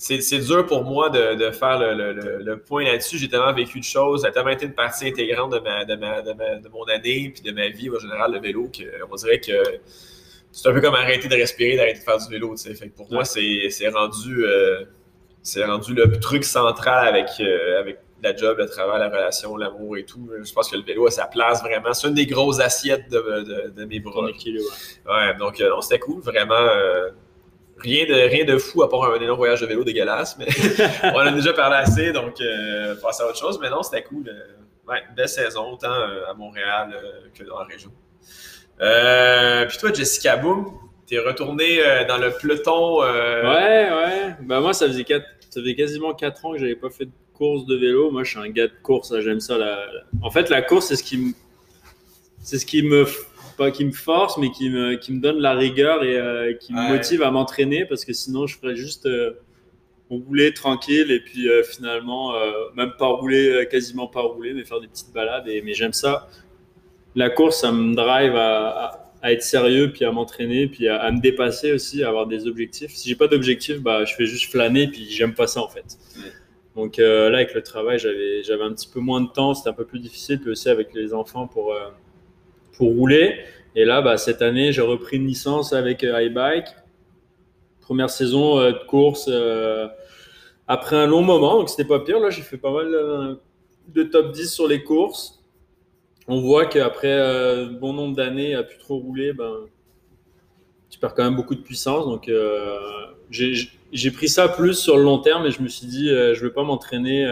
c'est 0.02 0.38
dur 0.38 0.66
pour 0.66 0.82
moi 0.82 1.10
de, 1.10 1.34
de 1.34 1.50
faire 1.50 1.78
le, 1.78 2.12
le, 2.12 2.38
le 2.38 2.58
point 2.58 2.84
là-dessus. 2.84 3.18
J'ai 3.18 3.28
tellement 3.28 3.52
vécu 3.52 3.78
de 3.78 3.84
choses, 3.84 4.22
ça 4.22 4.28
a 4.28 4.30
tellement 4.32 4.50
été 4.50 4.66
une 4.66 4.74
partie 4.74 5.06
intégrante 5.06 5.52
de, 5.52 5.58
ma, 5.60 5.84
de, 5.84 5.94
ma, 5.94 6.22
de, 6.22 6.32
ma, 6.32 6.56
de 6.56 6.68
mon 6.68 6.84
année 6.84 7.30
puis 7.32 7.42
de 7.42 7.52
ma 7.52 7.68
vie 7.68 7.88
en 7.88 7.98
général, 7.98 8.32
le 8.32 8.40
vélo, 8.40 8.68
qu'on 9.08 9.14
dirait 9.16 9.40
que 9.40 9.52
c'est 10.52 10.68
un 10.68 10.72
peu 10.74 10.82
comme 10.82 10.94
arrêter 10.94 11.28
de 11.28 11.34
respirer, 11.34 11.76
d'arrêter 11.76 12.00
de 12.00 12.04
faire 12.04 12.18
du 12.18 12.28
vélo. 12.28 12.54
Fait 12.56 12.88
pour 12.88 13.10
moi, 13.10 13.24
c'est 13.24 13.88
rendu, 13.88 14.44
euh, 14.44 14.84
c'est 15.42 15.64
rendu 15.64 15.94
le 15.94 16.20
truc 16.20 16.44
central 16.44 17.08
avec, 17.08 17.30
euh, 17.40 17.80
avec 17.80 17.98
la 18.22 18.36
job, 18.36 18.58
le 18.58 18.66
travail, 18.66 19.00
la 19.00 19.08
relation, 19.08 19.56
l'amour 19.56 19.96
et 19.96 20.04
tout. 20.04 20.30
Je 20.44 20.52
pense 20.52 20.70
que 20.70 20.76
le 20.76 20.82
vélo 20.82 21.06
a 21.06 21.10
sa 21.10 21.26
place 21.26 21.62
vraiment. 21.62 21.94
C'est 21.94 22.06
une 22.06 22.14
des 22.14 22.26
grosses 22.26 22.60
assiettes 22.60 23.10
de, 23.10 23.70
de, 23.74 23.84
mes 23.86 23.98
bras. 23.98 24.26
Ouais, 24.26 25.34
donc 25.38 25.60
euh, 25.60 25.80
c'était 25.80 25.98
cool, 25.98 26.20
vraiment. 26.20 26.68
Rien 27.78 28.04
de, 28.04 28.12
rien 28.12 28.44
de 28.44 28.58
fou 28.58 28.82
à 28.82 28.90
part 28.90 29.02
un 29.04 29.20
énorme 29.20 29.38
voyage 29.38 29.62
de 29.62 29.66
vélo 29.66 29.82
dégueulasse, 29.82 30.36
mais 30.38 30.46
on 31.02 31.16
en 31.16 31.26
a 31.26 31.32
déjà 31.32 31.52
parlé 31.54 31.76
assez, 31.76 32.12
donc 32.12 32.34
passer 33.02 33.22
à 33.22 33.26
autre 33.26 33.38
chose. 33.38 33.58
Mais 33.60 33.70
non, 33.70 33.82
c'était 33.82 34.02
cool. 34.02 34.30
Ouais, 34.86 35.02
belle 35.16 35.28
saison, 35.28 35.72
autant 35.72 35.94
à 36.28 36.34
Montréal 36.34 36.94
que 37.34 37.42
dans 37.42 37.58
la 37.58 37.64
région. 37.64 37.90
Puis 39.68 39.78
toi, 39.78 39.92
Jessica 39.92 40.36
Boom, 40.36 40.66
t'es 41.06 41.18
retourné 41.18 41.80
dans 42.08 42.18
le 42.18 42.30
peloton. 42.30 43.00
Ouais, 43.00 43.88
ouais. 43.90 44.36
Ben 44.42 44.60
moi, 44.60 44.72
ça 44.72 44.86
faisait, 44.86 45.04
quatre, 45.04 45.26
ça 45.50 45.60
faisait 45.60 45.74
quasiment 45.74 46.14
4 46.14 46.44
ans 46.46 46.52
que 46.52 46.58
j'avais 46.58 46.76
pas 46.76 46.90
fait 46.90 47.06
de 47.06 47.12
course 47.34 47.66
de 47.66 47.76
vélo. 47.76 48.10
Moi, 48.10 48.24
je 48.24 48.30
suis 48.30 48.38
un 48.38 48.50
gars 48.50 48.66
de 48.66 48.72
course, 48.82 49.12
j'aime 49.20 49.40
ça. 49.40 49.58
En 50.22 50.30
fait, 50.30 50.50
la 50.50 50.62
course, 50.62 50.86
c'est 50.86 50.96
ce 50.96 51.02
qui 51.02 51.18
me, 51.18 51.32
c'est 52.42 52.58
ce 52.58 52.66
qui 52.66 52.82
me 52.82 53.06
pas 53.56 53.70
qui 53.70 53.84
me 53.84 53.92
force, 53.92 54.38
mais 54.38 54.50
qui 54.50 54.70
me, 54.70 54.96
qui 54.96 55.12
me 55.12 55.20
donne 55.20 55.38
la 55.38 55.54
rigueur 55.54 56.02
et 56.02 56.16
euh, 56.16 56.54
qui 56.54 56.72
me 56.72 56.88
motive 56.88 57.22
à 57.22 57.30
m'entraîner 57.30 57.84
parce 57.84 58.04
que 58.04 58.12
sinon 58.12 58.46
je 58.46 58.58
ferais 58.58 58.76
juste 58.76 59.06
euh, 59.06 59.38
rouler 60.10 60.52
tranquille 60.52 61.10
et 61.10 61.20
puis 61.20 61.48
euh, 61.48 61.62
finalement 61.62 62.34
même 62.76 62.92
pas 62.98 63.06
rouler, 63.06 63.66
quasiment 63.70 64.06
pas 64.06 64.20
rouler, 64.20 64.54
mais 64.54 64.64
faire 64.64 64.80
des 64.80 64.88
petites 64.88 65.12
balades. 65.12 65.48
Et, 65.48 65.62
mais 65.62 65.74
j'aime 65.74 65.92
ça. 65.92 66.28
La 67.14 67.30
course, 67.30 67.60
ça 67.60 67.72
me 67.72 67.94
drive 67.94 68.34
à, 68.36 69.08
à, 69.22 69.32
être 69.32 69.42
sérieux 69.42 69.92
puis 69.92 70.04
à 70.04 70.12
m'entraîner 70.12 70.66
puis 70.66 70.88
à, 70.88 71.10
me 71.10 71.20
dépasser 71.20 71.72
aussi, 71.72 72.02
à 72.02 72.08
avoir 72.08 72.26
des 72.26 72.46
objectifs. 72.46 72.92
Si 72.94 73.08
j'ai 73.08 73.16
pas 73.16 73.28
d'objectif, 73.28 73.80
bah, 73.80 74.04
je 74.04 74.14
fais 74.14 74.26
juste 74.26 74.50
flâner 74.50 74.88
puis 74.88 75.06
j'aime 75.10 75.34
pas 75.34 75.46
ça 75.46 75.60
en 75.60 75.68
fait. 75.68 75.98
Donc 76.74 76.96
là, 76.96 77.26
avec 77.26 77.52
le 77.54 77.62
travail, 77.62 77.98
j'avais, 77.98 78.42
j'avais 78.42 78.64
un 78.64 78.72
petit 78.72 78.88
peu 78.88 79.00
moins 79.00 79.20
de 79.20 79.28
temps, 79.28 79.52
c'était 79.52 79.68
un 79.68 79.74
peu 79.74 79.84
plus 79.84 79.98
difficile, 79.98 80.40
puis 80.40 80.50
aussi 80.50 80.70
avec 80.70 80.94
les 80.94 81.12
enfants 81.12 81.46
pour, 81.46 81.76
pour 82.72 82.88
rouler. 82.88 83.40
Et 83.74 83.84
là, 83.84 84.02
bah, 84.02 84.16
cette 84.18 84.42
année, 84.42 84.72
j'ai 84.72 84.82
repris 84.82 85.16
une 85.16 85.26
licence 85.26 85.72
avec 85.72 86.04
euh, 86.04 86.22
iBike. 86.22 86.66
Première 87.80 88.10
saison 88.10 88.58
euh, 88.58 88.72
de 88.72 88.84
course 88.86 89.28
euh, 89.28 89.88
après 90.68 90.96
un 90.96 91.06
long 91.06 91.22
moment, 91.22 91.58
donc 91.58 91.70
c'était 91.70 91.84
pas 91.84 92.00
pire. 92.00 92.20
Là, 92.20 92.30
j'ai 92.30 92.42
fait 92.42 92.58
pas 92.58 92.70
mal 92.70 93.38
de 93.88 94.02
top 94.04 94.32
10 94.32 94.52
sur 94.52 94.68
les 94.68 94.82
courses. 94.82 95.41
On 96.28 96.40
voit 96.40 96.66
qu'après 96.66 97.12
un 97.12 97.66
bon 97.66 97.92
nombre 97.92 98.16
d'années 98.16 98.54
à 98.54 98.62
plus 98.62 98.78
trop 98.78 98.96
rouler, 98.96 99.32
ben, 99.32 99.52
tu 100.90 100.98
perds 100.98 101.14
quand 101.14 101.24
même 101.24 101.36
beaucoup 101.36 101.54
de 101.54 101.62
puissance. 101.62 102.04
Donc, 102.06 102.30
j'ai 103.30 104.10
pris 104.10 104.28
ça 104.28 104.48
plus 104.48 104.74
sur 104.74 104.96
le 104.96 105.02
long 105.02 105.18
terme 105.18 105.46
et 105.46 105.50
je 105.50 105.62
me 105.62 105.68
suis 105.68 105.86
dit, 105.86 106.08
je 106.08 106.38
ne 106.38 106.44
veux 106.44 106.52
pas 106.52 106.62
m'entraîner 106.62 107.26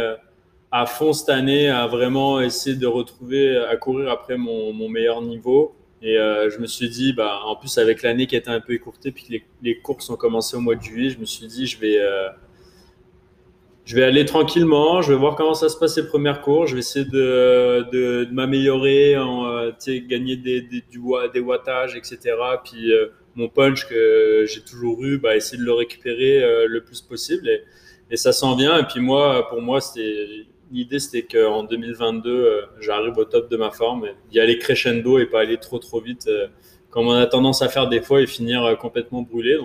à 0.72 0.86
fond 0.86 1.12
cette 1.12 1.28
année 1.28 1.68
à 1.68 1.86
vraiment 1.86 2.40
essayer 2.40 2.76
de 2.76 2.86
retrouver, 2.86 3.56
à 3.56 3.76
courir 3.76 4.10
après 4.10 4.36
mon, 4.36 4.88
meilleur 4.88 5.22
niveau. 5.22 5.74
Et 6.02 6.16
euh, 6.16 6.48
je 6.48 6.58
me 6.58 6.66
suis 6.66 6.88
dit, 6.88 7.12
bah, 7.12 7.40
en 7.44 7.56
plus 7.56 7.76
avec 7.76 8.02
l'année 8.02 8.26
qui 8.26 8.34
était 8.34 8.50
un 8.50 8.60
peu 8.60 8.72
écourtée, 8.72 9.10
puis 9.12 9.24
que 9.24 9.32
les, 9.32 9.44
les, 9.62 9.78
courses 9.80 10.08
ont 10.08 10.16
commencé 10.16 10.56
au 10.56 10.60
mois 10.60 10.74
de 10.74 10.82
juillet, 10.82 11.10
je 11.10 11.18
me 11.18 11.26
suis 11.26 11.46
dit, 11.46 11.66
je 11.66 11.78
vais, 11.78 11.98
euh, 11.98 12.28
je 13.90 13.96
vais 13.96 14.04
aller 14.04 14.24
tranquillement, 14.24 15.02
je 15.02 15.12
vais 15.12 15.18
voir 15.18 15.34
comment 15.34 15.54
ça 15.54 15.68
se 15.68 15.76
passe 15.76 15.96
les 15.96 16.06
premières 16.06 16.42
courses, 16.42 16.70
je 16.70 16.74
vais 16.74 16.80
essayer 16.80 17.04
de, 17.04 18.28
m'améliorer, 18.32 19.16
euh, 19.16 19.72
gagner 20.06 20.36
des, 20.36 20.60
des, 20.60 20.82
du, 20.90 21.00
des 21.32 21.40
wattages, 21.40 21.96
etc. 21.96 22.18
Puis 22.64 22.92
euh, 22.92 23.08
mon 23.34 23.48
punch 23.48 23.88
que 23.88 24.44
j'ai 24.46 24.60
toujours 24.60 25.02
eu, 25.04 25.18
bah, 25.18 25.34
essayer 25.34 25.58
de 25.58 25.64
le 25.64 25.72
récupérer 25.72 26.66
le 26.68 26.84
plus 26.84 27.00
possible. 27.00 27.48
Et, 27.48 28.16
ça 28.16 28.32
s'en 28.32 28.54
vient. 28.56 28.78
Et 28.78 28.84
puis 28.84 29.00
moi, 29.00 29.48
pour 29.48 29.62
moi, 29.62 29.80
c'était 29.80 30.46
l'idée 30.70 30.98
c'était 30.98 31.22
qu'en 31.22 31.64
2022, 31.64 32.30
euh, 32.30 32.62
j'arrive 32.80 33.16
au 33.16 33.24
top 33.24 33.50
de 33.50 33.56
ma 33.56 33.70
forme, 33.70 34.08
d'y 34.30 34.40
aller 34.40 34.58
crescendo 34.58 35.18
et 35.18 35.26
pas 35.26 35.40
aller 35.40 35.58
trop 35.58 35.78
trop 35.78 36.00
vite, 36.00 36.26
euh, 36.28 36.46
comme 36.90 37.08
on 37.08 37.12
a 37.12 37.26
tendance 37.26 37.62
à 37.62 37.68
faire 37.68 37.88
des 37.88 38.00
fois 38.00 38.20
et 38.20 38.26
finir 38.26 38.64
euh, 38.64 38.74
complètement 38.76 39.22
brûlé. 39.22 39.56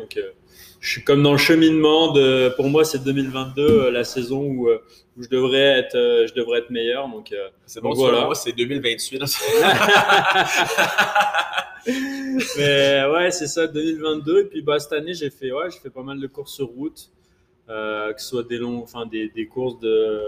Je 0.85 0.91
suis 0.91 1.03
comme 1.03 1.23
dans 1.23 1.31
le 1.31 1.37
cheminement 1.39 2.11
de, 2.11 2.53
pour 2.55 2.69
moi, 2.69 2.85
c'est 2.85 3.03
2022, 3.03 3.89
la 3.89 4.03
saison 4.03 4.43
où, 4.43 4.69
où, 4.69 5.23
je 5.23 5.29
devrais 5.29 5.79
être, 5.79 5.95
je 6.27 6.33
devrais 6.35 6.59
être 6.59 6.69
meilleur. 6.69 7.09
Donc, 7.09 7.33
c'est 7.65 7.81
bon, 7.81 7.93
voilà. 7.93 8.25
moi, 8.25 8.35
c'est 8.35 8.51
2028. 8.51 9.19
Mais 12.57 13.05
ouais, 13.07 13.31
c'est 13.31 13.47
ça, 13.47 13.65
2022. 13.65 14.41
Et 14.41 14.45
puis, 14.45 14.61
bah, 14.61 14.77
cette 14.77 14.93
année, 14.93 15.15
j'ai 15.15 15.31
fait, 15.31 15.51
ouais, 15.51 15.71
j'ai 15.71 15.79
fait 15.79 15.89
pas 15.89 16.03
mal 16.03 16.19
de 16.19 16.27
courses 16.27 16.53
sur 16.53 16.67
route. 16.67 17.09
que 17.67 18.13
ce 18.17 18.27
soit 18.27 18.43
des 18.43 18.59
longs, 18.59 18.83
enfin 18.83 19.07
des, 19.07 19.29
des 19.29 19.47
courses 19.47 19.79
de, 19.79 20.21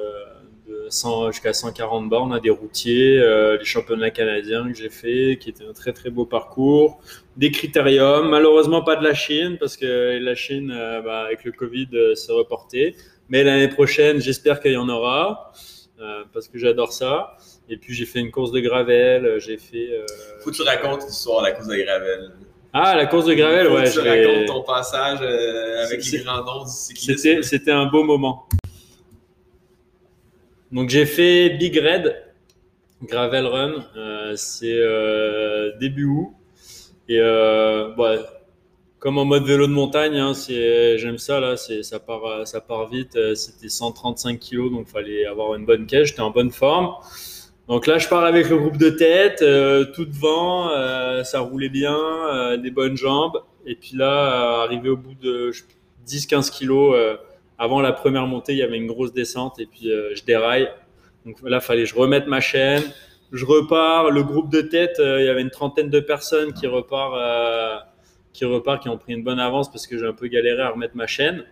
jusqu'à 1.31 1.53
140 1.53 2.09
bornes 2.09 2.33
à 2.33 2.39
des 2.39 2.49
routiers, 2.49 3.19
euh, 3.19 3.57
les 3.57 3.65
championnats 3.65 4.11
canadiens 4.11 4.67
que 4.71 4.77
j'ai 4.77 4.89
fait, 4.89 5.37
qui 5.39 5.49
étaient 5.49 5.65
un 5.65 5.73
très 5.73 5.93
très 5.93 6.09
beau 6.09 6.25
parcours, 6.25 6.99
des 7.38 7.52
critériums, 7.52 8.30
malheureusement 8.30 8.82
pas 8.82 8.95
de 8.95 9.04
la 9.04 9.13
Chine 9.13 9.58
parce 9.60 9.78
que 9.78 10.19
la 10.19 10.36
Chine 10.36 10.71
euh, 10.71 11.02
bah, 11.02 11.21
avec 11.26 11.43
le 11.43 11.52
Covid 11.52 11.88
euh, 11.93 12.15
s'est 12.15 12.34
reporté, 12.34 12.95
mais 13.30 13.43
l'année 13.43 13.69
prochaine 13.69 14.19
j'espère 14.19 14.60
qu'il 14.60 14.73
y 14.73 14.78
en 14.78 14.89
aura 14.89 15.52
parce 16.32 16.47
que 16.47 16.60
j'adore 16.60 16.93
ça. 16.93 17.38
Et 17.69 17.78
puis 17.78 17.91
j'ai 17.95 18.06
fait 18.06 18.19
une 18.19 18.30
course 18.30 18.52
de 18.52 18.60
gravel, 18.60 19.38
j'ai 19.39 19.58
fait. 19.58 19.89
Faut 20.41 20.52
que 20.52 20.56
tu 20.56 20.62
racontes 20.62 21.04
l'histoire 21.04 21.41
de 21.41 21.47
la 21.47 21.52
course 21.54 21.67
de 21.67 21.76
gravel. 21.76 22.32
Ah, 22.71 22.95
la 22.95 23.08
course 23.08 23.26
de 23.26 23.34
gravel, 23.34 23.67
ouais. 23.69 23.88
Faut 23.88 24.00
que 24.00 24.04
tu 24.04 24.08
racontes 24.08 24.45
ton 24.45 24.62
passage 24.62 25.21
avec 25.21 26.06
les 26.06 26.19
grands 26.19 26.43
noms 26.43 26.65
du 26.65 26.71
cyclisme. 26.71 27.41
C'était 27.41 27.71
un 27.71 27.88
beau 27.88 28.04
moment. 28.04 28.47
Donc 30.71 30.89
j'ai 30.89 31.06
fait 31.06 31.50
Big 31.50 31.76
Red 31.78 32.15
Gravel 33.04 33.45
Run, 33.45 33.86
euh, 33.95 34.36
c'est 34.36 34.80
euh, 34.80 35.78
début 35.80 36.06
août. 36.06 36.34
Et 37.09 37.19
euh, 37.19 37.95
ouais, 37.95 38.19
comme 38.99 39.17
en 39.17 39.25
mode 39.25 39.45
vélo 39.45 39.67
de 39.67 39.71
montagne, 39.71 40.17
hein, 40.17 40.33
j'aime 40.47 41.17
ça 41.17 41.39
là, 41.39 41.55
ça 41.57 41.99
part, 41.99 42.45
ça 42.47 42.61
part 42.61 42.89
vite. 42.89 43.17
C'était 43.35 43.69
135 43.69 44.39
kg, 44.39 44.71
donc 44.71 44.87
fallait 44.87 45.25
avoir 45.25 45.55
une 45.55 45.65
bonne 45.65 45.85
caisse. 45.85 46.09
J'étais 46.09 46.21
en 46.21 46.31
bonne 46.31 46.51
forme. 46.51 46.93
Donc 47.67 47.85
là, 47.85 47.97
je 47.97 48.07
pars 48.07 48.23
avec 48.23 48.49
le 48.49 48.57
groupe 48.57 48.77
de 48.77 48.89
tête, 48.89 49.39
tout 49.93 50.05
devant, 50.05 50.69
ça 51.23 51.41
roulait 51.41 51.69
bien, 51.69 52.57
des 52.57 52.71
bonnes 52.71 52.95
jambes. 52.95 53.41
Et 53.65 53.75
puis 53.75 53.91
là, 53.95 54.61
arrivé 54.63 54.89
au 54.89 54.95
bout 54.97 55.15
de 55.15 55.51
10-15 56.07 56.49
kilos, 56.49 56.95
avant 57.57 57.81
la 57.81 57.91
première 57.91 58.25
montée, 58.25 58.53
il 58.53 58.59
y 58.59 58.63
avait 58.63 58.77
une 58.77 58.87
grosse 58.87 59.13
descente 59.13 59.59
et 59.59 59.65
puis 59.65 59.89
je 59.89 60.23
déraille. 60.23 60.69
Donc 61.25 61.37
là, 61.43 61.59
fallait 61.59 61.83
que 61.83 61.89
je 61.89 61.95
remette 61.95 62.27
ma 62.27 62.39
chaîne. 62.39 62.83
Je 63.31 63.45
repars. 63.45 64.11
Le 64.11 64.23
groupe 64.23 64.49
de 64.49 64.61
tête, 64.61 64.99
euh, 64.99 65.21
il 65.21 65.25
y 65.25 65.29
avait 65.29 65.41
une 65.41 65.49
trentaine 65.49 65.89
de 65.89 65.99
personnes 65.99 66.53
qui 66.53 66.67
repart, 66.67 67.13
euh, 67.15 67.77
qui 68.33 68.45
repart, 68.45 68.81
qui 68.81 68.89
ont 68.89 68.97
pris 68.97 69.13
une 69.13 69.23
bonne 69.23 69.39
avance 69.39 69.71
parce 69.71 69.87
que 69.87 69.97
j'ai 69.97 70.05
un 70.05 70.13
peu 70.13 70.27
galéré 70.27 70.61
à 70.61 70.69
remettre 70.69 70.95
ma 70.95 71.07
chaîne. 71.07 71.45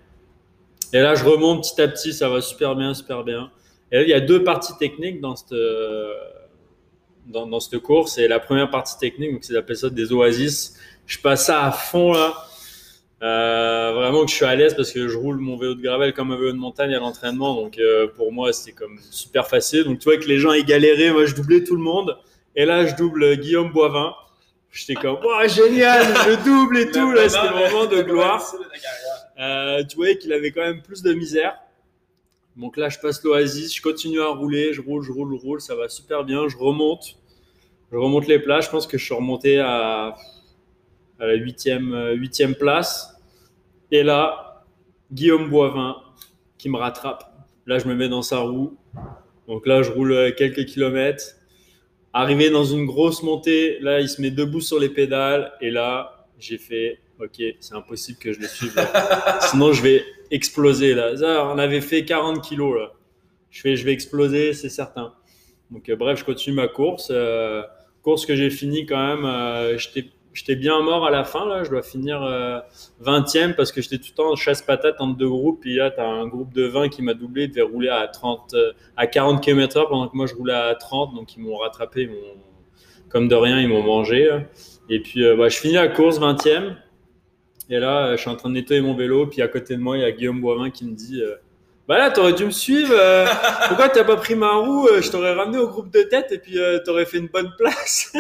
Et 0.94 1.00
là, 1.00 1.16
je 1.16 1.24
remonte 1.24 1.64
petit 1.64 1.82
à 1.82 1.88
petit. 1.88 2.14
Ça 2.14 2.30
va 2.30 2.42
super 2.42 2.76
bien, 2.76 2.94
super 2.94 3.24
bien. 3.24 3.52
Et 3.92 3.98
là, 3.98 4.04
il 4.04 4.10
y 4.10 4.14
a 4.14 4.20
deux 4.22 4.44
parties 4.44 4.78
techniques 4.80 5.20
dans 5.20 5.36
cette, 5.36 5.58
dans, 7.28 7.48
dans 7.48 7.60
cette 7.60 7.80
course. 7.80 8.18
Et 8.18 8.28
la 8.28 8.40
première 8.40 8.70
partie 8.70 8.98
technique, 8.98 9.34
donc 9.34 9.44
c'est 9.44 9.56
appelle 9.58 9.78
ça 9.78 9.90
des 9.90 10.14
oasis. 10.14 10.78
Je 11.06 11.20
passe 11.20 11.48
ça 11.48 11.66
à 11.66 11.72
fond 11.72 12.14
là. 12.14 12.34
Euh, 13.26 13.92
vraiment 13.94 14.24
que 14.24 14.30
je 14.30 14.36
suis 14.36 14.46
à 14.46 14.54
l'aise 14.56 14.76
parce 14.76 14.92
que 14.92 15.08
je 15.08 15.18
roule 15.18 15.38
mon 15.38 15.58
vélo 15.58 15.74
de 15.74 15.82
gravel 15.82 16.14
comme 16.14 16.32
un 16.32 16.36
vélo 16.36 16.52
de 16.52 16.58
montagne 16.58 16.94
à 16.94 17.00
l'entraînement. 17.00 17.56
Donc 17.56 17.80
euh, 17.80 18.08
pour 18.08 18.32
moi, 18.32 18.54
c'était 18.54 18.74
comme 18.74 19.00
super 19.10 19.48
facile. 19.48 19.86
Donc 19.86 20.00
tu 20.00 20.06
vois 20.06 20.18
que 20.18 20.28
les 20.28 20.38
gens 20.38 20.54
ils 20.54 20.66
galéraient, 20.66 21.12
moi 21.12 21.26
je 21.26 21.34
doublais 21.34 21.64
tout 21.64 21.76
le 21.76 21.82
monde. 21.82 22.18
Et 22.56 22.66
là, 22.66 22.86
je 22.86 22.96
double 22.96 23.38
Guillaume 23.38 23.72
Boivin. 23.72 24.14
J'étais 24.72 24.96
comme, 24.96 25.18
oh, 25.24 25.48
génial, 25.48 26.04
je 26.04 26.44
double 26.46 26.78
et 26.78 26.92
tout. 26.92 27.14
Là, 27.14 27.28
c'était 27.28 27.48
le 27.48 27.72
moment 27.72 27.86
de 27.86 28.02
gloire. 28.02 28.44
Euh, 29.40 29.84
tu 29.86 29.96
voyais 29.96 30.18
qu'il 30.18 30.32
avait 30.32 30.52
quand 30.52 30.62
même 30.62 30.82
plus 30.82 31.02
de 31.02 31.14
misère. 31.14 31.58
Donc 32.58 32.78
là, 32.78 32.90
je 32.90 33.00
passe 33.00 33.24
l'oasis, 33.24 33.76
je 33.76 33.82
continue 33.82 34.22
à 34.22 34.28
rouler, 34.28 34.74
je 34.74 34.82
roule, 34.82 35.04
je 35.04 35.12
roule, 35.12 35.36
je 35.36 35.42
roule, 35.42 35.62
ça 35.62 35.76
va 35.76 35.90
super 35.90 36.26
bien. 36.26 36.48
Je 36.48 36.58
remonte, 36.58 37.18
je 37.92 37.98
remonte 37.98 38.28
les 38.28 38.40
plats. 38.40 38.62
Je 38.62 38.70
pense 38.70 38.86
que 38.86 38.98
je 38.98 39.04
suis 39.04 39.16
remonté 39.16 39.60
à 39.60 40.16
à 41.20 41.28
la 41.28 41.34
huitième, 41.36 41.94
euh, 41.94 42.14
huitième 42.14 42.56
place. 42.56 43.15
Et 43.92 44.04
là, 44.04 44.64
Guillaume 45.12 45.50
Boivin 45.50 45.98
qui 46.58 46.70
me 46.70 46.78
rattrape. 46.78 47.24
Là, 47.66 47.80
je 47.80 47.88
me 47.88 47.96
mets 47.96 48.10
dans 48.10 48.22
sa 48.22 48.40
roue. 48.40 48.78
Donc 49.48 49.68
là, 49.68 49.84
je 49.84 49.92
roule 49.92 50.14
euh, 50.14 50.32
quelques 50.32 50.66
kilomètres. 50.66 51.36
Arrivé 52.14 52.50
dans 52.50 52.64
une 52.64 52.86
grosse 52.86 53.24
montée, 53.24 53.78
là, 53.80 54.00
il 54.00 54.10
se 54.10 54.22
met 54.22 54.32
debout 54.32 54.62
sur 54.62 54.80
les 54.80 54.90
pédales. 54.90 55.54
Et 55.62 55.70
là, 55.70 56.28
j'ai 56.40 56.58
fait, 56.58 57.00
OK, 57.20 57.42
c'est 57.60 57.76
impossible 57.76 58.18
que 58.18 58.34
je 58.34 58.40
le 58.40 58.48
suive. 58.48 58.74
Sinon, 59.42 59.74
je 59.74 59.82
vais 59.82 60.04
exploser. 60.32 60.94
Là. 60.94 61.14
on 61.54 61.58
avait 61.58 61.82
fait 61.82 62.06
40 62.06 62.42
kilos. 62.44 62.76
Là. 62.76 62.94
Je 63.50 63.62
fais, 63.62 63.76
je 63.76 63.86
vais 63.86 63.94
exploser, 63.94 64.54
c'est 64.54 64.70
certain. 64.70 65.14
Donc, 65.72 65.90
euh, 65.90 65.96
bref, 65.96 66.20
je 66.20 66.26
continue 66.26 66.56
ma 66.56 66.68
course. 66.68 67.12
course 68.02 68.26
que 68.26 68.36
j'ai 68.36 68.50
fini 68.50 68.86
quand 68.86 69.18
même. 69.18 69.78
J'étais 69.78 70.10
j'étais 70.36 70.56
bien 70.56 70.80
mort 70.82 71.06
à 71.08 71.10
la 71.10 71.24
fin. 71.24 71.48
Là. 71.48 71.64
Je 71.64 71.72
dois 71.72 71.82
finir 71.82 72.20
20e 73.02 73.38
euh, 73.52 73.54
parce 73.54 73.72
que 73.72 73.82
j'étais 73.82 73.98
tout 73.98 74.10
le 74.12 74.16
temps 74.16 74.36
chasse-patate 74.36 74.98
entre 75.00 75.18
deux 75.18 75.30
groupes. 75.30 75.66
Et 75.66 75.76
là, 75.76 75.90
tu 75.90 76.00
as 76.00 76.08
un 76.08 76.28
groupe 76.28 76.54
de 76.54 76.68
20 76.68 76.90
qui 76.90 77.02
m'a 77.02 77.14
doublé, 77.14 77.44
il 77.44 77.50
devait 77.50 77.62
rouler 77.62 77.90
à, 77.90 78.08
30, 78.08 78.54
euh, 78.54 78.74
à 78.98 79.08
40 79.08 79.42
km/h 79.42 79.88
pendant 79.90 80.08
que 80.08 80.16
moi 80.16 80.28
je 80.28 80.36
roulais 80.36 80.54
à 80.54 80.76
30. 80.76 81.16
Donc 81.16 81.36
ils 81.36 81.42
m'ont 81.42 81.58
rattrapé, 81.58 82.10
comme 83.10 83.28
de 83.28 83.36
rien, 83.36 83.60
ils 83.60 83.70
m'ont 83.70 83.84
mangé. 83.84 84.30
Et 84.90 85.00
puis 85.00 85.26
euh, 85.26 85.36
bah, 85.36 85.50
je 85.50 85.58
finis 85.58 85.76
la 85.76 85.88
course 85.88 86.20
20e. 86.20 86.76
Et 87.70 87.80
là, 87.80 88.16
je 88.16 88.22
suis 88.22 88.30
en 88.30 88.36
train 88.36 88.50
de 88.50 88.54
nettoyer 88.54 88.82
mon 88.82 88.94
vélo. 88.94 89.26
Puis 89.26 89.42
à 89.42 89.48
côté 89.48 89.76
de 89.76 89.82
moi, 89.82 89.98
il 89.98 90.02
y 90.02 90.06
a 90.06 90.12
Guillaume 90.12 90.40
Boivin 90.40 90.70
qui 90.70 90.86
me 90.86 90.94
dit 90.94 91.24
bah 91.88 91.98
là, 91.98 92.12
t'aurais 92.12 92.34
dû 92.34 92.46
me 92.46 92.52
suivre. 92.52 92.94
pourquoi 93.68 93.90
t'as 93.90 94.04
pas 94.04 94.18
pris 94.18 94.36
ma 94.36 94.52
roue 94.58 94.88
Je 95.02 95.10
t'aurais 95.10 95.34
ramené 95.34 95.58
au 95.58 95.68
groupe 95.68 95.92
de 95.92 96.04
tête 96.04 96.32
et 96.32 96.38
puis 96.38 96.60
t'aurais 96.86 97.06
fait 97.06 97.18
une 97.18 97.28
bonne 97.28 97.52
place. 97.58 98.14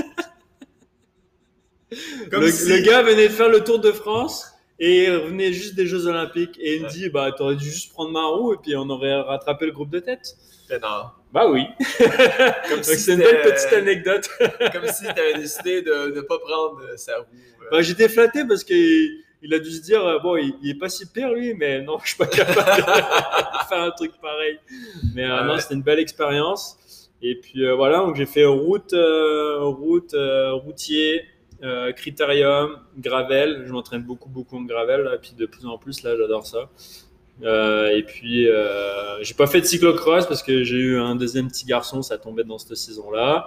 Le, 1.91 2.81
gars 2.81 3.03
venait 3.03 3.27
de 3.27 3.33
faire 3.33 3.49
le 3.49 3.63
Tour 3.63 3.79
de 3.79 3.91
France 3.91 4.55
et 4.79 5.09
revenait 5.09 5.53
juste 5.53 5.75
des 5.75 5.85
Jeux 5.85 6.07
Olympiques 6.07 6.57
et 6.59 6.75
il 6.75 6.83
me 6.83 6.89
dit 6.89 7.09
bah 7.09 7.31
t'aurais 7.31 7.55
dû 7.55 7.65
juste 7.65 7.93
prendre 7.93 8.11
ma 8.11 8.25
roue 8.25 8.53
et 8.53 8.57
puis 8.57 8.75
on 8.75 8.89
aurait 8.89 9.21
rattrapé 9.21 9.65
le 9.65 9.71
groupe 9.71 9.89
de 9.89 9.99
tête. 9.99 10.35
Ben 10.69 10.81
non. 10.81 11.05
Bah 11.31 11.47
oui. 11.49 11.63
c'est 12.81 13.13
une 13.13 13.19
belle 13.19 13.41
petite 13.41 13.73
anecdote. 13.73 14.29
comme 14.73 14.87
si 14.87 15.03
tu 15.03 15.09
avais 15.09 15.35
décidé 15.35 15.81
de 15.81 16.15
ne 16.15 16.21
pas 16.21 16.39
prendre 16.39 16.81
sa 16.97 17.17
roue. 17.17 17.23
Euh. 17.23 17.67
Bah, 17.71 17.81
j'étais 17.81 18.09
flatté 18.09 18.45
parce 18.45 18.63
qu'il 18.63 19.23
il 19.41 19.53
a 19.53 19.59
dû 19.59 19.69
se 19.69 19.81
dire 19.81 20.03
euh, 20.05 20.19
bon 20.19 20.37
il, 20.37 20.69
est 20.69 20.79
pas 20.79 20.89
si 20.89 21.05
pire 21.05 21.31
lui 21.31 21.53
mais 21.53 21.81
non 21.81 21.99
je 22.01 22.09
suis 22.09 22.17
pas 22.17 22.25
capable 22.25 22.81
de 22.81 22.83
faire 23.69 23.81
un 23.81 23.91
truc 23.91 24.11
pareil. 24.21 24.59
Mais 25.13 25.23
euh, 25.23 25.43
non 25.43 25.57
c'était 25.59 25.75
une 25.75 25.83
belle 25.83 25.99
expérience. 25.99 26.77
Et 27.21 27.35
puis 27.35 27.65
voilà 27.75 27.99
donc 27.99 28.15
j'ai 28.15 28.25
fait 28.25 28.45
route 28.45 28.93
route 28.93 30.15
routier 30.63 31.25
euh, 31.63 31.91
critérium, 31.91 32.79
gravel. 32.97 33.63
Je 33.65 33.71
m'entraîne 33.71 34.03
beaucoup, 34.03 34.29
beaucoup 34.29 34.57
en 34.57 34.63
gravel, 34.63 35.09
et 35.13 35.17
puis 35.17 35.33
de 35.37 35.45
plus 35.45 35.65
en 35.65 35.77
plus, 35.77 36.03
là, 36.03 36.15
j'adore 36.17 36.45
ça. 36.45 36.69
Euh, 37.43 37.89
et 37.89 38.03
puis, 38.03 38.47
euh, 38.47 39.21
j'ai 39.21 39.33
pas 39.33 39.47
fait 39.47 39.59
de 39.59 39.65
cyclocross 39.65 40.25
parce 40.25 40.41
que 40.41 40.63
j'ai 40.63 40.77
eu 40.77 40.99
un 40.99 41.15
deuxième 41.15 41.49
petit 41.49 41.65
garçon, 41.65 42.01
ça 42.01 42.17
tombait 42.17 42.43
dans 42.43 42.57
cette 42.57 42.77
saison-là. 42.77 43.45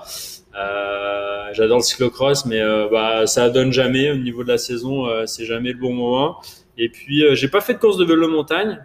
Euh, 0.59 1.49
j'adore 1.53 1.79
le 1.79 1.83
cyclocross, 1.83 2.45
mais 2.45 2.61
bah, 2.91 3.27
ça 3.27 3.49
donne 3.51 3.73
jamais 3.73 4.11
au 4.11 4.17
niveau 4.17 4.45
de 4.45 4.49
la 4.49 4.59
saison, 4.59 5.07
c'est 5.27 5.47
jamais 5.47 5.73
le 5.73 5.79
bon 5.79 5.93
moment. 5.93 6.41
Et 6.77 6.89
puis, 6.89 7.25
j'ai 7.33 7.49
pas 7.49 7.61
fait 7.61 7.75
de 7.75 7.79
course 7.79 7.97
de 7.97 8.05
vélo 8.05 8.29
montagne. 8.29 8.85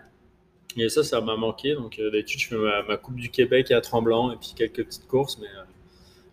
Et 0.76 0.90
ça, 0.90 1.04
ça 1.04 1.22
m'a 1.22 1.36
manqué. 1.36 1.76
Donc, 1.76 2.00
d'habitude, 2.00 2.40
je 2.40 2.48
fais 2.48 2.56
ma, 2.88 2.98
Coupe 2.98 3.18
du 3.18 3.30
Québec 3.30 3.70
à 3.72 3.82
Tremblant 3.82 4.32
et 4.32 4.38
puis 4.38 4.54
quelques 4.56 4.86
petites 4.86 5.08
courses. 5.08 5.38
Mais 5.40 5.48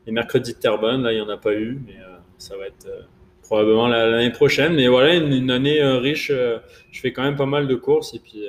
les 0.07 0.13
mercredis 0.13 0.55
de 0.55 0.59
Terrebonne, 0.59 1.03
là, 1.03 1.13
il 1.13 1.17
n'y 1.17 1.21
en 1.21 1.29
a 1.29 1.37
pas 1.37 1.53
eu. 1.53 1.79
Mais 1.87 1.97
ça 2.41 2.57
va 2.57 2.67
être 2.67 2.87
euh, 2.87 3.03
probablement 3.43 3.87
l'année 3.87 4.31
prochaine. 4.31 4.75
Mais 4.75 4.89
voilà, 4.89 5.15
une, 5.15 5.51
année 5.51 5.81
euh, 5.81 5.99
riche. 5.99 6.31
Euh, 6.31 6.59
je 6.91 7.01
fais 7.01 7.13
quand 7.13 7.23
même 7.23 7.37
pas 7.37 7.47
mal 7.47 7.69
de 7.69 7.75
courses 7.75 8.15
et 8.15 8.19
puis. 8.19 8.45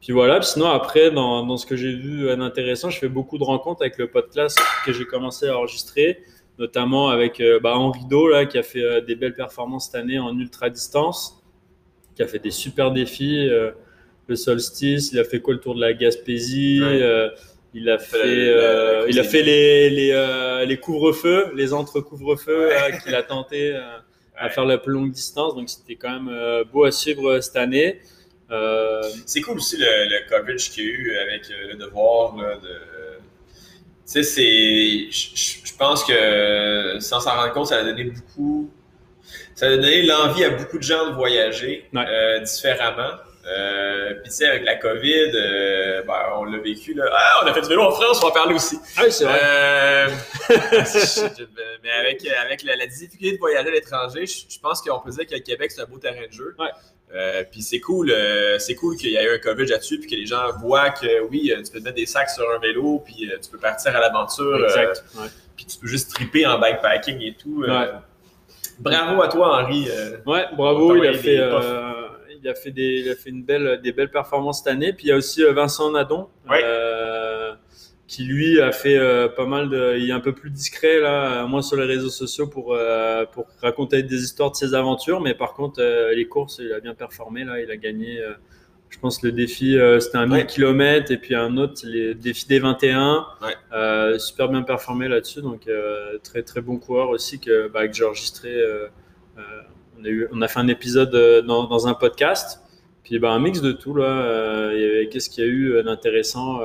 Puis 0.00 0.12
voilà, 0.12 0.42
sinon 0.42 0.66
après, 0.66 1.12
dans, 1.12 1.46
dans 1.46 1.56
ce 1.56 1.64
que 1.64 1.76
j'ai 1.76 1.94
vu 1.94 2.26
d'intéressant, 2.36 2.90
je 2.90 2.98
fais 2.98 3.08
beaucoup 3.08 3.38
de 3.38 3.44
rencontres 3.44 3.82
avec 3.82 3.98
le 3.98 4.10
podcast 4.10 4.58
que 4.84 4.92
j'ai 4.92 5.04
commencé 5.04 5.46
à 5.46 5.56
enregistrer, 5.56 6.18
notamment 6.58 7.08
avec 7.08 7.40
bah, 7.62 7.76
Henri 7.76 8.00
Do, 8.10 8.26
là, 8.26 8.44
qui 8.44 8.58
a 8.58 8.64
fait 8.64 9.00
des 9.02 9.14
belles 9.14 9.36
performances 9.36 9.86
cette 9.86 9.94
année 9.94 10.18
en 10.18 10.36
ultra 10.36 10.70
distance, 10.70 11.40
qui 12.16 12.22
a 12.24 12.26
fait 12.26 12.40
des 12.40 12.50
super 12.50 12.90
défis, 12.90 13.48
le 14.26 14.34
solstice, 14.34 15.12
il 15.12 15.20
a 15.20 15.24
fait 15.24 15.38
quoi 15.38 15.54
le 15.54 15.60
tour 15.60 15.76
de 15.76 15.80
la 15.80 15.92
Gaspésie, 15.92 16.80
il 17.74 17.88
a 17.88 17.98
fait, 17.98 18.18
euh, 18.22 19.06
il 19.08 19.18
a 19.18 19.24
fait 19.24 19.42
les, 19.42 19.88
les, 19.88 20.10
euh, 20.12 20.64
les 20.64 20.78
couvre-feux, 20.78 21.52
les 21.54 21.72
entre-couvre-feux 21.72 22.70
euh, 22.70 22.90
qu'il 23.02 23.14
a 23.14 23.22
tenté 23.22 23.74
à 24.36 24.50
faire 24.50 24.64
la 24.66 24.78
plus 24.78 24.92
longue 24.92 25.10
distance. 25.10 25.54
Donc 25.54 25.70
c'était 25.70 25.96
quand 25.96 26.20
même 26.20 26.64
beau 26.72 26.84
à 26.84 26.92
suivre 26.92 27.40
cette 27.40 27.56
année. 27.56 28.00
C'est 29.26 29.40
cool 29.40 29.56
aussi 29.56 29.76
le, 29.78 30.28
coverage 30.28 30.70
qu'il 30.70 30.84
y 30.84 30.88
a 30.88 30.90
eu 30.90 31.16
avec 31.16 31.48
le 31.48 31.76
devoir 31.76 32.36
de. 32.36 32.68
Tu 34.04 34.22
sais, 34.22 34.22
c'est. 34.22 35.10
Je 35.10 35.76
pense 35.78 36.04
que 36.04 36.98
sans 37.00 37.20
s'en 37.20 37.30
rendre 37.30 37.52
compte, 37.52 37.68
ça 37.68 37.78
a 37.78 37.84
donné 37.84 38.04
beaucoup. 38.04 38.70
Ça 39.54 39.66
a 39.66 39.70
donné 39.70 40.02
l'envie 40.02 40.44
à 40.44 40.50
beaucoup 40.50 40.76
de 40.76 40.82
gens 40.82 41.08
de 41.08 41.14
voyager 41.14 41.88
différemment. 42.42 43.12
Euh, 43.44 44.14
puis 44.22 44.30
tu 44.30 44.36
sais, 44.36 44.46
avec 44.46 44.64
la 44.64 44.76
COVID, 44.76 45.32
euh, 45.34 46.02
ben, 46.02 46.14
on 46.36 46.44
l'a 46.44 46.58
vécu. 46.58 46.94
Là. 46.94 47.04
Ah, 47.12 47.40
on 47.42 47.46
a 47.46 47.52
fait 47.54 47.62
du 47.62 47.68
vélo 47.68 47.82
en 47.82 47.90
France, 47.90 48.18
on 48.22 48.26
va 48.26 48.28
en 48.28 48.30
parler 48.30 48.54
aussi. 48.54 48.78
Ah 48.96 49.02
oui, 49.04 49.10
c'est 49.10 49.24
vrai. 49.24 49.40
Euh, 49.42 50.08
mais 51.82 51.90
avec, 51.90 52.24
avec 52.26 52.62
la, 52.62 52.86
difficulté 52.86 53.32
de 53.32 53.38
voyager 53.38 53.68
à 53.68 53.72
l'étranger, 53.72 54.26
je, 54.26 54.58
pense 54.60 54.80
qu'on 54.80 55.00
peut 55.00 55.10
dire 55.10 55.26
que 55.26 55.34
le 55.34 55.40
Québec, 55.40 55.72
c'est 55.72 55.82
un 55.82 55.86
beau 55.86 55.98
terrain 55.98 56.24
de 56.26 56.32
jeu. 56.32 56.54
Ouais. 56.58 56.68
Euh, 57.14 57.42
puis 57.50 57.62
c'est 57.62 57.80
cool, 57.80 58.14
c'est 58.58 58.74
cool 58.76 58.96
qu'il 58.96 59.10
y 59.10 59.16
ait 59.16 59.24
eu 59.24 59.34
un 59.34 59.38
COVID 59.38 59.66
là-dessus, 59.66 59.98
puis 59.98 60.08
que 60.08 60.16
les 60.16 60.24
gens 60.24 60.44
voient 60.60 60.90
que 60.90 61.22
oui, 61.28 61.52
tu 61.64 61.72
peux 61.72 61.80
te 61.80 61.84
mettre 61.84 61.96
des 61.96 62.06
sacs 62.06 62.30
sur 62.30 62.48
un 62.50 62.58
vélo, 62.58 63.02
puis 63.04 63.28
tu 63.42 63.50
peux 63.50 63.58
partir 63.58 63.94
à 63.96 64.00
l'aventure. 64.00 64.64
Exact. 64.64 65.04
Puis 65.56 65.66
tu 65.66 65.78
peux 65.78 65.88
juste 65.88 66.14
triper 66.14 66.46
en 66.46 66.58
bikepacking 66.58 67.20
et 67.20 67.34
tout. 67.34 67.64
Bravo 68.78 69.20
à 69.20 69.28
toi, 69.28 69.62
Henri. 69.62 69.88
ouais, 70.26 70.46
bravo. 70.56 70.94
Il 70.94 71.06
a 71.08 71.14
fait 71.14 71.38
il 72.42 72.48
a 72.48 72.54
fait 72.54 72.70
des, 72.70 73.02
il 73.04 73.10
a 73.10 73.14
fait 73.14 73.30
une 73.30 73.44
belle, 73.44 73.80
des 73.82 73.92
belles 73.92 74.10
performances 74.10 74.58
cette 74.58 74.72
année. 74.72 74.92
Puis 74.92 75.06
il 75.06 75.08
y 75.10 75.12
a 75.12 75.16
aussi 75.16 75.42
euh, 75.42 75.52
Vincent 75.52 75.90
Nadon, 75.90 76.28
euh, 76.50 77.52
qui 78.08 78.24
lui 78.24 78.60
a 78.60 78.72
fait 78.72 78.98
euh, 78.98 79.28
pas 79.28 79.46
mal 79.46 79.68
de, 79.68 79.96
il 79.98 80.10
est 80.10 80.12
un 80.12 80.20
peu 80.20 80.34
plus 80.34 80.50
discret 80.50 81.00
là, 81.00 81.46
moins 81.46 81.62
sur 81.62 81.76
les 81.76 81.86
réseaux 81.86 82.10
sociaux 82.10 82.46
pour 82.46 82.76
pour 83.32 83.46
raconter 83.60 84.02
des 84.02 84.22
histoires 84.22 84.50
de 84.50 84.56
ses 84.56 84.74
aventures, 84.74 85.20
mais 85.20 85.34
par 85.34 85.54
contre 85.54 85.82
les 86.14 86.26
courses, 86.26 86.60
il 86.62 86.72
a 86.72 86.80
bien 86.80 86.94
performé 86.94 87.44
là, 87.44 87.60
il 87.60 87.70
a 87.70 87.76
gagné. 87.76 88.20
je 88.90 88.98
pense 88.98 89.22
le 89.22 89.32
défi, 89.32 89.78
c'était 90.00 90.18
un 90.18 90.26
1000 90.26 90.46
km 90.46 91.10
et 91.10 91.16
puis 91.16 91.34
un 91.34 91.56
autre, 91.56 91.82
les 91.84 92.14
défis 92.14 92.46
des 92.48 92.58
21. 92.58 93.26
super 94.18 94.48
bien 94.48 94.62
performé 94.62 95.08
là-dessus. 95.08 95.40
Donc, 95.40 95.68
très, 96.22 96.42
très 96.42 96.60
bon 96.60 96.78
coureur 96.78 97.08
aussi 97.10 97.38
que, 97.40 97.68
bah, 97.68 97.86
que 97.88 97.94
j'ai 97.94 98.04
enregistré. 98.04 98.62
On, 100.32 100.42
a 100.42 100.48
fait 100.48 100.60
un 100.60 100.68
épisode 100.68 101.44
dans, 101.46 101.64
dans 101.64 101.86
un 101.86 101.94
podcast. 101.94 102.60
Puis 103.02 103.18
bah, 103.18 103.30
un 103.30 103.40
mix 103.40 103.60
de 103.60 103.72
tout 103.72 103.94
là. 103.94 104.70
Qu'est-ce 105.10 105.30
qu'il 105.30 105.44
y 105.44 105.46
a 105.46 105.50
eu 105.50 105.82
d'intéressant 105.82 106.60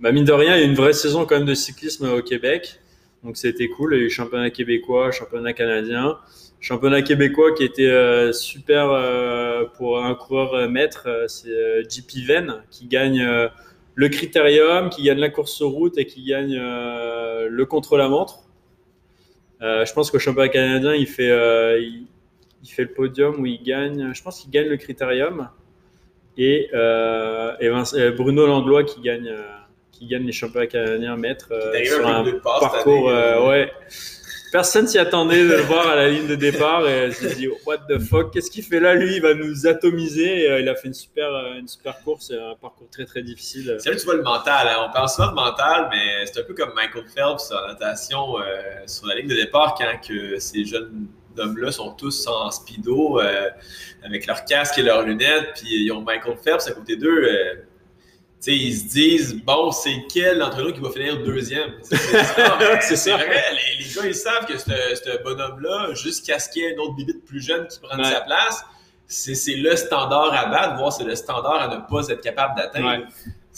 bah, 0.00 0.12
Mine 0.12 0.24
de 0.24 0.32
rien, 0.32 0.56
il 0.56 0.60
y 0.60 0.62
a 0.62 0.66
une 0.66 0.74
vraie 0.74 0.92
saison 0.92 1.26
quand 1.26 1.36
même 1.36 1.46
de 1.46 1.54
cyclisme 1.54 2.10
au 2.10 2.22
Québec. 2.22 2.80
Donc 3.22 3.36
c'était 3.36 3.68
cool. 3.68 3.94
Il 3.94 4.00
y 4.00 4.02
a 4.02 4.06
eu 4.06 4.10
championnat 4.10 4.50
québécois, 4.50 5.10
championnat 5.10 5.52
canadien. 5.52 6.18
Championnat 6.60 7.00
québécois 7.00 7.54
qui 7.54 7.64
était 7.64 7.88
euh, 7.88 8.32
super 8.32 8.90
euh, 8.90 9.64
pour 9.78 10.04
un 10.04 10.14
coureur 10.14 10.52
euh, 10.52 10.68
maître, 10.68 11.08
c'est 11.26 11.88
JP 11.88 12.26
Venn 12.26 12.62
qui 12.70 12.86
gagne 12.86 13.26
le 13.94 14.08
critérium, 14.08 14.90
qui 14.90 15.02
gagne 15.02 15.18
la 15.18 15.30
course 15.30 15.62
route 15.62 15.96
et 15.96 16.04
qui 16.04 16.22
gagne 16.22 16.56
le 16.56 17.64
contre-la-montre. 17.64 18.40
Je 19.60 19.92
pense 19.92 20.10
qu'au 20.10 20.18
championnat 20.18 20.48
canadien, 20.48 20.94
il 20.94 21.06
fait, 21.06 21.30
il, 21.80 22.68
fait 22.68 22.82
le 22.82 22.92
podium 22.92 23.40
où 23.40 23.46
il 23.46 23.62
gagne, 23.62 24.12
je 24.14 24.22
pense 24.22 24.40
qu'il 24.40 24.50
gagne 24.50 24.68
le 24.68 24.76
critérium. 24.76 25.48
Et, 26.36 26.68
et 26.72 28.10
Bruno 28.12 28.46
Langlois 28.46 28.84
qui 28.84 29.00
gagne 29.00 29.30
qui 30.00 30.06
gagne 30.06 30.24
les 30.24 30.32
championnats 30.32 30.66
canadiens 30.66 31.16
maîtres 31.16 31.52
euh, 31.52 31.84
sur 31.84 32.06
un 32.06 32.24
parcours. 32.42 33.10
Euh, 33.10 33.48
ouais. 33.48 33.70
Personne 34.52 34.88
s'y 34.88 34.98
attendait 34.98 35.44
de 35.44 35.54
le 35.54 35.62
voir 35.62 35.88
à 35.88 35.94
la 35.94 36.08
ligne 36.08 36.26
de 36.26 36.34
départ 36.34 36.88
et 36.88 37.08
me 37.08 37.34
dit 37.34 37.48
what 37.64 37.78
the 37.88 37.98
fuck 37.98 38.32
qu'est-ce 38.32 38.50
qu'il 38.50 38.64
fait 38.64 38.80
là 38.80 38.94
lui? 38.94 39.16
Il 39.16 39.22
va 39.22 39.34
nous 39.34 39.66
atomiser. 39.66 40.42
Et, 40.42 40.50
euh, 40.50 40.60
il 40.60 40.68
a 40.68 40.74
fait 40.74 40.88
une 40.88 40.94
super 40.94 41.30
une 41.56 41.68
super 41.68 42.02
course 42.02 42.32
un 42.32 42.56
parcours 42.56 42.88
très 42.90 43.04
très 43.04 43.22
difficile. 43.22 43.76
C'est 43.78 43.90
là 43.90 43.94
que 43.94 44.00
tu 44.00 44.06
vois 44.06 44.16
le 44.16 44.22
mental 44.22 44.68
hein. 44.68 44.86
on 44.88 44.92
parle 44.92 45.08
souvent 45.08 45.28
de 45.28 45.34
mental 45.34 45.88
mais 45.90 46.26
c'est 46.26 46.40
un 46.40 46.44
peu 46.44 46.54
comme 46.54 46.72
Michael 46.74 47.04
Phelps 47.14 47.52
en 47.52 47.68
natation 47.68 48.34
sur 48.86 49.06
la 49.06 49.14
ligne 49.14 49.28
de 49.28 49.36
départ 49.36 49.74
quand 49.78 50.00
que 50.06 50.38
ces 50.38 50.64
jeunes 50.64 51.06
hommes-là 51.38 51.70
sont 51.70 51.92
tous 51.92 52.26
en 52.26 52.50
speedo 52.50 53.20
avec 54.02 54.26
leur 54.26 54.44
casque 54.44 54.78
et 54.78 54.82
leurs 54.82 55.02
lunettes 55.02 55.50
puis 55.54 55.84
ils 55.84 55.92
ont 55.92 56.00
Michael 56.00 56.36
Phelps 56.42 56.66
à 56.66 56.72
côté 56.72 56.96
d'eux 56.96 57.24
ils 58.46 58.76
se 58.76 58.84
disent, 58.88 59.42
bon, 59.44 59.70
c'est 59.70 60.04
quel 60.12 60.42
entraîneur 60.42 60.72
qui 60.72 60.80
va 60.80 60.90
finir 60.90 61.22
deuxième? 61.22 61.74
C'est 61.82 61.96
ça. 62.96 63.16
Vrai, 63.16 63.26
les, 63.28 63.84
les, 63.84 63.94
gars, 63.94 64.06
ils 64.06 64.14
savent 64.14 64.46
que 64.46 64.56
ce 64.56 65.22
bonhomme-là, 65.22 65.94
jusqu'à 65.94 66.38
ce 66.38 66.48
qu'il 66.48 66.62
y 66.62 66.66
ait 66.66 66.74
un 66.74 66.78
autre 66.78 66.94
bibite 66.94 67.24
plus 67.24 67.40
jeune 67.40 67.66
qui 67.68 67.78
prenne 67.80 68.04
sa 68.04 68.22
place, 68.22 68.64
c'est 69.06 69.56
le 69.56 69.74
standard 69.76 70.32
à 70.32 70.46
battre, 70.46 70.76
voire 70.76 70.92
c'est 70.92 71.04
le 71.04 71.16
standard 71.16 71.60
à 71.60 71.68
ne 71.68 71.80
pas 71.88 72.08
être 72.08 72.20
capable 72.20 72.56
d'atteindre. 72.56 73.06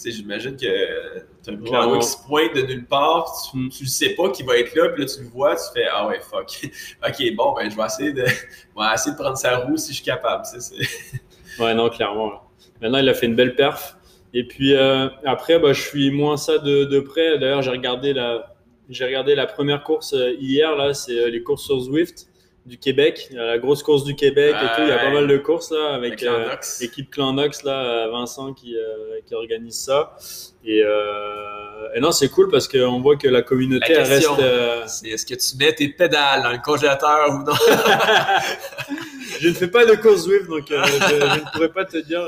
J'imagine 0.04 0.56
que 0.56 1.24
tu 1.44 1.50
as 1.50 1.52
un 1.52 1.86
gros 1.86 1.98
qui 1.98 2.06
se 2.06 2.16
pointe 2.26 2.54
de 2.54 2.62
nulle 2.62 2.86
part, 2.86 3.30
tu, 3.50 3.58
ne 3.58 3.66
mm. 3.66 3.70
sais 3.70 4.10
pas 4.10 4.30
qu'il 4.30 4.46
va 4.46 4.56
être 4.56 4.74
là, 4.74 4.88
puis 4.88 5.02
là 5.02 5.08
tu 5.08 5.22
le 5.22 5.28
vois, 5.28 5.54
tu 5.54 5.62
fais 5.74 5.86
Ah 5.92 6.06
ouais, 6.06 6.20
fuck. 6.20 6.50
ok, 7.06 7.36
bon, 7.36 7.52
ben 7.52 7.70
je 7.70 7.76
vais 7.76 7.84
essayer 7.84 8.12
de, 8.12 8.22
essayer 8.94 9.12
de 9.12 9.16
prendre 9.16 9.36
sa 9.36 9.58
roue 9.58 9.76
si 9.76 9.90
je 9.90 9.96
suis 9.96 10.04
capable. 10.04 10.44
ouais, 11.60 11.74
non, 11.74 11.88
clairement. 11.90 12.42
Maintenant, 12.80 12.98
il 12.98 13.08
a 13.08 13.14
fait 13.14 13.26
une 13.26 13.36
belle 13.36 13.54
perf. 13.54 13.96
Et 14.34 14.44
puis 14.44 14.74
euh, 14.74 15.08
après, 15.24 15.58
bah, 15.58 15.72
je 15.72 15.80
suis 15.80 16.10
moins 16.10 16.36
ça 16.36 16.58
de, 16.58 16.84
de 16.84 17.00
près. 17.00 17.38
D'ailleurs, 17.38 17.62
j'ai 17.62 17.70
regardé 17.70 18.12
la, 18.12 18.54
j'ai 18.88 19.04
regardé 19.04 19.34
la 19.34 19.46
première 19.46 19.82
course 19.82 20.14
euh, 20.14 20.34
hier. 20.40 20.74
Là, 20.76 20.94
c'est 20.94 21.18
euh, 21.18 21.28
les 21.28 21.42
courses 21.42 21.64
sur 21.64 21.78
Zwift 21.80 22.28
du 22.64 22.78
Québec, 22.78 23.28
la 23.32 23.58
grosse 23.58 23.82
course 23.82 24.04
du 24.04 24.14
Québec 24.14 24.54
et 24.54 24.76
tout. 24.76 24.82
Il 24.82 24.88
y 24.88 24.92
a 24.92 24.98
pas 24.98 25.10
mal 25.10 25.26
de 25.26 25.36
courses 25.36 25.72
là 25.72 25.94
avec 25.94 26.24
l'équipe 26.80 27.10
Clanox 27.10 27.64
là, 27.64 28.06
Vincent 28.06 28.54
qui, 28.54 28.76
qui 29.26 29.34
organise 29.34 29.80
ça. 29.80 30.16
Et, 30.64 30.78
et 30.78 32.00
non, 32.00 32.12
c'est 32.12 32.28
cool 32.28 32.52
parce 32.52 32.68
qu'on 32.68 33.00
voit 33.00 33.16
que 33.16 33.26
la 33.26 33.42
communauté 33.42 33.94
reste. 33.96 34.30
C'est 34.86 35.08
est-ce 35.08 35.26
que 35.26 35.34
tu 35.34 35.56
mets 35.56 35.72
tes 35.72 35.88
pédales 35.88 36.44
dans 36.44 36.52
le 36.52 36.62
congélateur 36.64 37.30
ou 37.30 37.42
non? 37.42 37.52
Je 39.40 39.48
ne 39.48 39.54
fais 39.54 39.66
pas 39.66 39.84
de 39.84 39.96
course 39.96 40.26
Zwift, 40.26 40.46
donc 40.46 40.66
je, 40.68 40.74
je, 40.74 41.40
ne 41.40 41.52
pourrais 41.52 41.72
pas 41.72 41.84
te 41.84 41.96
dire 41.96 42.22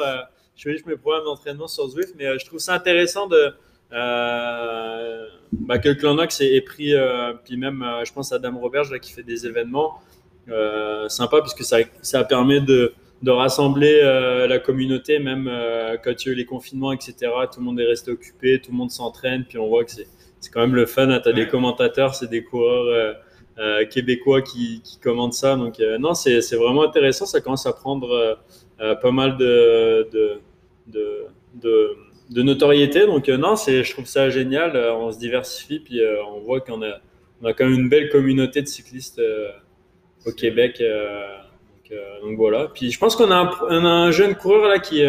je 0.56 0.70
fais 0.70 0.76
mes 0.86 0.96
programmes 0.96 1.24
d'entraînement 1.24 1.66
sur 1.66 1.88
Zwift, 1.88 2.14
mais 2.16 2.26
euh, 2.26 2.38
je 2.38 2.46
trouve 2.46 2.58
ça 2.58 2.74
intéressant 2.74 3.26
de 3.26 3.52
euh, 3.92 5.26
bah, 5.52 5.78
que 5.78 5.88
le 5.88 5.94
Clanox 5.94 6.40
ait, 6.40 6.60
pris, 6.60 6.94
euh, 6.94 7.32
puis 7.44 7.56
même, 7.56 7.84
je 8.04 8.12
pense 8.12 8.32
à 8.32 8.38
Dame 8.38 8.56
Robert 8.56 8.90
là, 8.90 8.98
qui 8.98 9.12
fait 9.12 9.22
des 9.22 9.46
événements 9.46 10.00
sympas, 11.08 11.40
puisque 11.40 11.64
ça, 11.64 11.78
ça 12.02 12.22
permet 12.24 12.60
de, 12.60 12.92
de 13.22 13.30
rassembler 13.30 14.02
la 14.48 14.58
communauté, 14.58 15.18
même 15.18 15.50
quand 16.02 16.10
il 16.10 16.26
y 16.26 16.30
a 16.30 16.32
eu 16.32 16.36
les 16.36 16.44
confinements, 16.44 16.92
etc. 16.92 17.14
Tout 17.52 17.60
le 17.60 17.64
monde 17.64 17.80
est 17.80 17.86
resté 17.86 18.10
occupé, 18.10 18.60
tout 18.60 18.70
le 18.70 18.76
monde 18.76 18.90
s'entraîne, 18.90 19.44
puis 19.44 19.58
on 19.58 19.68
voit 19.68 19.84
que 19.84 19.92
c'est 19.92 20.06
quand 20.52 20.60
même 20.60 20.74
le 20.74 20.84
fun. 20.84 21.06
Tu 21.20 21.28
as 21.28 21.32
des 21.32 21.48
commentateurs, 21.48 22.14
c'est 22.14 22.28
des 22.28 22.44
coureurs 22.44 23.16
québécois 23.90 24.42
qui, 24.42 24.82
qui, 24.82 24.98
commentent 24.98 25.32
ça. 25.32 25.56
Donc, 25.56 25.80
non, 25.98 26.12
c'est 26.12 26.56
vraiment 26.56 26.82
intéressant. 26.82 27.24
Ça 27.24 27.40
commence 27.40 27.64
à 27.64 27.72
prendre 27.72 28.38
pas 28.78 29.10
mal 29.12 29.36
de, 29.36 30.08
de, 30.12 30.40
de, 30.86 31.96
de, 32.30 32.42
notoriété. 32.42 33.06
Donc, 33.06 33.28
euh, 33.28 33.36
non, 33.36 33.56
je 33.56 33.90
trouve 33.92 34.06
ça 34.06 34.30
génial. 34.30 34.76
Euh, 34.76 34.94
on 34.94 35.12
se 35.12 35.18
diversifie, 35.18 35.80
puis 35.80 36.00
on 36.28 36.40
voit 36.40 36.60
qu'on 36.60 36.82
a, 36.82 37.00
on 37.42 37.46
a 37.46 37.52
quand 37.52 37.64
même 37.64 37.80
une 37.80 37.88
belle 37.88 38.10
communauté 38.10 38.62
de 38.62 38.66
cyclistes 38.66 39.20
au 40.26 40.32
Québec. 40.32 40.82
Donc, 42.22 42.36
voilà. 42.36 42.68
Puis 42.72 42.90
je 42.90 42.98
pense 42.98 43.16
qu'on 43.16 43.30
a, 43.30 43.50
un, 43.68 43.84
un 43.84 44.10
jeune 44.10 44.34
coureur 44.34 44.68
là 44.68 44.78
qui, 44.78 45.02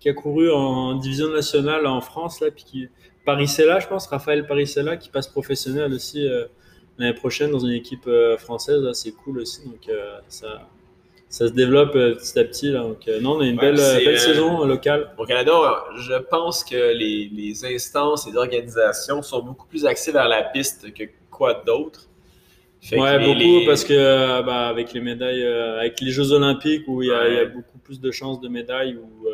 qui 0.00 0.08
a 0.08 0.12
couru 0.12 0.50
en 0.50 0.96
division 0.96 1.28
nationale 1.28 1.86
en 1.86 2.00
France, 2.00 2.40
là, 2.40 2.50
puis 2.50 2.64
qui, 2.64 2.88
Parisella, 3.24 3.78
je 3.78 3.86
pense, 3.86 4.06
Raphaël 4.06 4.46
Parisella, 4.46 4.96
qui 4.96 5.10
passe 5.10 5.28
professionnel 5.28 5.92
aussi 5.92 6.26
l'année 6.98 7.14
prochaine 7.14 7.50
dans 7.50 7.58
une 7.58 7.72
équipe 7.72 8.08
française. 8.38 8.82
C'est 8.94 9.12
cool 9.12 9.40
aussi. 9.40 9.64
Donc 9.64 9.90
ça, 10.28 10.68
ça 11.28 11.46
se 11.46 11.52
développe 11.52 11.94
euh, 11.94 12.14
petit 12.14 12.38
à 12.38 12.44
petit. 12.44 12.70
Là. 12.70 12.80
Donc, 12.80 13.06
euh, 13.06 13.20
non, 13.20 13.36
on 13.36 13.40
a 13.40 13.46
une 13.46 13.56
belle, 13.56 13.76
belle 13.76 14.08
euh, 14.08 14.16
saison 14.16 14.64
locale. 14.64 15.10
Au 15.18 15.26
Canada, 15.26 15.52
je 15.98 16.14
pense 16.14 16.64
que 16.64 16.94
les, 16.94 17.28
les 17.32 17.64
instances 17.66 18.26
et 18.26 18.30
les 18.30 18.36
organisations 18.36 19.22
sont 19.22 19.42
beaucoup 19.42 19.66
plus 19.66 19.84
axées 19.84 20.12
vers 20.12 20.28
la 20.28 20.42
piste 20.42 20.92
que 20.94 21.04
quoi 21.30 21.62
d'autre. 21.66 22.08
Ouais, 22.92 23.18
beaucoup 23.18 23.66
parce 23.66 23.84
que 23.84 24.42
bah, 24.42 24.68
avec 24.68 24.92
les 24.92 25.00
médailles, 25.00 25.44
avec 25.44 26.00
les 26.00 26.12
Jeux 26.12 26.30
Olympiques 26.30 26.84
où 26.86 27.02
il 27.02 27.08
y, 27.08 27.12
a 27.12 27.44
beaucoup 27.44 27.78
plus 27.78 28.00
de 28.00 28.10
chances 28.12 28.40
de 28.40 28.48
médailles, 28.48 28.96
où 28.96 29.26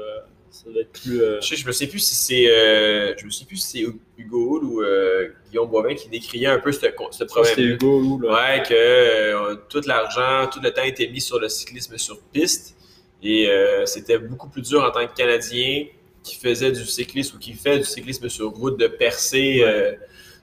ça 0.55 0.70
doit 0.70 0.82
être 0.82 0.92
plus. 0.92 1.20
Euh, 1.20 1.40
je, 1.40 1.57
je 1.57 1.66
me 1.66 1.72
sais 1.72 1.88
plus 1.88 1.98
si 1.98 2.14
c'est, 2.14 2.48
euh, 2.48 3.12
je 3.18 3.24
me 3.24 3.30
sais 3.30 3.44
plus 3.44 3.57
si 3.57 3.84
c'est 3.84 3.92
Hugo 4.16 4.61
ou 4.62 4.82
euh, 4.82 5.30
Guillaume 5.50 5.68
Boivin 5.68 5.96
qui 5.96 6.09
décriait 6.09 6.46
un 6.46 6.61
peu 6.61 6.70
ce, 6.70 6.78
ce 7.11 7.24
problème. 7.24 7.55
C'était 7.57 7.62
Hugo. 7.62 8.20
Ouais, 8.22 8.62
que 8.62 9.55
tout 9.68 9.82
l'argent, 9.84 10.48
tout 10.52 10.61
le 10.62 10.70
temps 10.70 10.84
était 10.84 11.09
mis 11.09 11.20
sur 11.20 11.40
le 11.40 11.48
cyclisme 11.48 11.98
sur 11.98 12.20
piste 12.32 12.76
et 13.20 13.48
c'était 13.86 14.18
beaucoup 14.18 14.48
plus 14.48 14.62
dur 14.62 14.84
en 14.84 14.90
tant 14.92 15.05
que 15.07 15.14
Canadien 15.14 15.86
qui 16.22 16.36
faisait 16.36 16.70
du 16.70 16.84
cyclisme 16.84 17.36
ou 17.36 17.40
qui 17.40 17.55
fait 17.55 17.78
du 17.78 17.84
cyclisme 17.84 18.28
sur 18.28 18.50
route 18.50 18.78
de 18.78 18.86
percer. 18.86 19.64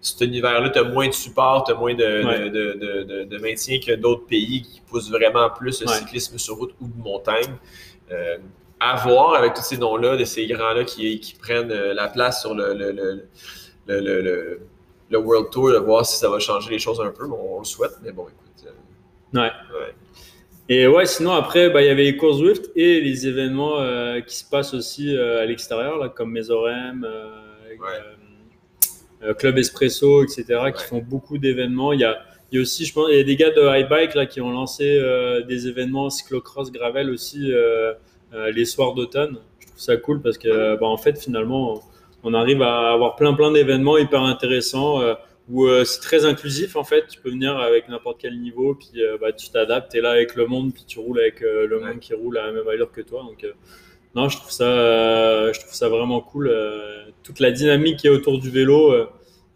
cet 0.02 0.22
univers-là, 0.22 0.72
tu 0.72 0.80
as 0.80 0.84
moins 0.84 1.08
de 1.08 1.14
support, 1.14 1.64
tu 1.64 1.72
as 1.72 1.76
moins 1.76 1.94
de, 1.94 2.50
de, 2.50 3.04
de, 3.04 3.24
de, 3.24 3.38
maintien 3.38 3.80
que 3.80 3.94
d'autres 3.94 4.26
pays 4.26 4.64
qui 4.64 4.82
poussent 4.82 5.12
vraiment 5.12 5.50
plus 5.52 5.82
le 5.82 5.88
cyclisme 5.88 6.38
sur 6.38 6.56
route 6.56 6.74
ou 6.82 6.88
de 6.88 7.02
montagne 7.02 7.56
à 8.82 8.96
voir 8.96 9.36
avec 9.36 9.54
tous 9.54 9.62
ces 9.62 9.78
noms-là, 9.78 10.18
de 10.18 10.26
ces 10.26 10.48
grands-là 10.48 10.84
qui, 10.84 11.20
qui, 11.20 11.36
prennent 11.36 11.72
euh, 11.72 11.94
la 11.94 12.08
place 12.08 12.42
sur 12.42 12.56
le, 12.56 12.74
le, 12.74 12.92
le, 12.92 13.22
le, 13.88 14.60
le 15.12 15.18
World 15.20 15.52
Tour, 15.52 15.72
de 15.72 15.78
voir 15.78 16.04
si 16.04 16.18
ça 16.18 16.30
va 16.30 16.40
changer 16.40 16.72
les 16.72 16.80
choses 16.80 17.00
un 17.00 17.12
peu. 17.12 17.26
on 17.26 17.60
le 17.60 17.64
souhaite, 17.64 17.92
mais 18.04 18.12
bon, 18.12 18.24
écoute. 18.24 18.74
Euh, 19.36 19.40
ouais. 19.40 19.52
Et 20.68 20.88
ouais, 20.88 21.06
sinon 21.06 21.34
après, 21.34 21.70
bah, 21.70 21.84
il 21.84 21.88
y 21.88 21.90
avait 21.90 22.06
les 22.06 22.18
courses 22.18 22.38
Zwift 22.38 22.72
et 22.76 23.02
les 23.02 23.28
événements 23.28 23.80
euh, 23.80 24.20
qui 24.22 24.36
se 24.36 24.50
passent 24.50 24.74
aussi 24.74 25.16
à 25.16 25.46
l'extérieur, 25.46 26.12
comme 26.16 26.32
Mesorem, 26.32 27.08
Club 29.38 29.60
Espresso, 29.60 30.24
etc., 30.24 30.72
qui 30.76 30.86
font 30.86 31.06
beaucoup 31.08 31.38
d'événements. 31.38 31.94
Il 31.94 32.00
y 32.00 32.06
a, 32.06 32.18
il 32.52 32.56
y 32.56 32.58
a 32.58 32.62
aussi, 32.64 32.86
je 32.86 32.94
pense, 32.94 33.10
il 33.12 33.18
y 33.18 33.20
a 33.20 33.24
des 33.24 33.36
gars 33.36 33.52
de 33.52 33.62
high 33.62 33.88
bike 33.88 34.16
là, 34.16 34.26
qui 34.26 34.42
ont 34.42 34.52
lancé 34.52 35.00
des 35.48 35.68
événements 35.68 36.10
cyclocross 36.10 36.72
gravel 36.72 37.12
aussi 37.12 37.52
les 38.54 38.66
soirs 38.66 38.94
d'automne. 38.94 39.38
Je 39.60 39.68
trouve 39.68 39.80
ça 39.80 39.98
cool 39.98 40.22
parce 40.22 40.38
que, 40.38 40.78
bah, 40.80 40.88
en 40.88 40.98
fait, 40.98 41.20
finalement, 41.20 41.82
on 42.24 42.34
arrive 42.34 42.62
à 42.62 42.92
avoir 42.92 43.16
plein 43.16 43.34
plein 43.34 43.52
d'événements 43.52 43.98
hyper 43.98 44.22
intéressants 44.22 45.02
euh, 45.02 45.14
où 45.50 45.66
euh, 45.66 45.84
c'est 45.84 46.02
très 46.02 46.26
inclusif 46.26 46.76
en 46.76 46.84
fait. 46.84 47.08
Tu 47.08 47.20
peux 47.20 47.30
venir 47.30 47.58
avec 47.58 47.90
n'importe 47.90 48.20
quel 48.22 48.40
niveau, 48.40 48.76
puis 48.76 49.02
bah, 49.20 49.32
tu 49.34 49.50
t'adaptes. 49.50 49.92
Tu 49.92 49.98
es 49.98 50.02
là 50.02 50.12
avec 50.12 50.36
le 50.36 50.46
monde, 50.46 50.74
puis 50.74 50.84
tu 50.88 51.00
roules 51.00 51.20
avec 51.20 51.42
le 51.42 51.80
monde 51.80 52.00
qui 52.00 52.14
roule 52.14 52.38
à 52.38 52.48
la 52.48 52.52
même 52.52 52.68
allure 52.68 52.92
que 52.92 53.02
toi. 53.02 53.24
Donc, 53.24 53.46
non, 54.16 54.30
je 54.30 54.38
trouve 54.38 54.52
ça, 54.52 55.52
je 55.52 55.60
trouve 55.60 55.74
ça 55.74 55.90
vraiment 55.90 56.22
cool. 56.22 56.54
toute 57.24 57.40
la 57.40 57.52
dynamique 57.52 57.98
qui 57.98 58.08
est 58.08 58.12
autour 58.12 58.40
du 58.40 58.50
vélo. 58.50 58.94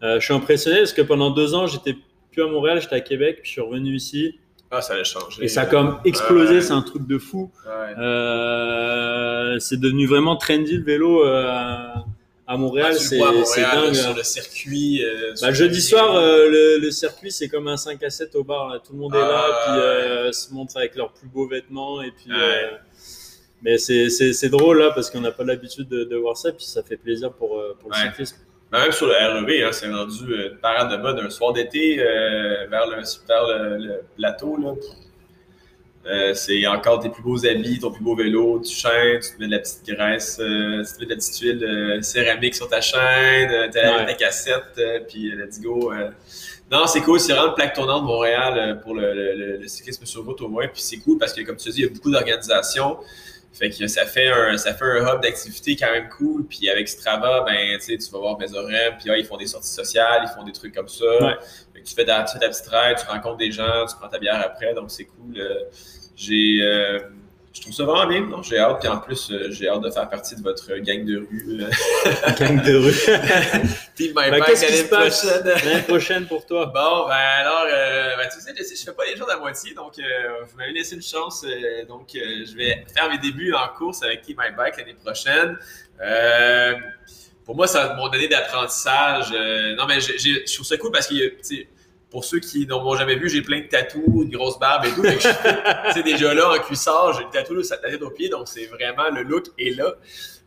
je 0.02 0.18
suis 0.20 0.34
impressionné 0.34 0.78
parce 0.78 0.92
que 0.92 1.02
pendant 1.02 1.30
deux 1.30 1.54
ans, 1.54 1.66
j'étais 1.66 1.94
plus 2.32 2.42
à 2.42 2.48
Montréal, 2.48 2.80
j'étais 2.80 2.96
à 2.96 3.00
Québec, 3.00 3.38
puis 3.40 3.46
je 3.46 3.52
suis 3.52 3.60
revenu 3.60 3.94
ici. 3.94 4.38
Ah, 4.70 4.80
ça 4.82 4.94
allait 4.94 5.04
changer. 5.04 5.44
Et 5.44 5.48
ça 5.48 5.62
a 5.62 5.66
comme 5.66 5.98
explosé, 6.04 6.54
Ouais. 6.56 6.60
c'est 6.60 6.72
un 6.72 6.82
truc 6.82 7.06
de 7.06 7.18
fou. 7.18 7.50
Ouais. 7.64 7.94
Euh, 7.98 9.58
c'est 9.58 9.78
devenu 9.78 10.06
vraiment 10.06 10.36
trendy 10.36 10.76
le 10.76 10.84
vélo 10.84 11.24
euh, 11.24 11.44
à 12.48 12.56
Montréal. 12.56 12.92
Ah, 12.94 12.98
c'est 13.44 13.62
à 13.64 13.76
dingue. 13.76 13.94
sur 13.94 14.14
le 14.14 14.22
circuit. 14.22 15.04
euh, 15.04 15.30
Bah, 15.30 15.36
sur 15.36 15.54
jeudi 15.54 15.80
soir, 15.80 16.16
euh, 16.16 16.48
le, 16.48 16.78
le 16.80 16.90
circuit, 16.90 17.30
c'est 17.30 17.48
comme 17.48 17.68
un 17.68 17.76
5 17.76 18.02
à 18.02 18.10
7 18.10 18.34
au 18.34 18.44
bar. 18.44 18.68
Là. 18.68 18.80
Tout 18.84 18.92
le 18.92 18.98
monde 18.98 19.14
est 19.14 19.18
là, 19.18 19.44
Ah, 19.46 19.64
puis 19.66 19.80
euh, 19.80 20.32
se 20.32 20.52
montre 20.52 20.76
avec 20.76 20.96
leurs 20.96 21.12
plus 21.12 21.28
beaux 21.28 21.46
vêtements. 21.48 22.02
Et 22.02 22.10
puis, 22.10 22.30
Ouais. 22.32 22.70
mais 23.62 23.78
c'est- 23.78 24.48
drôle 24.48 24.78
là 24.80 24.90
parce 24.94 25.10
qu'on 25.10 25.20
n'a 25.20 25.32
pas 25.32 25.44
l'habitude 25.44 25.88
de, 25.88 26.04
de 26.04 26.16
voir 26.16 26.36
ça, 26.36 26.52
puis 26.52 26.64
ça 26.64 26.82
fait 26.82 26.96
plaisir 26.96 27.32
pour, 27.32 27.60
pour 27.80 27.90
le 27.90 27.96
Ouais. 27.96 28.02
cyclisme. 28.10 28.36
Ben, 28.72 28.80
même 28.82 28.92
sur 28.92 29.06
le 29.06 29.12
REV, 29.14 29.64
hein, 29.64 29.70
c'est 29.72 29.88
rendu 29.88 30.24
euh, 30.32 30.50
une 30.52 30.58
parade 30.58 30.90
de 30.90 30.96
mode 30.96 31.18
un 31.20 31.30
soir 31.30 31.52
d'été 31.52 31.98
euh, 32.00 32.66
vers, 32.68 32.86
le, 32.88 32.96
vers 33.28 33.46
le, 33.46 33.76
le 33.78 34.00
plateau. 34.16 34.56
Là. 34.56 34.72
Euh, 36.06 36.34
c'est 36.34 36.64
encore 36.66 37.00
tes 37.00 37.08
plus 37.08 37.22
beaux 37.22 37.44
habits, 37.46 37.78
ton 37.80 37.90
plus 37.90 38.02
beau 38.04 38.14
vélo, 38.14 38.60
tu 38.60 38.74
chaînes, 38.74 39.20
tu 39.20 39.36
te 39.36 39.40
mets 39.40 39.46
de 39.46 39.52
la 39.52 39.58
petite 39.60 39.84
graisse, 39.86 40.38
euh, 40.40 40.82
tu 40.84 40.92
te 40.94 41.00
mets 41.00 41.04
de 41.06 41.10
la 41.10 41.16
petite 41.16 41.38
huile 41.40 41.98
céramique 42.02 42.54
sur 42.54 42.68
ta 42.68 42.80
chaîne, 42.80 43.70
t'as 43.72 43.98
Ouais. 43.98 44.06
ta 44.06 44.14
cassette, 44.14 44.80
puis 45.08 45.32
let's 45.32 45.60
go. 45.60 45.92
Non, 46.70 46.86
c'est 46.86 47.00
cool, 47.00 47.18
c'est 47.20 47.32
vraiment 47.32 47.48
une 47.50 47.54
plaque 47.54 47.74
tournante 47.74 48.02
de 48.02 48.06
Montréal 48.06 48.80
pour 48.82 48.94
le- 48.94 49.58
le 49.60 49.66
cyclisme 49.68 50.04
sur 50.06 50.24
route 50.24 50.40
au 50.42 50.48
moins, 50.48 50.66
puis 50.68 50.80
c'est 50.82 50.98
cool 50.98 51.18
parce 51.18 51.32
que 51.32 51.40
comme 51.42 51.56
tu 51.56 51.70
dis, 51.70 51.80
il 51.80 51.84
y 51.86 51.88
a 51.88 51.92
beaucoup 51.92 52.10
d'organisations. 52.10 52.98
Fait 53.58 53.70
que 53.70 53.86
ça 53.86 54.04
fait 54.04 54.28
un, 54.28 54.56
ça 54.58 54.74
fait 54.74 54.84
un 54.84 55.14
hub 55.14 55.22
d'activité 55.22 55.76
quand 55.76 55.90
même 55.90 56.08
cool. 56.10 56.46
Puis 56.46 56.68
avec 56.68 56.88
Strava, 56.88 57.42
ben, 57.46 57.78
tu 57.78 57.80
sais, 57.80 57.96
tu 57.96 58.10
vas 58.10 58.18
voir 58.18 58.38
Mesorem, 58.38 58.96
puis 58.98 59.10
ah, 59.10 59.16
ils 59.16 59.24
font 59.24 59.38
des 59.38 59.46
sorties 59.46 59.72
sociales, 59.72 60.22
ils 60.24 60.34
font 60.34 60.44
des 60.44 60.52
trucs 60.52 60.74
comme 60.74 60.88
ça. 60.88 61.04
Ouais. 61.04 61.36
Fait 61.72 61.80
que 61.80 61.86
tu 61.86 61.94
fais 61.94 62.04
ta, 62.04 62.22
tu 62.24 62.34
fais 62.34 62.38
ta 62.38 62.48
petite 62.48 62.66
ride, 62.66 62.98
tu 62.98 63.06
rencontres 63.06 63.38
des 63.38 63.50
gens, 63.50 63.86
tu 63.86 63.96
prends 63.96 64.08
ta 64.08 64.18
bière 64.18 64.42
après, 64.44 64.74
donc 64.74 64.90
c'est 64.90 65.06
cool. 65.06 65.38
Euh, 65.38 65.64
J'ai, 66.16 66.58
euh, 66.60 67.00
je 67.56 67.62
trouve 67.62 67.72
ça 67.72 67.84
vraiment 67.84 68.06
bien. 68.06 68.20
Non, 68.20 68.42
j'ai 68.42 68.58
hâte, 68.58 68.80
puis 68.80 68.88
en 68.88 68.98
plus, 68.98 69.30
euh, 69.30 69.50
j'ai 69.50 69.66
hâte 69.66 69.80
de 69.80 69.90
faire 69.90 70.08
partie 70.10 70.36
de 70.36 70.42
votre 70.42 70.74
gang 70.76 71.04
de 71.06 71.16
rue. 71.16 71.62
euh, 71.62 72.32
Gang 72.38 72.62
de 72.62 72.76
rue. 72.76 73.70
Team 73.94 74.12
My 74.14 74.30
Bike 74.30 74.44
qu'est-ce 74.44 74.66
qui 74.66 74.72
l'année 74.72 74.88
prochaine. 74.88 75.46
l'année 75.64 75.82
prochaine 75.82 76.26
pour 76.26 76.44
toi? 76.44 76.66
Bon, 76.74 77.06
ben 77.08 77.14
alors, 77.14 77.64
euh, 77.72 78.16
ben, 78.18 78.28
tu 78.28 78.40
sais, 78.40 78.52
je 78.58 78.62
sais, 78.62 78.76
je 78.76 78.82
fais 78.84 78.92
pas 78.92 79.06
les 79.06 79.16
choses 79.16 79.30
à 79.30 79.38
moitié, 79.38 79.72
donc 79.72 79.98
euh, 79.98 80.02
vous 80.46 80.56
m'avez 80.58 80.72
laissé 80.72 80.96
une 80.96 81.02
chance. 81.02 81.46
donc, 81.88 82.10
je 82.12 82.56
vais 82.56 82.84
faire 82.94 83.08
mes 83.08 83.18
débuts 83.18 83.54
en 83.54 83.68
course 83.68 84.02
avec 84.02 84.22
Team 84.22 84.36
My 84.38 84.54
Bike 84.54 84.76
l'année 84.76 84.94
prochaine. 85.02 85.56
Pour 87.46 87.56
moi, 87.56 87.66
ça 87.66 87.86
va 87.86 87.94
mon 87.94 88.08
année 88.10 88.28
d'apprentissage. 88.28 89.30
Non, 89.78 89.86
mais 89.86 90.00
je 90.00 90.54
trouve 90.54 90.66
ça 90.66 90.76
cool 90.76 90.92
parce 90.92 91.06
que, 91.06 91.14
tu 91.14 91.36
sais, 91.40 91.68
pour 92.10 92.24
ceux 92.24 92.38
qui 92.38 92.66
n'ont 92.66 92.94
jamais 92.96 93.16
vu, 93.16 93.28
j'ai 93.28 93.42
plein 93.42 93.60
de 93.60 93.66
tatous, 93.66 94.02
une 94.06 94.30
grosse 94.30 94.58
barbe 94.58 94.84
et 94.86 94.90
tout. 94.90 95.04
Sais, 95.04 96.02
déjà 96.04 96.32
là, 96.34 96.50
en 96.52 96.58
cuissard, 96.58 97.12
j'ai 97.14 97.24
le 97.24 97.30
tatou 97.30 97.54
de 97.54 97.62
la 97.68 97.76
tête 97.90 98.02
aux 98.02 98.10
pieds, 98.10 98.28
donc 98.28 98.48
c'est 98.48 98.66
vraiment, 98.66 99.10
le 99.10 99.22
look 99.22 99.46
est 99.58 99.76
là. 99.76 99.94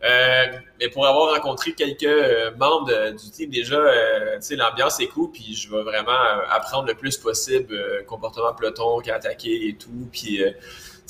Euh, 0.02 0.46
mais 0.80 0.88
pour 0.88 1.06
avoir 1.06 1.34
rencontré 1.36 1.74
quelques 1.74 2.04
euh, 2.04 2.52
membres 2.56 2.88
de- 2.88 3.12
du 3.12 3.32
team 3.32 3.50
déjà, 3.50 3.76
euh, 3.76 4.36
tu 4.36 4.42
sais, 4.44 4.56
l'ambiance 4.56 4.98
est 5.02 5.08
cool, 5.08 5.30
puis 5.32 5.54
je 5.54 5.70
vais 5.70 5.84
vraiment 5.84 6.12
euh, 6.12 6.40
apprendre 6.50 6.88
le 6.88 6.94
plus 6.96 7.18
possible 7.18 7.74
euh, 7.74 8.02
comportement 8.04 8.54
peloton, 8.54 9.00
qui 9.02 9.12
attaquer 9.12 9.68
et 9.68 9.76
tout, 9.76 10.08
puis 10.10 10.42
euh, 10.42 10.52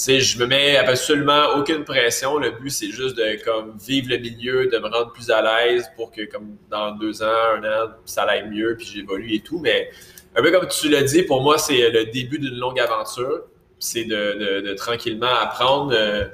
sais, 0.04 0.20
je 0.20 0.40
me 0.40 0.46
mets 0.46 0.78
absolument 0.78 1.56
aucune 1.58 1.84
pression. 1.84 2.38
Le 2.38 2.52
but, 2.52 2.70
c'est 2.70 2.92
juste 2.92 3.16
de 3.18 3.44
comme 3.44 3.78
vivre 3.78 4.08
le 4.10 4.18
milieu, 4.18 4.68
de 4.68 4.78
me 4.78 4.88
rendre 4.88 5.12
plus 5.12 5.30
à 5.30 5.42
l'aise 5.42 5.90
pour 5.96 6.12
que 6.12 6.26
comme 6.26 6.58
dans 6.70 6.92
deux 6.96 7.22
ans, 7.24 7.56
un 7.58 7.64
an, 7.64 7.90
ça 8.06 8.24
aille 8.24 8.50
mieux, 8.50 8.76
puis 8.78 8.88
j'évolue 8.94 9.34
et 9.36 9.40
tout. 9.42 9.60
Mais 9.60 9.90
un 10.36 10.42
peu 10.42 10.52
comme 10.52 10.68
tu 10.68 10.90
l'as 10.90 11.04
dit, 11.04 11.24
pour 11.24 11.42
moi, 11.42 11.58
c'est 11.58 11.90
le 11.90 12.06
début 12.06 12.40
d'une 12.40 12.58
longue 12.58 12.80
aventure. 12.80 13.42
C'est 13.80 14.04
de, 14.04 14.16
de- 14.62 14.62
de 14.68 14.74
tranquillement 14.74 15.34
apprendre 15.42 15.94
euh, 15.96 16.26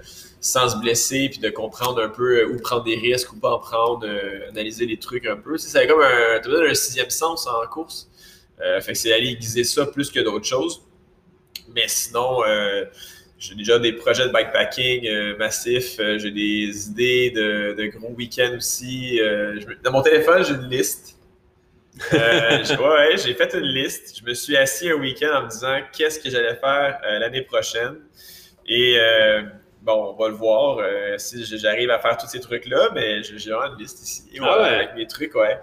sans 0.42 0.70
se 0.70 0.78
blesser, 0.78 1.30
puis 1.30 1.40
de 1.40 1.50
comprendre 1.50 2.02
un 2.02 2.10
peu 2.10 2.40
euh, 2.40 2.48
où 2.48 2.58
prendre 2.60 2.84
des 2.84 2.96
risques, 2.96 3.32
où 3.34 3.38
pas 3.40 3.52
en 3.52 3.60
prendre, 3.60 4.06
euh, 4.08 4.50
analyser 4.50 4.86
les 4.88 4.98
trucs 4.98 5.26
un 5.28 5.38
peu. 5.38 5.58
C'est 5.58 5.88
comme 5.88 6.02
un, 6.02 6.40
d'un 6.40 6.74
sixième 6.74 7.10
sens 7.12 7.46
en 7.48 7.66
course. 7.68 8.10
Euh, 8.62 8.80
fait 8.82 8.94
que 8.94 8.98
c'est 8.98 9.14
aller 9.14 9.30
aiguiser 9.30 9.64
ça 9.64 9.86
plus 9.86 10.10
que 10.12 10.20
d'autres 10.22 10.46
choses. 10.46 10.82
Mais 11.76 11.88
sinon, 11.88 12.44
euh, 12.48 12.86
j'ai 13.50 13.56
déjà 13.56 13.80
des 13.80 13.94
projets 13.94 14.28
de 14.28 14.32
bikepacking 14.34 15.08
euh, 15.08 15.38
massifs. 15.38 15.98
Euh, 16.00 16.18
j'ai 16.18 16.32
des 16.32 16.88
idées 16.90 17.32
de, 17.32 17.74
de 17.78 17.86
gros 17.88 18.12
week-ends 18.14 18.56
aussi. 18.58 19.20
Euh, 19.22 19.60
je 19.60 19.68
dans 19.84 19.92
mon 19.92 20.02
téléphone, 20.02 20.44
j'ai 20.44 20.54
une 20.56 20.70
liste. 20.70 21.12
J'ai- 22.12 22.76
ouais, 22.76 23.16
j'ai 23.16 23.34
fait 23.36 23.54
une 23.54 23.62
liste. 23.68 24.20
Je 24.20 24.26
me 24.30 24.34
suis 24.34 24.58
assis 24.58 24.90
un 24.90 24.96
week-end 24.96 25.30
en 25.34 25.44
me 25.44 25.50
disant 25.50 25.80
qu'est-ce 25.94 26.20
que 26.20 26.30
j'allais 26.30 26.56
faire 26.56 27.00
l'année 27.22 27.42
prochaine. 27.42 27.96
Et 28.68 28.98
bon, 29.82 30.14
on 30.14 30.22
va 30.22 30.28
le 30.28 30.34
voir 30.36 30.80
si 31.18 31.46
j'arrive 31.58 31.90
à 31.92 32.00
faire 32.00 32.18
tous 32.18 32.28
ces 32.28 32.42
trucs-là, 32.42 32.90
mais 32.94 33.24
j'ai 33.24 33.50
vraiment 33.50 33.74
une 33.74 33.80
liste 33.80 34.02
ici. 34.06 34.24
Ah 34.42 34.58
ouais, 34.58 34.62
ouais. 34.64 34.68
Avec 34.76 34.96
mes 34.96 35.08
trucs, 35.08 35.36
ouais. 35.36 35.58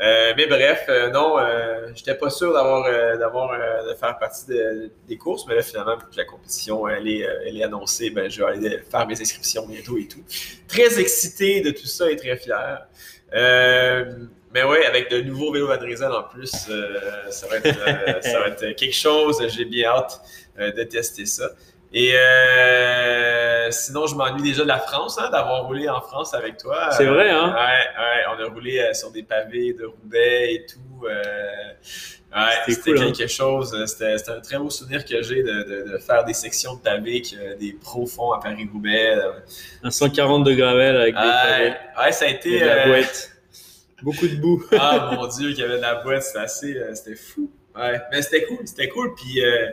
Euh, 0.00 0.34
mais 0.36 0.46
bref, 0.46 0.86
euh, 0.88 1.10
non, 1.10 1.38
euh, 1.38 1.88
j'étais 1.94 2.16
pas 2.16 2.28
sûr 2.28 2.52
d'avoir, 2.52 2.82
d'avoir, 3.16 3.52
de 3.86 3.94
faire 3.94 4.18
partie 4.18 4.46
de- 4.48 4.90
des 5.06 5.16
courses, 5.16 5.46
mais 5.46 5.54
là, 5.54 5.62
finalement, 5.62 5.96
vu 5.96 6.02
que 6.10 6.16
la 6.16 6.24
compétition, 6.24 6.88
elle 6.88 7.06
est, 7.06 7.20
elle 7.46 7.56
est 7.56 7.62
annoncée, 7.62 8.10
ben, 8.10 8.28
je 8.28 8.42
vais 8.42 8.50
aller 8.50 8.78
faire 8.90 9.06
mes 9.06 9.20
inscriptions 9.20 9.66
bientôt 9.66 9.96
et 9.96 10.08
tout. 10.08 10.22
Très 10.66 10.98
excité 11.00 11.60
de 11.60 11.70
tout 11.70 11.86
ça 11.86 12.10
et 12.10 12.16
très 12.16 12.36
fier. 12.36 12.86
Mais 14.52 14.62
ouais, 14.62 14.86
avec 14.86 15.10
de 15.10 15.20
nouveaux 15.20 15.52
vélos 15.52 15.66
Van 15.66 15.76
Driesel 15.76 16.12
en 16.12 16.22
plus, 16.22 16.52
euh, 16.70 17.28
ça, 17.30 17.48
va 17.48 17.56
être, 17.56 18.22
ça 18.24 18.38
va 18.40 18.46
être 18.48 18.76
quelque 18.76 18.94
chose. 18.94 19.44
J'ai 19.48 19.64
bien 19.64 19.90
hâte 19.90 20.20
de 20.58 20.82
tester 20.84 21.26
ça. 21.26 21.50
Et 21.96 22.12
euh, 22.16 23.70
sinon, 23.70 24.06
je 24.06 24.16
m'ennuie 24.16 24.42
déjà 24.42 24.62
de 24.64 24.68
la 24.68 24.78
France, 24.80 25.16
hein, 25.20 25.30
d'avoir 25.30 25.64
roulé 25.66 25.88
en 25.88 26.00
France 26.00 26.34
avec 26.34 26.56
toi. 26.56 26.90
C'est 26.90 27.06
vrai, 27.06 27.30
hein? 27.30 27.54
Ouais, 27.54 28.02
ouais, 28.02 28.36
on 28.36 28.44
a 28.44 28.48
roulé 28.52 28.80
euh, 28.80 28.92
sur 28.94 29.12
des 29.12 29.22
pavés 29.22 29.72
de 29.74 29.84
Roubaix 29.86 30.54
et 30.54 30.66
tout. 30.66 31.06
euh, 31.06 31.12
ouais, 32.34 32.40
C'était 32.66 32.90
cool, 32.94 32.98
hein? 33.02 33.12
quelque 33.16 33.28
chose. 33.30 33.84
C'était 33.86 34.18
c'était 34.18 34.32
un 34.32 34.40
très 34.40 34.58
beau 34.58 34.70
souvenir 34.70 35.04
que 35.04 35.22
j'ai 35.22 35.44
de, 35.44 35.62
de- 35.62 35.92
de 35.92 35.98
faire 35.98 36.24
des 36.24 36.34
sections 36.34 36.74
de 36.74 36.80
pavés 36.80 37.22
que 37.22 37.56
des 37.58 37.72
pros 37.80 38.06
font 38.06 38.32
à 38.32 38.40
Paris-Roubaix. 38.40 39.14
Un 39.84 39.90
140 39.92 40.42
de 40.44 40.52
gravel 40.52 40.96
avec 40.96 41.14
des 41.14 41.20
pavés 41.20 41.74
ouais, 42.04 42.12
ça 42.12 42.24
a 42.24 42.28
et 42.28 42.32
été. 42.32 42.58
de 42.60 42.64
la 42.66 42.86
boîte. 42.88 43.30
Beaucoup 44.02 44.26
de 44.26 44.34
boue. 44.34 44.64
ah 44.78 45.10
mon 45.14 45.28
dieu, 45.28 45.50
qu'il 45.50 45.60
y 45.60 45.62
avait 45.62 45.76
de 45.76 45.82
la 45.82 45.94
boîte, 46.02 46.24
c'était 46.24 46.38
assez, 46.40 46.76
c'était 46.94 47.14
fou. 47.16 47.50
Ouais, 47.76 48.00
mais 48.10 48.20
c'était 48.20 48.44
cool, 48.46 48.58
c'était 48.66 48.88
cool. 48.88 49.14
Puis 49.14 49.44
euh, 49.44 49.68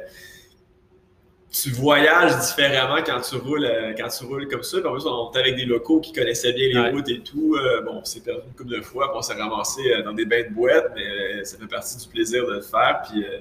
tu 1.52 1.70
voyages 1.72 2.38
différemment 2.39 3.04
quand 3.06 3.20
tu 3.22 3.36
roules, 3.36 3.66
euh, 3.66 3.93
quand 3.97 4.08
tu 4.08 4.24
roules 4.24 4.47
comme 4.47 4.64
ça. 4.64 4.80
Puis 4.80 4.88
en 4.88 4.93
plus, 4.93 5.06
on 5.06 5.30
était 5.30 5.39
avec 5.39 5.56
des 5.58 5.66
locaux 5.66 5.99
qui 5.99 6.14
connaissaient 6.14 6.54
bien 6.54 6.68
les 6.70 6.80
Ouais. 6.80 6.91
routes 6.91 7.10
et 7.10 7.20
tout. 7.20 7.56
Euh, 7.58 7.82
bon, 7.82 7.99
on 8.02 8.06
s'est 8.06 8.22
perdu 8.22 8.41
une 8.47 8.54
couple 8.56 8.70
de 8.78 8.82
fois, 8.82 9.10
puis 9.10 9.18
on 9.18 9.22
s'est 9.22 9.34
ramassé 9.34 9.82
euh, 9.91 10.02
dans 10.04 10.14
des 10.14 10.26
bains 10.26 10.43
de 10.43 10.54
boîte, 10.54 10.91
mais 10.95 11.43
ça 11.43 11.58
fait 11.58 11.68
partie 11.68 11.97
du 11.97 12.08
plaisir 12.08 12.45
de 12.47 12.54
le 12.54 12.62
faire. 12.62 13.02
Puis 13.10 13.24
euh, 13.26 13.39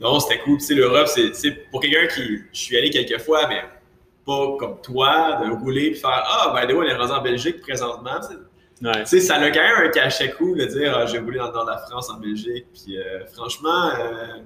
non, 0.00 0.18
c'était 0.18 0.40
cool. 0.40 0.58
Tu 0.58 0.64
sais, 0.64 0.74
l'Europe, 0.74 1.06
c'est 1.08 1.50
pour 1.70 1.80
quelqu'un 1.80 2.06
qui, 2.08 2.38
je 2.52 2.58
suis 2.58 2.76
allé 2.76 2.90
quelques 2.90 3.20
fois, 3.20 3.46
mais 3.48 3.62
pas 4.26 4.56
comme 4.58 4.80
toi, 4.82 5.40
de 5.44 5.50
rouler 5.52 5.92
puis 5.92 6.00
faire 6.00 6.10
ah 6.26 6.52
ben 6.54 6.76
on 6.76 6.82
est 6.82 6.94
rendu 6.94 7.12
en 7.12 7.22
Belgique 7.22 7.60
présentement. 7.60 8.18
Tu 8.20 8.34
sais, 8.34 8.40
Ouais. 8.80 9.00
tu 9.02 9.06
sais, 9.08 9.20
ça 9.20 9.34
a 9.36 9.50
quand 9.50 9.60
même 9.60 9.86
un 9.86 9.88
cachet 9.88 10.30
cool 10.32 10.56
de 10.58 10.64
dire 10.66 10.96
ah, 10.96 11.04
j'ai 11.06 11.18
roulé 11.18 11.38
dans 11.38 11.48
le 11.48 11.52
nord 11.52 11.64
de 11.64 11.70
la 11.70 11.78
France, 11.78 12.10
en 12.10 12.18
Belgique. 12.20 12.66
Puis 12.74 12.96
euh, 12.98 13.24
franchement, 13.32 13.90
euh, 13.98 14.42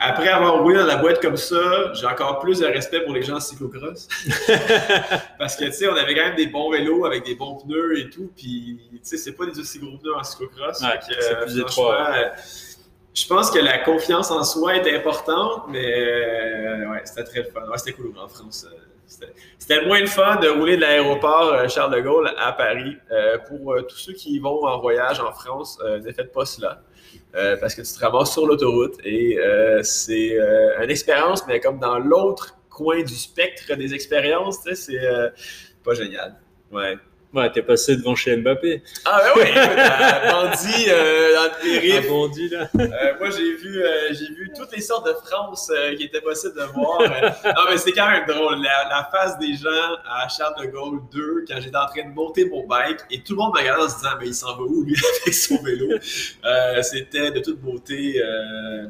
après 0.00 0.28
avoir 0.28 0.62
roulé 0.62 0.78
dans 0.78 0.86
la 0.86 0.96
boîte 0.96 1.20
comme 1.20 1.36
ça, 1.36 1.92
j'ai 1.94 2.06
encore 2.06 2.38
plus 2.38 2.60
de 2.60 2.66
respect 2.66 3.00
pour 3.00 3.12
les 3.14 3.22
gens 3.22 3.36
en 3.36 3.40
cyclocross. 3.40 4.08
Parce 5.38 5.56
que 5.56 5.64
tu 5.66 5.72
sais, 5.72 5.88
on 5.88 5.96
avait 5.96 6.14
quand 6.14 6.24
même 6.26 6.36
des 6.36 6.46
bons 6.46 6.70
vélos 6.70 7.04
avec 7.04 7.24
des 7.24 7.34
bons 7.34 7.56
pneus 7.56 7.98
et 7.98 8.10
tout. 8.10 8.30
Puis 8.36 8.78
tu 8.92 8.98
sais, 9.02 9.16
c'est 9.16 9.32
pas 9.32 9.46
des 9.46 9.58
aussi 9.58 9.78
gros 9.78 9.96
pneus 9.98 10.14
en 10.14 10.22
cyclocross. 10.22 10.80
Ouais, 10.82 11.00
c'est 11.20 11.40
plus 11.40 11.58
étroit, 11.58 12.10
euh, 12.16 12.28
Je 13.14 13.26
pense 13.26 13.50
que 13.50 13.58
la 13.58 13.78
confiance 13.78 14.30
en 14.30 14.44
soi 14.44 14.76
est 14.76 14.96
importante, 14.96 15.64
mais 15.68 15.92
euh, 15.94 16.90
ouais, 16.90 17.02
c'était 17.04 17.24
très 17.24 17.44
fun. 17.44 17.62
Ouais, 17.68 17.78
c'était 17.78 17.92
cool 17.92 18.12
en 18.22 18.28
France. 18.28 18.66
euh, 18.70 18.76
c'était- 19.58 19.84
moins 19.86 20.00
le 20.00 20.06
fun 20.06 20.36
de 20.36 20.48
rouler 20.48 20.76
de 20.76 20.82
l'aéroport 20.82 21.52
euh, 21.52 21.68
Charles 21.68 21.94
de 21.94 22.00
Gaulle 22.00 22.30
à 22.38 22.52
Paris. 22.52 22.96
Euh, 23.10 23.38
pour 23.48 23.74
tous 23.88 23.96
ceux 23.96 24.12
qui 24.12 24.38
vont 24.38 24.64
en 24.64 24.78
voyage 24.80 25.18
en 25.20 25.32
France, 25.32 25.78
ne 25.82 26.12
faites 26.12 26.32
pas 26.32 26.44
cela. 26.44 26.82
Euh, 27.34 27.56
parce 27.58 27.74
que 27.74 27.82
tu 27.82 27.92
te 27.92 27.98
ramasses 27.98 28.32
sur 28.32 28.46
l'autoroute 28.46 28.96
et 29.04 29.38
euh, 29.38 29.82
c'est 29.82 30.40
euh, 30.40 30.82
une 30.82 30.90
expérience, 30.90 31.46
mais 31.46 31.60
comme 31.60 31.78
dans 31.78 31.98
l'autre 31.98 32.56
coin 32.70 33.02
du 33.02 33.14
spectre 33.14 33.74
des 33.74 33.92
expériences, 33.92 34.60
c'est 34.74 34.98
pas 35.84 35.94
génial. 35.94 36.36
Ouais. 36.72 36.96
Ouais, 37.34 37.52
t'es 37.52 37.60
passé 37.60 37.94
devant 37.96 38.14
chez 38.14 38.34
Mbappé. 38.38 38.82
Ah 39.04 39.20
ben 39.22 39.30
oui, 39.36 39.42
écoute, 39.50 39.78
à 39.78 40.32
Bandit, 40.32 40.86
euh, 40.88 41.34
dans 41.34 41.42
le 41.42 41.48
Un 41.50 41.78
périph', 41.80 42.08
bondi, 42.08 42.48
là. 42.48 42.68
euh, 42.80 43.12
moi, 43.20 43.28
j'ai 43.30 43.54
vu, 43.56 43.82
euh, 43.82 44.08
j'ai 44.12 44.32
vu 44.34 44.50
toutes 44.56 44.72
les 44.74 44.80
sortes 44.80 45.06
de 45.06 45.12
France 45.12 45.70
qui 45.98 46.04
étaient 46.04 46.22
possibles 46.22 46.54
de 46.54 46.62
voir. 46.72 47.00
Non, 47.02 47.62
mais 47.68 47.76
c'est 47.76 47.92
quand 47.92 48.08
même 48.10 48.24
drôle. 48.26 48.62
La, 48.62 48.88
la 48.88 49.08
face 49.12 49.38
des 49.38 49.52
gens 49.54 49.68
à 50.08 50.26
Charles 50.28 50.54
de 50.64 50.70
Gaulle 50.70 51.00
2, 51.12 51.44
quand 51.46 51.60
j'étais 51.60 51.76
en 51.76 51.86
train 51.86 52.08
de 52.08 52.14
monter 52.14 52.46
mon 52.46 52.66
bike, 52.66 53.00
et 53.10 53.20
tout 53.22 53.34
le 53.34 53.38
monde 53.40 53.52
me 53.54 53.58
regardait 53.58 53.82
en 53.84 53.88
se 53.90 53.96
disant, 53.96 54.10
mais 54.18 54.26
il 54.28 54.34
s'en 54.34 54.56
va 54.56 54.62
où, 54.62 54.84
lui, 54.84 54.96
avec 55.22 55.34
son 55.34 55.62
vélo? 55.62 55.98
C'était 56.82 57.30
de 57.30 57.40
toute 57.40 57.60
beauté, 57.60 58.22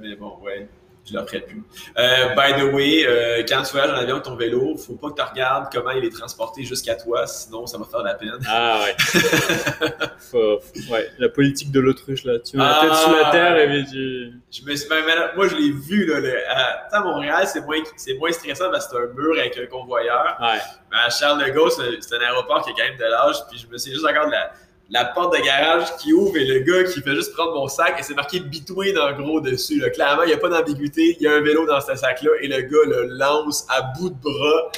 mais 0.01 0.15
bon, 0.15 0.35
ouais. 0.43 0.69
Je 1.09 1.15
leur 1.15 1.27
ferai 1.27 1.41
plus. 1.41 1.63
Euh, 1.99 2.29
by 2.35 2.61
the 2.61 2.73
way, 2.73 3.05
euh, 3.07 3.43
quand 3.49 3.63
tu 3.63 3.73
voyages 3.73 3.91
en 3.91 3.95
avion 3.95 4.15
avec 4.17 4.25
ton 4.25 4.37
vélo, 4.37 4.77
faut 4.77 4.95
pas 4.95 5.11
que 5.11 5.15
tu 5.17 5.23
regardes 5.23 5.73
comment 5.73 5.91
il 5.91 6.05
est 6.05 6.15
transporté 6.17 6.63
jusqu'à 6.65 6.95
toi, 6.95 7.27
sinon 7.27 7.67
ça 7.67 7.79
va 7.79 7.85
faire 7.85 8.03
la 8.03 8.15
peine. 8.15 8.39
Ah 8.49 8.81
ouais. 8.85 8.97
Faut- 10.31 10.61
faut- 10.61 10.93
ouais. 10.93 11.11
La 11.19 11.29
politique 11.29 11.71
de 11.71 11.81
l'autruche 11.81 12.25
là. 12.25 12.39
Tu 12.39 12.57
mets 12.57 12.65
la 12.65 12.79
tête 12.81 12.95
sous 12.95 13.15
la 13.15 13.31
terre 13.31 13.57
et 13.59 13.69
puis 13.69 13.85
tu. 13.91 14.33
Je 14.51 14.63
me 14.71 14.75
suis, 14.77 14.89
ben, 14.89 15.03
moi, 15.37 15.49
je 15.49 15.55
l'ai 15.57 15.71
vu, 15.71 16.07
là. 16.07 16.21
le- 16.21 16.49
à, 16.49 16.97
à 16.97 17.01
Montréal, 17.01 17.47
c'est 17.47 17.61
moins, 17.63 17.79
c'est 17.97 18.15
moins 18.15 18.31
stressant 18.33 18.71
parce 18.71 18.87
que 18.89 18.97
c'est 18.97 19.03
un 19.03 19.15
mur 19.15 19.39
avec 19.39 19.57
un 19.59 19.67
convoyeur. 19.67 20.37
Ouais. 20.41 20.59
Mais 20.91 20.97
à 21.07 21.11
Charles 21.11 21.45
de 21.45 21.51
Gaulle, 21.51 21.71
c'est 21.71 22.01
c'est 22.01 22.17
un 22.17 22.21
aéroport 22.21 22.63
qui 22.65 22.71
a 22.71 22.73
quand 22.77 22.89
même 22.89 22.99
de 22.99 23.05
l'âge. 23.05 23.37
Puis 23.51 23.59
je 23.59 23.67
me 23.73 23.79
suis 23.79 23.93
juste 23.93 24.07
encore 24.07 24.27
de 24.27 24.33
la, 24.33 24.51
la 24.91 25.05
porte 25.05 25.37
de 25.39 25.43
garage 25.45 25.95
qui 25.97 26.13
ouvre 26.13 26.37
et 26.37 26.45
le 26.47 26.61
gars 26.61 26.85
qui 26.91 27.01
fait 27.03 27.15
juste 27.15 27.35
prendre 27.35 27.55
mon 27.55 27.69
sac 27.69 27.97
et 27.99 28.03
c'est 28.03 28.15
marqué 28.15 28.41
Between 28.41 28.99
en 28.99 29.13
gros 29.13 29.41
dessus. 29.41 29.79
Là. 29.81 29.91
Clairement, 29.91 30.23
il 30.23 30.29
n'y 30.29 30.33
a 30.33 30.39
pas 30.39 30.49
d'ambiguïté. 30.49 31.17
Il 31.21 31.25
y 31.25 31.29
a 31.29 31.33
un 31.35 31.41
vélo 31.43 31.67
dans 31.67 31.81
ce 31.81 31.95
sac-là 31.95 32.31
et 32.41 32.49
le 32.49 32.63
gars 32.63 32.87
le 32.87 33.09
lance 33.17 33.67
à 33.69 33.83
bout 33.83 34.09
de 34.11 34.15
bras. 34.15 34.71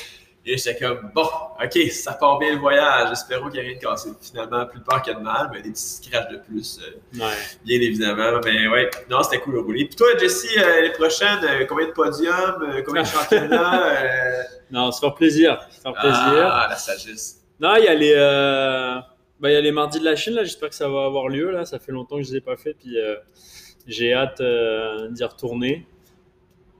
Et 0.46 0.56
j'étais 0.56 0.76
comme, 0.84 1.11
bon, 1.14 1.28
ok, 1.62 1.78
ça 1.92 2.14
part 2.14 2.38
bien 2.38 2.54
le 2.54 2.58
voyage. 2.58 3.12
Espérons 3.12 3.50
qu'il 3.50 3.61
n'y 3.61 3.66
a 3.66 3.68
rien 3.68 3.76
de 3.78 3.82
cassé. 3.84 4.08
Finalement, 4.22 4.64
plus 4.66 4.80
de 4.80 4.84
peur 4.84 5.02
que 5.02 5.11
de 5.12 5.18
mal, 5.18 5.50
mais 5.52 5.61
des 5.61 5.70
petits 5.70 6.00
scratchs 6.02 6.30
de 6.32 6.38
plus, 6.38 6.80
euh, 6.80 7.20
Ouais. 7.22 7.34
bien 7.64 7.78
évidemment. 7.80 8.40
Mais 8.44 8.66
ouais, 8.66 8.90
non, 9.11 9.22
c'était 9.22 9.38
cool 9.38 9.54
de 9.54 9.58
rouler. 9.61 9.84
Puis 9.84 9.96
toi, 9.96 10.08
Jesse, 10.18 10.46
euh, 10.56 10.80
les 10.80 10.90
prochaines, 10.92 11.44
euh, 11.44 11.66
combien 11.68 11.86
de 11.88 11.92
podiums, 11.92 12.62
euh, 12.62 12.82
combien 12.84 13.02
de 13.02 13.06
championnats 13.54 13.92
Non, 14.70 14.90
se 14.90 14.98
faire 15.00 15.14
plaisir. 15.14 15.61
Se 15.70 15.82
faire 15.82 15.92
plaisir. 15.92 16.50
Ah, 16.50 16.66
la 16.70 16.76
sagesse. 16.76 17.36
Non, 17.61 17.74
il 17.76 17.84
y 17.84 17.88
a 17.88 17.94
les, 17.94 18.14
euh, 18.16 18.96
bah, 19.41 19.51
il 19.51 19.55
y 19.55 19.57
a 19.57 19.61
les 19.61 19.72
mardis 19.72 20.01
de 20.01 20.05
la 20.05 20.16
Chine 20.16 20.34
là. 20.34 20.45
J'espère 20.45 20.68
que 20.68 20.74
ça 20.74 20.88
va 20.88 21.05
avoir 21.05 21.28
lieu 21.28 21.51
là. 21.51 21.64
Ça 21.64 21.78
fait 21.78 21.93
longtemps 21.93 22.16
que 22.16 22.22
je 22.22 22.30
les 22.30 22.36
ai 22.36 22.41
pas 22.41 22.57
fait, 22.57 22.74
puis 22.74 22.99
euh, 22.99 23.16
j'ai 23.86 24.12
hâte 24.12 24.41
euh, 24.41 25.09
d'y 25.09 25.24
retourner. 25.24 25.86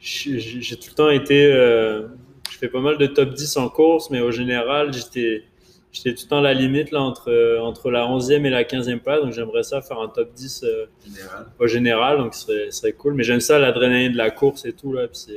J'ai 0.01 0.77
tout 0.77 0.89
le 0.91 0.95
temps 0.95 1.11
été, 1.11 1.45
euh, 1.45 2.09
je 2.51 2.57
fais 2.57 2.69
pas 2.69 2.81
mal 2.81 2.97
de 2.97 3.07
top 3.07 3.35
10 3.35 3.59
en 3.59 3.69
course, 3.69 4.09
mais 4.11 4.21
au 4.21 4.31
général, 4.31 4.95
j'étais, 4.95 5.45
j'étais 5.93 6.15
tout 6.15 6.23
le 6.25 6.29
temps 6.29 6.39
à 6.39 6.43
la 6.43 6.55
limite 6.55 6.91
là 6.91 7.03
entre 7.03 7.59
entre 7.61 7.91
la 7.91 8.07
11e 8.07 8.47
et 8.47 8.51
la 8.51 8.65
15e 8.65 9.01
place. 9.01 9.21
Donc 9.21 9.33
j'aimerais 9.33 9.63
ça 9.63 9.83
faire 9.83 9.99
un 10.01 10.09
top 10.09 10.33
10 10.33 10.65
euh, 10.65 10.87
Général. 11.05 11.47
au 11.59 11.67
général, 11.67 12.19
donc 12.19 12.35
ce 12.35 12.41
serait, 12.47 12.71
serait 12.71 12.93
cool. 12.93 13.15
Mais 13.15 13.25
j'aime 13.25 13.41
ça, 13.41 13.59
l'adrénaline 13.59 14.13
de 14.13 14.17
la 14.17 14.31
course 14.31 14.65
et 14.65 14.73
tout 14.73 14.93
là. 14.95 15.07
c'est, 15.13 15.35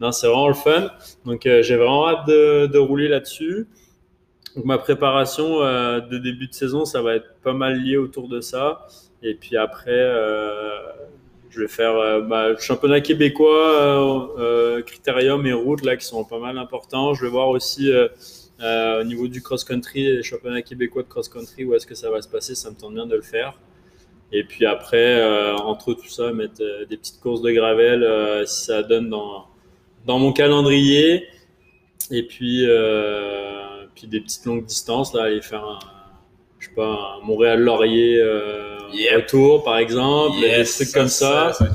vraiment 0.00 0.48
le 0.48 0.54
fun. 0.54 0.90
Donc 1.26 1.44
euh, 1.44 1.62
j'ai 1.62 1.76
vraiment 1.76 2.08
hâte 2.08 2.26
de, 2.26 2.66
de 2.66 2.78
rouler 2.78 3.08
là-dessus. 3.08 3.66
Donc 4.56 4.64
ma 4.64 4.78
préparation 4.78 5.62
euh, 5.62 6.00
de 6.00 6.18
début 6.18 6.46
de 6.46 6.52
saison, 6.52 6.84
ça 6.84 7.00
va 7.00 7.14
être 7.14 7.34
pas 7.42 7.54
mal 7.54 7.80
lié 7.80 7.96
autour 7.96 8.28
de 8.28 8.40
ça. 8.40 8.86
Et 9.22 9.34
puis 9.34 9.56
après, 9.56 9.90
euh, 9.90 10.68
je 11.50 11.60
vais 11.60 11.68
faire 11.68 11.96
euh, 11.96 12.20
bah, 12.20 12.50
le 12.50 12.58
championnat 12.58 13.00
québécois, 13.00 14.34
euh, 14.38 14.82
critérium 14.82 15.46
et 15.46 15.52
route 15.52 15.84
là 15.84 15.96
qui 15.96 16.04
sont 16.04 16.24
pas 16.24 16.40
mal 16.40 16.58
importants. 16.58 17.14
Je 17.14 17.24
vais 17.24 17.30
voir 17.30 17.48
aussi 17.48 17.90
au 18.60 19.04
niveau 19.04 19.28
du 19.28 19.42
cross-country, 19.42 20.16
les 20.16 20.22
championnats 20.22 20.62
québécois 20.62 21.02
de 21.02 21.08
cross-country, 21.08 21.64
où 21.64 21.74
est-ce 21.74 21.86
que 21.86 21.94
ça 21.94 22.10
va 22.10 22.20
se 22.20 22.28
passer. 22.28 22.54
Ça 22.54 22.70
me 22.70 22.76
tente 22.76 22.94
bien 22.94 23.06
de 23.06 23.16
le 23.16 23.22
faire. 23.22 23.58
Et 24.32 24.44
puis 24.44 24.66
après, 24.66 25.22
entre 25.56 25.94
tout 25.94 26.08
ça, 26.08 26.32
mettre 26.32 26.62
des 26.88 26.96
petites 26.96 27.20
courses 27.20 27.42
de 27.42 27.50
gravel 27.50 28.46
si 28.46 28.64
ça 28.64 28.82
donne 28.82 29.10
dans, 29.10 29.46
dans 30.06 30.18
mon 30.18 30.32
calendrier. 30.32 31.26
Et 32.10 32.22
puis, 32.24 32.66
puis 33.94 34.06
des 34.06 34.20
petites 34.20 34.44
longues 34.46 34.64
distances, 34.64 35.14
là, 35.14 35.24
aller 35.24 35.42
faire 35.42 35.64
un, 35.64 35.78
je 36.58 36.68
sais 36.68 36.74
pas, 36.74 37.18
un 37.20 37.26
Montréal-Laurier 37.26 38.18
euh, 38.20 38.78
Yep. 38.92 39.22
retour, 39.22 39.64
par 39.64 39.78
exemple, 39.78 40.36
Yes, 40.38 40.78
des 40.78 40.84
trucs 40.84 40.94
comme 40.94 41.08
ça. 41.08 41.52
Cool. 41.56 41.66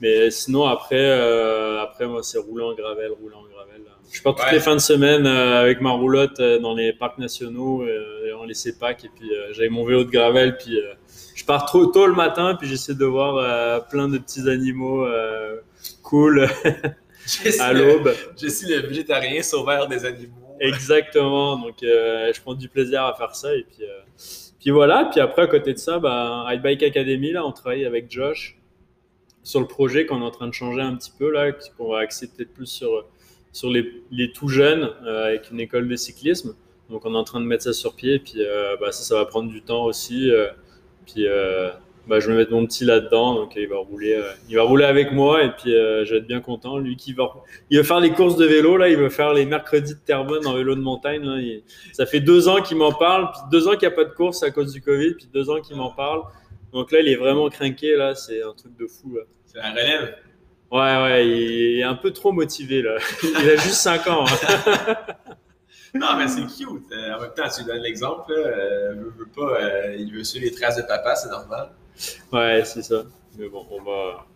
Mais 0.00 0.30
sinon, 0.30 0.66
après, 0.66 0.96
euh, 0.98 1.80
après 1.80 2.06
moi, 2.06 2.22
c'est 2.22 2.38
rouler 2.38 2.64
en 2.64 2.74
gravel, 2.74 3.12
rouler 3.12 3.34
en 3.34 3.42
gravel. 3.44 3.82
Je 4.12 4.20
pars 4.22 4.34
toutes 4.34 4.44
Ouais. 4.46 4.52
les 4.54 4.60
fins 4.60 4.74
de 4.74 4.80
semaine 4.80 5.26
euh, 5.26 5.60
avec 5.60 5.80
ma 5.80 5.90
roulotte 5.92 6.38
euh, 6.40 6.58
dans 6.58 6.74
les 6.74 6.92
parcs 6.92 7.18
nationaux, 7.18 7.84
et 7.86 8.32
on 8.38 8.44
les 8.44 8.54
CEPAC, 8.54 9.04
et 9.04 9.10
puis 9.14 9.30
j'avais 9.52 9.68
mon 9.68 9.84
vélo 9.84 10.04
de 10.04 10.10
gravel, 10.10 10.56
puis 10.56 10.78
je 11.34 11.44
pars 11.44 11.64
trop 11.66 11.86
tôt 11.86 12.06
le 12.06 12.14
matin, 12.14 12.56
puis 12.58 12.68
j'essaie 12.68 12.94
de 12.94 13.04
voir 13.04 13.86
plein 13.88 14.08
de 14.08 14.18
petits 14.18 14.48
animaux 14.48 15.06
cool 16.02 16.48
à 17.60 17.72
l'aube. 17.72 18.12
Jesse, 18.36 18.68
le 18.68 18.86
végétarien 18.88 19.42
sauveur 19.42 19.88
des 19.88 20.04
animaux. 20.04 20.45
Exactement. 20.60 21.58
Donc, 21.58 21.82
euh, 21.82 22.32
je 22.32 22.40
prends 22.40 22.54
du 22.54 22.68
plaisir 22.68 23.04
à 23.04 23.14
faire 23.14 23.34
ça. 23.34 23.54
Et 23.54 23.64
puis, 23.64 23.84
euh, 23.84 24.00
puis 24.60 24.70
voilà. 24.70 25.08
Puis 25.10 25.20
après, 25.20 25.42
à 25.42 25.46
côté 25.46 25.72
de 25.72 25.78
ça, 25.78 25.98
bah, 25.98 26.46
Bike 26.62 26.82
Academy, 26.82 27.32
là, 27.32 27.46
on 27.46 27.52
travaille 27.52 27.84
avec 27.84 28.10
Josh 28.10 28.58
sur 29.42 29.60
le 29.60 29.66
projet 29.66 30.06
qu'on 30.06 30.22
est 30.22 30.24
en 30.24 30.30
train 30.30 30.48
de 30.48 30.54
changer 30.54 30.80
un 30.80 30.96
petit 30.96 31.12
peu, 31.16 31.30
là, 31.30 31.52
qu'on 31.76 31.92
va 31.92 32.00
axer 32.00 32.28
peut-être 32.28 32.52
plus 32.52 32.66
sur, 32.66 33.06
sur 33.52 33.70
les, 33.70 34.02
les 34.10 34.32
tout 34.32 34.48
jeunes 34.48 34.90
euh, 35.04 35.26
avec 35.26 35.50
une 35.50 35.60
école 35.60 35.88
de 35.88 35.96
cyclisme. 35.96 36.56
Donc, 36.90 37.04
on 37.04 37.14
est 37.14 37.18
en 37.18 37.24
train 37.24 37.40
de 37.40 37.46
mettre 37.46 37.64
ça 37.64 37.72
sur 37.72 37.94
pied. 37.94 38.18
Puis, 38.18 38.34
euh, 38.38 38.76
bah, 38.80 38.92
ça, 38.92 39.02
ça 39.02 39.14
va 39.14 39.24
prendre 39.26 39.50
du 39.50 39.62
temps 39.62 39.84
aussi. 39.84 40.30
puis, 41.06 41.26
bah, 42.06 42.20
je 42.20 42.30
vais 42.30 42.36
mettre 42.36 42.52
mon 42.52 42.64
petit 42.66 42.84
là-dedans. 42.84 43.34
Donc, 43.34 43.52
il 43.56 43.66
va 43.68 43.76
rouler, 43.78 44.14
euh, 44.14 44.22
il 44.48 44.56
va 44.56 44.62
rouler 44.62 44.84
avec 44.84 45.12
moi. 45.12 45.42
Et 45.44 45.50
puis, 45.50 45.74
euh, 45.74 46.04
je 46.04 46.12
vais 46.12 46.18
être 46.18 46.26
bien 46.26 46.40
content. 46.40 46.78
Lui 46.78 46.96
qui 46.96 47.12
va 47.12 47.28
il 47.70 47.78
veut 47.78 47.84
faire 47.84 48.00
les 48.00 48.10
courses 48.10 48.36
de 48.36 48.44
vélo, 48.46 48.76
là, 48.76 48.88
il 48.88 48.96
veut 48.96 49.08
faire 49.08 49.32
les 49.32 49.44
mercredis 49.46 49.94
de 49.94 49.98
Terrebonne 50.04 50.46
en 50.46 50.54
vélo 50.54 50.74
de 50.74 50.80
montagne. 50.80 51.22
Là. 51.24 51.40
Il- 51.40 51.62
ça 51.92 52.06
fait 52.06 52.20
deux 52.20 52.48
ans 52.48 52.62
qu'il 52.62 52.76
m'en 52.76 52.92
parle, 52.92 53.30
puis 53.32 53.40
deux 53.50 53.66
ans 53.68 53.72
qu'il 53.72 53.88
n'y 53.88 53.94
a 53.94 53.96
pas 53.96 54.04
de 54.04 54.14
course 54.14 54.42
à 54.42 54.50
cause 54.50 54.72
du 54.72 54.80
Covid, 54.80 55.14
puis 55.14 55.28
deux 55.32 55.50
ans 55.50 55.60
qu'il 55.60 55.76
m'en 55.76 55.90
parle. 55.90 56.22
Donc 56.72 56.92
là, 56.92 57.00
il 57.00 57.08
est 57.08 57.16
vraiment 57.16 57.48
crinqué, 57.48 57.96
là, 57.96 58.14
c'est 58.14 58.42
un 58.42 58.52
truc 58.52 58.76
de 58.76 58.86
fou. 58.86 59.18
C'est 59.46 59.58
la 59.58 59.70
relève. 59.70 60.14
Ouais, 60.70 60.78
ouais, 60.80 61.28
il 61.28 61.78
est 61.78 61.84
un 61.84 61.94
peu 61.94 62.10
trop 62.12 62.32
motivé, 62.32 62.82
là. 62.82 62.96
Il 63.22 63.48
a 63.50 63.54
juste 63.54 63.74
5 63.74 64.06
ans. 64.08 64.24
hein. 64.26 64.96
Non, 65.94 66.08
mais 66.18 66.28
c'est 66.28 66.42
cute. 66.42 66.92
Euh, 66.92 67.14
en 67.14 67.20
même 67.22 67.30
temps, 67.34 67.48
tu 67.56 67.64
donnes 67.64 67.80
l'exemple. 67.82 68.30
Euh, 68.32 68.94
veut, 68.94 69.14
veut 69.16 69.28
pas, 69.34 69.58
euh, 69.62 69.96
il 69.98 70.12
veut 70.12 70.24
suivre 70.24 70.44
les 70.44 70.50
traces 70.50 70.76
de 70.76 70.82
papa, 70.82 71.14
c'est 71.14 71.30
normal. 71.30 71.70
Ouais, 72.32 72.62
c'est 72.64 72.82
ça. 72.82 73.04
Mais 73.38 73.48
bon, 73.48 73.66
on 73.70 73.82
va, 73.82 74.26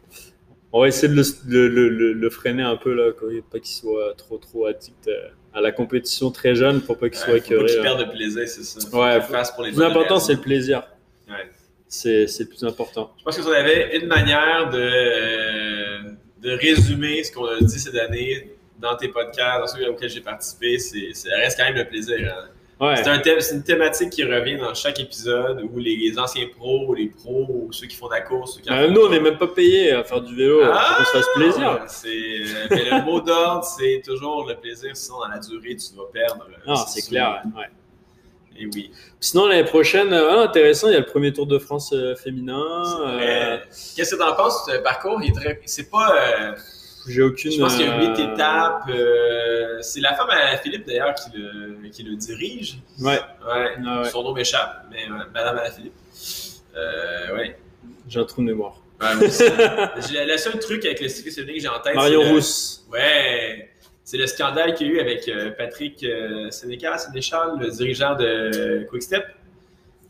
on 0.73 0.81
va 0.83 0.89
essayer 0.89 1.09
de 1.09 1.15
le, 1.49 1.69
le- 1.69 1.89
le- 1.89 2.13
le 2.13 2.31
freiner 2.31 2.63
un 2.63 2.77
peu, 2.77 2.93
là, 2.95 3.13
quoi, 3.13 3.29
pas 3.51 3.59
qu'il 3.59 3.75
soit 3.75 4.15
trop, 4.17 4.39
trop 4.39 4.67
addict 4.67 5.09
à 5.53 5.61
la 5.61 5.73
compétition 5.73 6.31
très 6.31 6.55
jeune, 6.55 6.81
pour 6.81 6.97
pas 6.99 7.09
qu'il 7.09 7.19
soit 7.19 7.37
écœuré. 7.39 7.67
qu'il 7.67 7.77
là. 7.79 7.83
perde 7.83 8.01
de 8.07 8.11
plaisir, 8.13 8.47
c'est 8.47 8.63
ça. 8.63 8.81
Faut 8.89 9.03
Ouais, 9.03 9.21
faut- 9.21 9.55
pour 9.55 9.65
les 9.65 9.71
Le 9.71 9.77
plus 9.77 9.85
important, 9.85 10.21
c'est 10.21 10.35
le 10.35 10.41
plaisir. 10.41 10.83
Ouais. 11.29 11.49
C'est 11.89 12.27
le 12.39 12.45
plus 12.47 12.63
important. 12.65 13.13
Je 13.19 13.25
pense 13.25 13.37
que 13.37 13.43
si 13.43 13.49
on 13.49 13.53
avait 13.53 13.97
une 13.99 14.07
manière 14.07 14.71
de, 14.71 14.79
euh, 14.79 15.99
de 16.41 16.51
résumer 16.53 17.25
ce 17.25 17.33
qu'on 17.33 17.47
a 17.47 17.59
dit 17.61 17.79
cette 17.81 17.97
année 17.97 18.53
dans 18.79 18.97
tes 18.97 19.09
podcasts, 19.09 19.61
dans 19.61 19.67
ceux 19.67 19.89
auxquels 19.91 20.09
j'ai 20.11 20.21
participé, 20.21 20.79
c'est, 20.79 21.13
ça 21.15 21.31
reste 21.37 21.59
quand 21.59 21.65
même 21.65 21.75
le 21.77 21.89
plaisir. 21.89 22.17
hein. 22.33 22.49
Ouais. 22.81 22.97
C'est, 22.97 23.09
un 23.09 23.19
thème- 23.19 23.41
c'est 23.41 23.55
une 23.57 23.63
thématique 23.63 24.09
qui 24.11 24.25
revient 24.25 24.57
dans 24.57 24.73
chaque 24.73 24.99
épisode 25.01 25.63
où 25.71 25.79
les, 25.79 25.97
les 25.97 26.19
anciens 26.19 26.47
pros, 26.57 26.95
les 26.95 27.09
pros, 27.09 27.47
ou 27.49 27.69
ceux 27.73 27.87
qui 27.87 27.95
font 27.97 28.09
de 28.09 28.15
la 28.15 28.23
course, 28.23 28.55
ceux 28.55 28.63
qui 28.63 28.71
en 28.71 28.77
font 28.87 28.91
nous, 28.91 29.03
on 29.03 29.09
n'est 29.11 29.21
même 29.21 29.37
pas 29.37 29.49
payé 29.49 29.93
à 29.93 30.03
faire 30.03 30.23
du 30.23 30.35
vélo. 30.35 30.63
Ah! 30.65 30.95
qu'on 30.99 31.05
se 31.05 31.11
fasse 31.11 31.27
plaisir. 31.35 31.85
C'est, 31.89 32.09
euh, 32.09 32.67
mais 32.71 32.85
le 32.91 33.05
mot 33.05 33.21
d'ordre, 33.21 33.65
c'est 33.65 34.01
toujours 34.03 34.47
le 34.49 34.55
plaisir, 34.57 34.97
sinon 34.97 35.19
dans 35.21 35.29
la 35.29 35.39
durée, 35.39 35.77
tu 35.77 35.95
vas 35.95 36.05
perdre. 36.13 36.47
Non, 36.67 36.75
c'est 36.77 37.07
clair. 37.07 37.43
ouais. 37.57 37.67
Et 38.59 38.67
oui. 38.75 38.91
Sinon, 39.21 39.47
l'année 39.47 39.65
prochaine, 39.65 40.13
euh, 40.13 40.31
ah, 40.33 40.41
intéressant, 40.43 40.89
il 40.89 40.93
y 40.93 40.97
a 40.97 41.01
le 41.01 41.07
premier 41.07 41.33
Tour 41.33 41.47
de 41.47 41.59
France 41.59 41.93
euh, 41.95 42.15
féminin. 42.15 42.63
Euh. 43.07 43.59
Qu'est-ce 43.97 44.15
que 44.15 44.21
t'en 44.21 44.35
penses 44.35 44.67
de 44.67 44.73
ce 44.73 44.79
parcours? 44.79 45.21
Il 45.23 45.31
est 45.31 45.35
très- 45.35 45.61
C'est 45.67 45.89
pas. 45.91 46.55
J'ai 47.09 47.23
aucune. 47.23 47.51
Je 47.53 47.61
pense 47.61 47.77
qu'il 47.77 47.87
y 47.87 47.89
a 47.89 47.99
huit 47.99 48.19
euh, 48.21 48.35
étapes. 48.35 48.83
euh, 48.91 49.79
c'est 49.81 50.01
la 50.01 50.15
femme 50.15 50.29
à 50.31 50.57
Philippe 50.59 50.87
d'ailleurs 50.87 51.15
qui 51.15 51.31
le, 51.39 51.89
qui 51.91 52.03
le 52.03 52.15
dirige. 52.17 52.79
Ouais, 53.01 53.13
Ouais. 53.13 53.19
ah 53.87 54.03
ouais, 54.03 54.09
Son 54.11 54.23
nom 54.23 54.33
m'échappe, 54.35 54.85
mais 54.91 55.05
euh, 55.09 55.25
Madame 55.35 55.59
Alaphilippe. 55.59 55.95
Euh, 56.77 57.37
ouais. 57.37 57.57
j'ai 58.09 58.21
un 58.21 58.25
trou 58.25 58.43
de 58.43 58.47
mémoire. 58.47 58.75
Ouais, 59.01 59.15
moi 59.17 59.25
aussi. 59.27 59.45
J'ai- 60.13 60.25
le 60.27 60.37
seul 60.37 60.59
truc 60.59 60.85
avec 60.85 61.01
le 61.01 61.09
cycliste 61.09 61.39
féminin 61.39 61.55
que 61.57 61.63
j'ai 61.63 61.69
en 61.69 61.81
tête. 61.81 61.95
Le- 61.95 62.19
Rousse. 62.33 62.85
Ouais. 62.93 63.71
C'est 64.05 64.19
le 64.19 64.27
scandale 64.27 64.75
qu'il 64.75 64.89
y 64.89 64.91
a 64.91 64.93
eu 64.95 65.01
avec 65.01 65.27
euh, 65.29 65.51
Patrick 65.53 66.03
euh, 66.05 66.51
Sénécal, 66.51 66.99
Sénéchal, 66.99 67.53
le 67.61 67.71
dirigeant 67.71 68.15
de 68.17 68.85
Quickstep. 68.91 69.25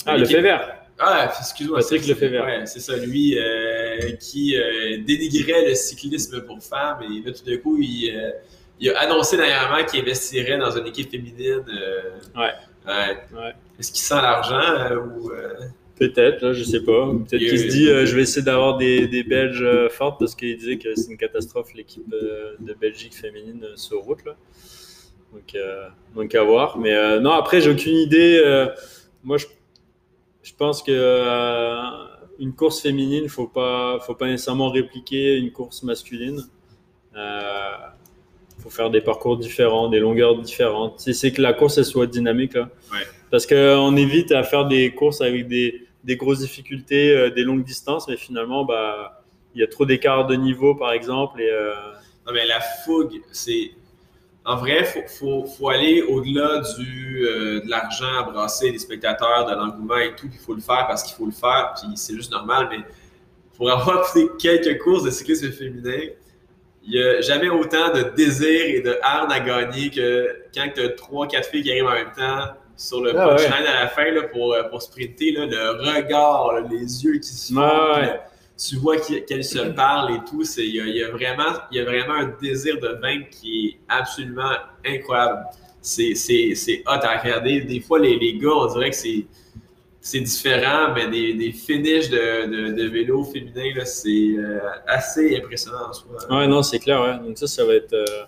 Ah, 0.06 0.16
le 0.16 0.24
fait 0.24 0.40
vert. 0.40 0.76
Ah, 1.02 1.32
excuse-moi. 1.40 1.78
Patrick 1.80 2.02
c'est- 2.02 2.08
Lefebvre. 2.10 2.44
Ouais, 2.44 2.66
c'est 2.66 2.80
ça, 2.80 2.96
lui 2.96 3.38
euh, 3.38 4.12
qui 4.20 4.56
euh, 4.56 4.98
dénigrait 5.04 5.66
le 5.68 5.74
cyclisme 5.74 6.42
pour 6.42 6.62
femmes 6.62 6.98
et 7.02 7.26
là 7.26 7.32
tout 7.32 7.44
d'un 7.44 7.56
coup 7.56 7.78
il, 7.80 8.14
euh, 8.14 8.30
il 8.78 8.90
a 8.90 8.98
annoncé 9.00 9.36
dernièrement 9.38 9.82
qu'il 9.84 10.00
investirait 10.00 10.58
dans 10.58 10.70
une 10.76 10.86
équipe 10.86 11.10
féminine. 11.10 11.64
euh, 11.68 12.10
Ouais. 12.36 12.52
ouais. 12.86 13.16
Ouais. 13.34 13.52
Est-ce 13.78 13.92
qu'il 13.92 14.02
sent 14.02 14.14
l'argent 14.16 14.94
ou 15.16 15.30
Peut-être, 15.98 16.40
là, 16.42 16.52
je 16.54 16.64
sais 16.64 16.80
pas. 16.80 17.10
Peut-être 17.28 17.38
qu'il 17.40 17.58
se 17.58 17.66
dit, 17.66 17.84
je 17.86 18.16
vais 18.16 18.22
essayer 18.22 18.42
d'avoir 18.44 18.78
des, 18.78 19.06
des 19.06 19.22
Belges 19.22 19.66
fortes 19.90 20.18
parce 20.18 20.34
qu'il 20.34 20.56
disait 20.56 20.78
que 20.78 20.94
c'est 20.94 21.10
une 21.10 21.18
catastrophe 21.18 21.74
l'équipe 21.74 22.08
de 22.08 22.72
Belgique 22.74 23.14
féminine 23.14 23.66
sur 23.76 23.98
route. 24.00 24.24
Là. 24.24 24.34
Donc, 25.34 25.54
donc 26.14 26.34
à 26.34 26.42
voir. 26.42 26.78
Mais 26.78 27.20
non, 27.20 27.32
après, 27.32 27.60
j'ai 27.60 27.70
aucune 27.70 27.96
idée. 27.96 28.42
moi, 29.22 29.36
je, 29.36 29.44
je 30.42 30.52
pense 30.54 30.82
que 30.82 30.92
euh, 30.92 31.82
une 32.38 32.54
course 32.54 32.80
féminine, 32.80 33.28
faut 33.28 33.46
pas, 33.46 33.98
faut 34.00 34.14
pas 34.14 34.26
nécessairement 34.26 34.70
répliquer 34.70 35.36
une 35.36 35.52
course 35.52 35.82
masculine. 35.82 36.40
Il 37.14 38.62
faut 38.62 38.70
faire 38.70 38.90
des 38.90 39.00
parcours 39.00 39.36
différents, 39.36 39.88
des 39.88 40.00
longueurs 40.00 40.38
différentes. 40.38 41.00
C'est 41.00 41.32
que 41.32 41.42
la 41.42 41.52
course 41.52 41.78
elle 41.78 41.84
soit 41.84 42.06
dynamique. 42.06 42.54
Là. 42.54 42.68
Ouais. 42.92 42.98
Parce 43.30 43.46
qu'on 43.46 43.96
évite 43.96 44.32
à 44.32 44.42
faire 44.42 44.66
des 44.66 44.92
courses 44.94 45.20
avec 45.20 45.48
des, 45.48 45.86
des 46.04 46.16
grosses 46.16 46.40
difficultés, 46.40 47.30
des 47.30 47.42
longues 47.42 47.64
distances, 47.64 48.08
mais 48.08 48.16
finalement, 48.16 48.64
bah, 48.64 49.22
il 49.54 49.60
y 49.60 49.64
a 49.64 49.66
trop 49.66 49.86
d'écart 49.86 50.26
de 50.26 50.34
niveau, 50.34 50.74
par 50.74 50.92
exemple. 50.92 51.40
Et, 51.40 51.50
Non, 52.26 52.32
mais 52.32 52.46
la 52.46 52.60
fougue, 52.60 53.20
c'est 53.32 53.72
en 54.44 54.56
vrai, 54.56 54.88
il 54.96 55.08
faut, 55.08 55.44
faut, 55.44 55.68
aller 55.68 56.02
au-delà 56.02 56.62
du, 56.78 57.26
euh, 57.26 57.60
de 57.60 57.68
l'argent 57.68 58.20
à 58.20 58.22
brasser, 58.22 58.72
des 58.72 58.78
spectateurs, 58.78 59.46
de 59.46 59.54
l'engouement 59.54 59.98
et 59.98 60.14
tout. 60.14 60.28
Il 60.32 60.38
faut 60.38 60.54
le 60.54 60.62
faire 60.62 60.86
parce 60.86 61.02
qu'il 61.02 61.14
faut 61.14 61.26
le 61.26 61.32
faire, 61.32 61.74
puis 61.74 61.90
c'est 61.96 62.14
juste 62.14 62.32
normal. 62.32 62.68
Mais 62.70 62.78
pour 63.56 63.70
avoir 63.70 64.08
fait 64.12 64.28
quelques 64.38 64.82
courses 64.82 65.04
de 65.04 65.10
cyclisme 65.10 65.50
féminin, 65.50 66.08
il 66.82 66.92
n'y 66.92 67.02
a 67.02 67.20
jamais 67.20 67.50
autant 67.50 67.92
de 67.92 68.14
désir 68.16 68.62
et 68.66 68.80
de 68.80 68.96
harne 69.02 69.30
à 69.30 69.40
gagner 69.40 69.90
que 69.90 70.44
quand 70.54 70.68
tu 70.74 70.80
as 70.80 70.88
trois, 70.90 71.28
quatre 71.28 71.48
filles 71.48 71.62
qui 71.62 71.70
arrivent 71.70 71.86
en 71.86 71.92
même 71.92 72.12
temps 72.16 72.54
sur 72.76 73.02
le 73.02 73.14
ah, 73.14 73.28
punchline 73.28 73.66
à 73.66 73.82
la 73.82 73.88
fin 73.88 74.10
là, 74.10 74.22
pour, 74.22 74.54
euh, 74.54 74.62
pour 74.64 74.80
sprinter. 74.80 75.32
Là, 75.32 75.44
le 75.44 75.96
regard, 75.96 76.60
les 76.70 77.04
yeux 77.04 77.18
qui 77.18 77.28
se 77.28 77.52
font. 77.52 77.60
Ah, 77.60 78.24
tu 78.68 78.76
vois 78.76 78.98
qu'elle 78.98 79.44
se 79.44 79.58
parle 79.70 80.16
et 80.16 80.18
tout. 80.28 80.42
Il 80.58 80.64
y, 80.64 80.98
y, 80.98 81.02
a 81.02 81.10
vraiment, 81.10 81.58
y 81.72 81.80
a 81.80 81.84
vraiment 81.84 82.14
un 82.14 82.34
désir 82.40 82.78
de 82.78 82.88
vaincre 83.00 83.30
qui 83.30 83.68
est 83.68 83.78
absolument 83.88 84.52
incroyable. 84.84 85.44
C'est 85.80 86.82
hot 86.86 86.90
à 87.02 87.18
regarder. 87.18 87.62
Des 87.62 87.80
fois, 87.80 87.98
les, 87.98 88.18
les 88.18 88.36
gars, 88.36 88.50
on 88.54 88.66
dirait 88.66 88.90
que 88.90 88.96
c'est 90.02 90.20
différent, 90.20 90.92
mais 90.94 91.08
des, 91.08 91.32
des 91.32 91.52
finishes 91.52 92.10
de, 92.10 92.46
de, 92.46 92.72
de 92.74 92.88
vélo 92.88 93.24
féminin, 93.24 93.84
c'est 93.84 94.34
euh, 94.36 94.60
assez 94.86 95.38
impressionnant 95.38 95.88
en 95.88 95.92
soi. 95.94 96.10
Ouais, 96.30 96.46
non, 96.46 96.62
c'est 96.62 96.80
clair. 96.80 97.00
Ouais. 97.00 97.26
Donc 97.26 97.38
ça, 97.38 97.46
ça 97.46 97.64
va 97.64 97.74
être, 97.74 97.94
euh, 97.94 98.24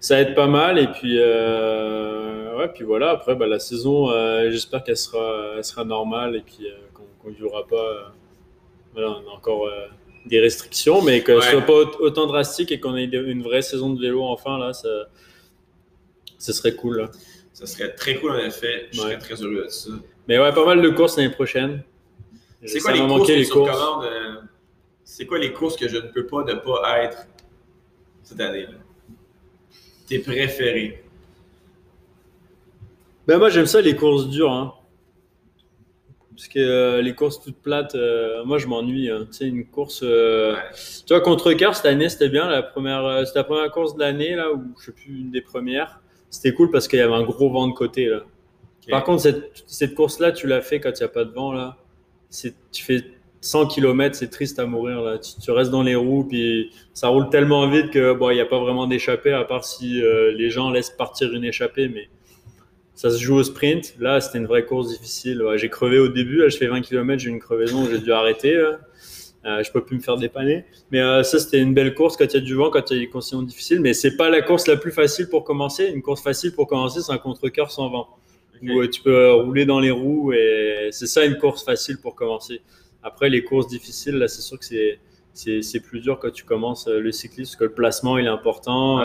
ça 0.00 0.14
va 0.14 0.20
être 0.22 0.34
pas 0.34 0.46
mal. 0.46 0.78
Et 0.78 0.86
puis, 0.86 1.18
euh, 1.18 2.56
ouais, 2.56 2.68
puis 2.68 2.84
voilà. 2.84 3.10
Après, 3.10 3.34
bah, 3.34 3.46
la 3.46 3.58
saison, 3.58 4.08
j'espère 4.50 4.82
qu'elle 4.84 4.96
sera, 4.96 5.52
elle 5.58 5.64
sera 5.64 5.84
normale 5.84 6.36
et 6.36 6.40
puis 6.40 6.66
qu'on 6.94 7.30
ne 7.30 7.36
jouera 7.36 7.66
pas 7.66 8.14
on 9.04 9.30
a 9.30 9.34
encore 9.34 9.66
euh, 9.66 9.86
des 10.26 10.40
restrictions, 10.40 11.02
mais 11.02 11.22
que 11.22 11.40
ce 11.40 11.50
soit 11.50 11.62
pas 11.62 11.72
autant 12.00 12.26
drastique 12.26 12.72
et 12.72 12.80
qu'on 12.80 12.96
ait 12.96 13.04
une 13.04 13.42
vraie 13.42 13.62
saison 13.62 13.92
de 13.92 14.00
vélo 14.00 14.24
enfin, 14.24 14.58
là, 14.58 14.72
ça, 14.72 14.88
ce 16.38 16.52
serait 16.52 16.74
cool. 16.74 17.08
Ça 17.52 17.66
serait 17.66 17.94
très 17.94 18.16
cool 18.16 18.32
en 18.32 18.38
effet. 18.38 18.88
Je 18.92 18.98
serais 18.98 19.18
très 19.18 19.34
heureux 19.42 19.64
de 19.64 19.68
ça. 19.68 19.90
Mais 20.28 20.38
ouais, 20.38 20.52
pas 20.52 20.64
mal 20.64 20.80
de 20.80 20.90
courses 20.90 21.16
l'année 21.16 21.30
prochaine. 21.30 21.82
C'est 22.64 22.80
quoi 22.80 22.92
les 22.92 23.06
courses, 23.06 23.28
les 23.28 23.48
courses. 23.48 23.78
Euh, 24.04 24.34
c'est 25.04 25.26
quoi 25.26 25.38
les 25.38 25.52
courses 25.52 25.76
que 25.76 25.88
je 25.88 25.96
ne 25.96 26.08
peux 26.08 26.26
pas 26.26 26.44
ne 26.44 26.54
pas 26.54 26.98
être 27.02 27.26
cette 28.22 28.40
année-là? 28.40 28.74
Tes 30.06 30.18
préférés? 30.18 31.04
Ben 33.26 33.38
moi, 33.38 33.50
j'aime 33.50 33.66
ça, 33.66 33.80
les 33.80 33.94
courses 33.96 34.28
dures. 34.28 34.52
Hein. 34.52 34.74
Parce 36.38 36.46
que 36.46 36.60
euh, 36.60 37.02
les 37.02 37.16
courses 37.16 37.40
toutes 37.40 37.60
plates, 37.60 37.96
euh, 37.96 38.44
moi 38.44 38.58
je 38.58 38.68
m'ennuie. 38.68 39.10
Hein. 39.10 39.26
Tu 39.28 39.38
sais, 39.38 39.46
une 39.48 39.66
course. 39.66 40.02
Euh, 40.04 40.54
tu 41.04 41.12
vois, 41.12 41.20
contre 41.20 41.52
cœur 41.52 41.74
cette 41.74 41.86
année, 41.86 42.08
c'était 42.08 42.28
bien. 42.28 42.48
La 42.48 42.62
première, 42.62 43.26
c'était 43.26 43.40
la 43.40 43.44
première 43.44 43.72
course 43.72 43.96
de 43.96 43.98
l'année, 43.98 44.36
là, 44.36 44.52
ou 44.52 44.62
je 44.78 44.86
sais 44.86 44.92
plus, 44.92 45.18
une 45.18 45.32
des 45.32 45.40
premières. 45.40 46.00
C'était 46.30 46.54
cool 46.54 46.70
parce 46.70 46.86
qu'il 46.86 47.00
y 47.00 47.02
avait 47.02 47.12
un 47.12 47.24
gros 47.24 47.50
vent 47.50 47.66
de 47.66 47.72
côté, 47.72 48.06
là. 48.06 48.20
Par 48.88 49.02
contre, 49.02 49.22
cette, 49.22 49.64
cette 49.66 49.96
course-là, 49.96 50.30
tu 50.30 50.46
l'as 50.46 50.62
fait 50.62 50.78
quand 50.78 50.90
il 50.90 51.02
n'y 51.02 51.06
a 51.06 51.08
pas 51.08 51.24
de 51.24 51.32
vent, 51.32 51.52
là. 51.52 51.76
Tu 52.30 52.84
fais 52.84 53.02
100 53.40 53.66
km, 53.66 54.14
c'est 54.14 54.30
triste 54.30 54.60
à 54.60 54.66
mourir, 54.66 55.02
là. 55.02 55.18
Tu, 55.18 55.50
restes 55.50 55.72
dans 55.72 55.82
les 55.82 55.96
roues, 55.96 56.24
puis 56.24 56.70
ça 56.94 57.08
roule 57.08 57.30
tellement 57.30 57.68
vite 57.68 57.90
que, 57.90 58.12
bon, 58.12 58.30
il 58.30 58.34
n'y 58.34 58.40
a 58.40 58.46
pas 58.46 58.60
vraiment 58.60 58.86
d'échappée, 58.86 59.32
à 59.32 59.42
part 59.42 59.64
si 59.64 60.00
les 60.36 60.50
gens 60.50 60.70
laissent 60.70 60.90
partir 60.90 61.32
une 61.32 61.44
échappée, 61.44 61.88
mais 61.88 62.08
ça 62.98 63.10
se 63.10 63.22
joue 63.22 63.36
au 63.36 63.44
sprint. 63.44 63.94
Là, 64.00 64.20
c'était 64.20 64.38
une 64.38 64.48
vraie 64.48 64.64
course 64.64 64.88
difficile. 64.88 65.40
j'ai 65.54 65.68
crevé 65.68 66.00
au 66.00 66.08
début. 66.08 66.38
Là, 66.38 66.48
je 66.48 66.56
fais 66.56 66.66
20 66.66 66.80
km, 66.80 67.22
j'ai 67.22 67.30
une 67.30 67.38
crevaison, 67.38 67.86
j'ai 67.88 67.98
dû 67.98 68.10
arrêter. 68.10 68.56
Euh, 68.56 69.62
je 69.62 69.70
peux 69.70 69.84
plus 69.84 69.98
me 69.98 70.02
faire 70.02 70.16
dépanner. 70.16 70.64
Mais 70.90 71.00
euh, 71.00 71.22
ça, 71.22 71.38
c'était 71.38 71.60
une 71.60 71.74
belle 71.74 71.94
course 71.94 72.16
quand 72.16 72.24
il 72.24 72.34
y 72.34 72.36
a 72.38 72.40
du 72.40 72.54
vent, 72.54 72.70
quand 72.70 72.90
il 72.90 72.94
y 72.94 72.96
a 72.96 73.04
des 73.04 73.08
conditions 73.08 73.40
difficiles. 73.42 73.80
Mais 73.80 73.94
c'est 73.94 74.16
pas 74.16 74.30
la 74.30 74.42
course 74.42 74.66
la 74.66 74.76
plus 74.76 74.90
facile 74.90 75.28
pour 75.28 75.44
commencer. 75.44 75.86
Une 75.94 76.02
course 76.02 76.24
facile 76.24 76.52
pour 76.52 76.66
commencer, 76.66 77.00
c'est 77.00 77.12
un 77.12 77.18
contre-cœur 77.18 77.70
sans 77.70 77.88
vent. 77.88 78.08
Où 78.64 78.80
euh, 78.80 78.88
tu 78.88 79.00
peux 79.00 79.32
rouler 79.32 79.64
dans 79.64 79.78
les 79.78 79.92
roues 79.92 80.32
et 80.32 80.88
c'est 80.90 81.06
ça 81.06 81.24
une 81.24 81.38
course 81.38 81.64
facile 81.64 81.98
pour 81.98 82.16
commencer. 82.16 82.62
Après, 83.04 83.30
les 83.30 83.44
courses 83.44 83.68
difficiles, 83.68 84.16
là, 84.16 84.26
c'est 84.26 84.42
sûr 84.42 84.58
que 84.58 84.64
c'est, 84.64 84.98
c'est, 85.62 85.80
plus 85.80 86.00
dur 86.00 86.18
quand 86.18 86.32
tu 86.32 86.42
commences 86.42 86.88
le 86.88 87.12
cyclisme, 87.12 87.52
parce 87.52 87.56
que 87.56 87.64
le 87.64 87.72
placement, 87.72 88.18
il 88.18 88.26
est 88.26 88.28
important. 88.28 88.98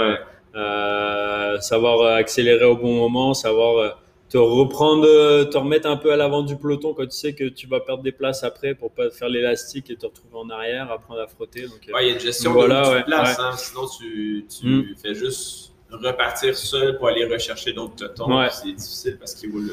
Euh, 0.56 1.60
savoir 1.62 2.16
accélérer 2.16 2.66
au 2.66 2.78
bon 2.78 2.94
moment, 2.94 3.34
savoir 3.34 3.78
euh, 3.78 3.90
te 4.30 4.38
reprendre, 4.38 5.08
euh, 5.08 5.46
te 5.46 5.58
remettre 5.58 5.90
un 5.90 5.98
peu 5.98 6.12
à 6.12 6.16
l'avant 6.16 6.44
du 6.44 6.56
peloton 6.56 6.94
quand 6.94 7.06
tu 7.06 7.18
sais 7.18 7.34
que 7.34 7.46
tu 7.46 7.66
vas 7.66 7.80
perdre 7.80 8.04
des 8.04 8.12
places 8.12 8.44
après 8.44 8.76
pour 8.76 8.92
pas 8.92 9.10
faire 9.10 9.30
l'élastique 9.30 9.90
et 9.90 9.96
te 9.96 10.06
retrouver 10.06 10.36
en 10.36 10.50
arrière, 10.52 10.92
apprendre 10.92 11.22
à 11.22 11.28
frotter. 11.28 11.64
Donc, 11.64 11.80
il 11.88 11.90
y 11.90 12.10
a 12.10 12.14
une 12.14 12.20
gestion 12.20 12.54
de 12.54 13.04
place, 13.04 13.40
hein. 13.40 13.54
sinon 13.58 13.88
tu, 14.00 14.46
tu 14.48 14.68
mm. 14.68 14.96
fais 15.02 15.16
juste 15.16 15.74
repartir 15.90 16.56
seul 16.56 16.98
pour 17.00 17.08
aller 17.08 17.26
rechercher 17.26 17.74
d'autres 17.74 17.96
totons. 17.96 18.48
C'est 18.50 18.76
difficile 18.76 19.18
parce 19.18 19.34
qu'il 19.34 19.52
roule. 19.52 19.72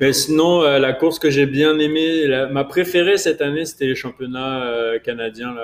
Mais 0.00 0.12
sinon, 0.12 0.60
la 0.60 0.92
course 0.92 1.18
que 1.18 1.30
j'ai 1.30 1.46
bien 1.46 1.78
aimée, 1.78 2.26
ma 2.50 2.64
préférée 2.64 3.16
cette 3.16 3.40
année, 3.40 3.64
c'était 3.64 3.86
les 3.86 3.94
championnats 3.94 4.98
canadiens. 5.02 5.54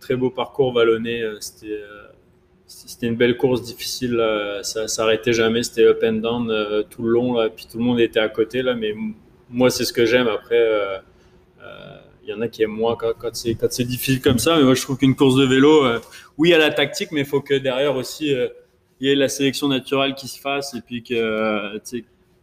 Très 0.00 0.16
beau 0.16 0.30
parcours 0.30 0.72
vallonné. 0.72 1.24
C'était 1.40 1.80
c'était 2.70 3.08
une 3.08 3.16
belle 3.16 3.36
course 3.36 3.62
difficile. 3.62 4.22
ça 4.62 4.86
s'arrêtait 4.86 5.32
jamais. 5.32 5.64
C'était 5.64 5.84
up 5.84 6.00
and 6.04 6.14
down 6.14 6.50
euh, 6.50 6.82
tout 6.88 7.02
le 7.02 7.10
long. 7.10 7.36
puis 7.54 7.66
tout 7.70 7.78
le 7.78 7.84
monde 7.84 7.98
était 7.98 8.20
à 8.20 8.28
côté. 8.28 8.62
Là, 8.62 8.74
mais 8.74 8.94
moi, 9.50 9.70
c'est 9.70 9.84
ce 9.84 9.92
que 9.92 10.06
j'aime. 10.06 10.28
Après, 10.28 10.56
il 10.56 10.72
euh, 10.72 10.98
euh, 11.64 11.96
y 12.28 12.32
en 12.32 12.40
a 12.40 12.46
qui 12.48 12.62
aiment 12.62 12.70
moins 12.70 12.94
quand, 12.96 13.12
quand 13.18 13.30
c'est 13.34 13.84
difficile 13.84 14.20
comme 14.20 14.38
ça. 14.38 14.56
Mais 14.56 14.62
moi, 14.62 14.74
je 14.74 14.82
trouve 14.82 14.98
qu'une 14.98 15.16
course 15.16 15.34
de 15.34 15.44
vélo, 15.46 15.84
oui, 16.38 16.50
il 16.50 16.52
y 16.52 16.54
a 16.54 16.58
la 16.58 16.70
tactique, 16.70 17.10
mais 17.10 17.20
il 17.20 17.26
faut 17.26 17.40
que 17.40 17.54
derrière 17.54 17.96
aussi, 17.96 18.30
il 19.00 19.08
y 19.08 19.10
ait 19.10 19.16
la 19.16 19.28
sélection 19.28 19.66
naturelle 19.66 20.14
qui 20.14 20.28
se 20.28 20.40
fasse. 20.40 20.74
Et 20.74 20.80
puis 20.80 21.02
que 21.02 21.80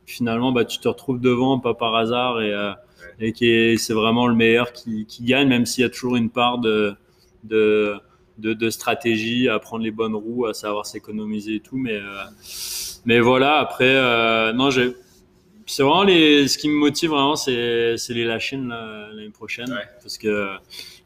finalement, 0.06 0.52
bah, 0.52 0.66
tu 0.66 0.80
te 0.80 0.90
retrouves 0.90 1.22
devant, 1.22 1.60
pas 1.60 1.74
par 1.74 1.96
hasard. 1.96 2.42
Et, 2.42 3.34
et 3.40 3.78
c'est 3.78 3.94
vraiment 3.94 4.28
le 4.28 4.36
meilleur 4.36 4.74
qui, 4.74 5.06
qui 5.06 5.24
gagne, 5.24 5.48
même 5.48 5.66
s'il 5.66 5.84
y 5.84 5.86
a 5.86 5.90
toujours 5.90 6.18
une 6.18 6.30
part 6.30 6.58
de, 6.58 6.96
de 7.46 7.96
de, 8.38 8.70
stratégie, 8.70 9.50
à 9.50 9.60
prendre 9.60 9.84
les 9.84 9.92
bonnes 9.92 10.16
roues, 10.16 10.46
à 10.46 10.54
savoir 10.54 10.86
s'économiser 10.86 11.56
et 11.56 11.60
tout. 11.60 11.78
Mais, 11.78 11.96
euh, 11.96 12.24
mais 13.06 13.20
voilà, 13.20 13.58
après, 13.60 13.96
euh, 13.96 14.54
non, 14.54 14.70
j'ai. 14.70 14.94
C'est 15.70 15.84
vraiment 15.84 16.04
les, 16.04 16.48
ce 16.48 16.58
qui 16.58 16.70
me 16.70 16.76
motive 16.76 17.10
vraiment, 17.10 17.36
c'est, 17.36 17.98
les 18.10 18.24
Lachines 18.24 18.70
l'année 18.70 19.30
prochaine. 19.32 19.78
Parce 20.02 20.18
que 20.18 20.28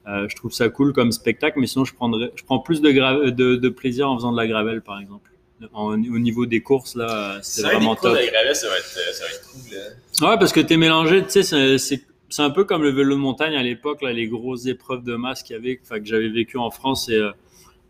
euh, 0.08 0.30
je 0.30 0.36
trouve 0.36 0.54
ça 0.54 0.70
cool 0.70 0.94
comme 0.94 1.12
spectacle, 1.12 1.60
mais 1.60 1.66
sinon 1.66 1.84
je, 1.84 1.96
prendrais, 1.96 2.32
je 2.36 2.44
prends 2.44 2.60
plus 2.60 2.80
de, 2.80 2.92
de, 3.32 3.56
de, 3.56 3.70
plaisir 3.70 4.08
en 4.08 4.18
faisant 4.18 4.32
de 4.32 4.38
la 4.38 4.48
gravel, 4.48 4.82
par 4.82 5.00
exemple. 5.00 5.32
au 5.74 5.98
niveau 5.98 6.46
des 6.46 6.62
courses, 6.62 6.96
là, 6.96 7.40
c'est 7.42 7.64
vraiment 7.64 7.96
top. 7.96 8.14
La 8.14 8.28
gravel, 8.28 8.56
ça 8.56 8.70
va 8.70 8.78
être, 8.78 8.86
ça 8.86 9.24
va 9.24 9.32
être 9.32 9.48
cool. 9.52 10.30
Ouais, 10.30 10.38
parce 10.38 10.52
que 10.52 10.60
tu 10.60 10.74
es 10.74 10.78
mélangé, 10.78 11.24
tu 11.24 11.32
sais, 11.32 11.44
c'est 11.44 11.80
c'est 11.80 12.04
un 12.40 12.50
peu 12.50 12.64
comme 12.64 12.84
le 12.84 12.90
vélo 12.90 13.16
de 13.16 13.20
montagne 13.20 13.56
à 13.56 13.64
l'époque, 13.64 14.02
là, 14.02 14.14
les 14.14 14.28
grosses 14.28 14.66
épreuves 14.66 15.04
de 15.04 15.16
masse 15.16 15.44
qu'il 15.44 15.56
y 15.56 15.60
avait, 15.60 15.78
que 15.78 16.06
j'avais 16.06 16.30
vécu 16.30 16.58
en 16.58 16.72
France. 16.72 17.10
Et, 17.10 17.16
euh, 17.16 17.32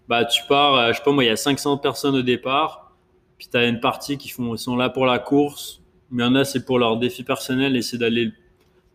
bah, 0.08 0.26
tu 0.26 0.42
pars, 0.48 0.76
euh, 0.76 0.92
je 0.92 0.98
sais 0.98 1.04
pas 1.04 1.12
moi, 1.12 1.24
il 1.24 1.28
y 1.28 1.32
a 1.32 1.36
500 1.36 1.78
personnes 1.78 2.16
au 2.16 2.22
départ, 2.22 2.92
puis 3.38 3.48
tu 3.52 3.58
as 3.58 3.68
une 3.68 3.80
partie 3.80 4.18
qui 4.18 4.30
font, 4.30 4.58
sont 4.58 4.76
là 4.76 4.90
pour 4.90 5.06
la 5.06 5.20
course, 5.20 5.82
mais 6.10 6.24
il 6.24 6.26
y 6.26 6.30
en 6.30 6.36
a, 6.36 6.44
c'est 6.44 6.66
pour 6.66 6.80
leur 6.80 6.98
défi 6.98 7.24
personnel, 7.24 7.76
et 7.76 7.82
c'est 7.82 7.98
d'aller, 7.98 8.32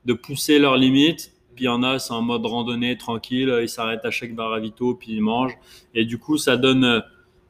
de 0.04 0.12
pousser 0.12 0.58
leurs 0.58 0.76
limites. 0.76 1.32
Puis 1.54 1.64
il 1.64 1.68
y 1.68 1.70
en 1.70 1.82
a, 1.82 1.98
c'est 1.98 2.12
en 2.12 2.20
mode 2.20 2.44
randonnée, 2.44 2.98
tranquille, 2.98 3.60
ils 3.62 3.68
s'arrêtent 3.68 4.04
à 4.04 4.10
chaque 4.10 4.34
bar 4.34 4.52
à 4.52 4.60
vito, 4.60 4.94
puis 4.94 5.12
ils 5.12 5.22
mangent. 5.22 5.56
Et 5.94 6.04
du 6.04 6.18
coup, 6.18 6.36
ça 6.36 6.58
donne, 6.58 7.02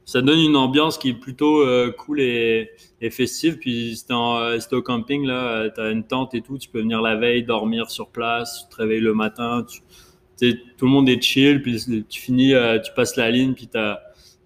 ça 0.07 0.23
donne 0.23 0.39
une 0.39 0.57
ambiance 0.57 0.99
qui 0.99 1.11
est 1.11 1.15
plutôt 1.15 1.61
euh, 1.63 1.91
cool 1.91 2.21
et, 2.21 2.71
festive. 3.11 3.59
Puis 3.59 3.97
c'était 3.97 4.15
euh, 4.15 4.59
au 4.73 4.83
camping, 4.83 5.27
là, 5.27 5.49
euh, 5.49 5.71
tu 5.75 5.81
as 5.81 5.91
une 5.91 6.05
tente 6.05 6.33
et 6.35 6.41
tout, 6.41 6.57
tu 6.59 6.69
peux 6.69 6.79
venir 6.79 7.03
la 7.03 7.17
veille, 7.17 7.43
dormir 7.43 7.91
sur 7.91 8.09
place, 8.09 8.63
tu 8.63 8.77
te 8.77 8.83
réveilles 8.83 9.01
le 9.01 9.15
matin, 9.15 9.67
tout 10.39 10.85
le 10.85 10.91
monde 10.91 11.09
est 11.09 11.21
chill, 11.21 11.61
puis 11.61 12.05
tu 12.09 12.21
finis, 12.21 12.53
tu 12.85 12.93
passes 12.95 13.17
la 13.17 13.31
ligne, 13.31 13.55
puis 13.55 13.69
tu 13.69 13.79
as, 13.79 14.01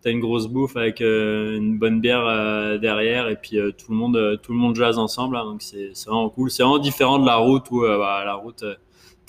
une 0.07 0.21
grosse 0.21 0.47
bouffe 0.47 0.77
avec 0.77 1.01
une 1.01 1.79
bonne 1.79 2.01
bière 2.01 2.79
derrière, 2.79 3.29
et 3.29 3.37
puis 3.37 3.59
tout, 3.77 3.91
le 3.91 3.97
monde, 3.97 4.41
tout 4.43 4.53
le 4.53 4.59
monde 4.59 4.77
jazz 4.77 4.99
ensemble, 4.99 5.35
là, 5.35 5.43
donc 5.43 5.63
c'est 5.63 5.91
vraiment 6.07 6.31
cool. 6.31 6.51
C'est 6.51 6.63
vraiment 6.63 6.79
différent 6.79 7.19
de 7.19 7.27
la 7.27 7.37
route 7.37 7.65
où 7.71 7.83
bah, 7.83 8.23
la 8.25 8.35
route 8.35 8.65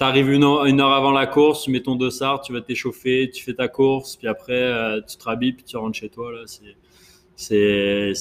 tu 0.02 0.06
arrives 0.06 0.32
une 0.32 0.44
heure, 0.44 0.94
avant 0.94 1.12
la 1.12 1.28
course, 1.28 1.64
tu 1.64 1.72
mets 1.72 1.82
ton 1.82 1.96
dossard, 1.96 2.42
tu 2.42 2.54
vas 2.54 2.62
t'échauffer, 2.62 3.30
tu 3.34 3.44
fais 3.44 3.54
ta 3.54 3.68
course, 3.68 4.16
puis 4.16 4.28
après, 4.28 4.54
euh, 4.54 5.00
tu 5.02 5.16
te 5.16 5.24
rhabilles, 5.24 5.54
puis 5.54 5.64
tu 5.64 5.78
rentres 5.78 5.98
chez 5.98 6.10
toi. 6.10 6.32
Là, 6.32 6.42
c'est, 7.36 8.14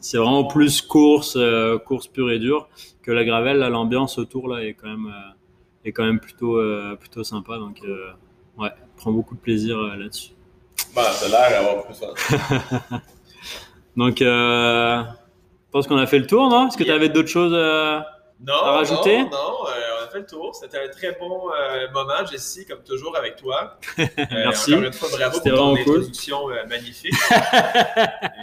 c'est, 0.00 0.18
vraiment 0.18 0.44
plus 0.44 0.80
course, 0.82 1.36
euh, 1.36 1.78
course 1.78 2.06
pure 2.06 2.30
et 2.30 2.38
dure 2.38 2.68
que 3.02 3.12
la 3.12 3.24
gravelle. 3.24 3.58
l'ambiance 3.58 4.18
autour 4.18 4.48
là 4.48 4.64
est 4.64 4.74
quand 4.74 4.88
même, 4.88 5.06
euh, 5.06 5.88
est 5.88 5.92
quand 5.92 6.04
même 6.04 6.20
plutôt, 6.20 6.58
plutôt 6.98 7.22
sympa. 7.22 7.58
Donc, 7.58 7.82
ouais, 8.58 8.70
prends 8.96 9.12
beaucoup 9.12 9.34
de 9.34 9.40
plaisir 9.40 9.78
là-dessus. 9.78 10.30
Bah, 10.94 11.02
t'as 11.20 11.28
l'air 11.28 11.50
d'avoir 11.50 11.84
plus 11.84 11.94
fun. 12.88 13.00
Donc, 13.96 14.20
euh, 14.20 15.02
je 15.02 15.70
pense 15.70 15.86
qu'on 15.86 15.96
a 15.96 16.06
fait 16.06 16.18
le 16.18 16.26
tour, 16.26 16.48
non? 16.48 16.68
Est-ce 16.68 16.76
que 16.76 16.84
tu 16.84 16.90
avais 16.90 17.08
d'autres 17.08 17.28
choses 17.28 17.52
euh, 17.54 18.00
Non, 18.46 18.54
À 18.54 18.72
rajouter? 18.72 19.18
non, 19.18 19.30
non, 19.30 19.54
euh, 19.68 19.85
a 19.85 19.85
fait 20.16 20.20
le 20.20 20.26
tour. 20.26 20.54
C'était 20.54 20.78
un 20.84 20.88
très 20.88 21.12
bon 21.12 21.50
euh, 21.52 21.90
moment, 21.92 22.24
Jessie, 22.30 22.66
comme 22.66 22.82
toujours 22.82 23.16
avec 23.16 23.36
toi. 23.36 23.78
Euh, 23.98 24.24
Merci. 24.30 24.74
Encore 24.74 24.84
une 24.86 24.92
fois, 24.92 25.08
bravo 25.10 25.40
pour 25.40 25.42
ton 25.42 25.70
cool. 25.76 25.78
introduction 25.80 26.50
euh, 26.50 26.64
magnifique. 26.66 27.12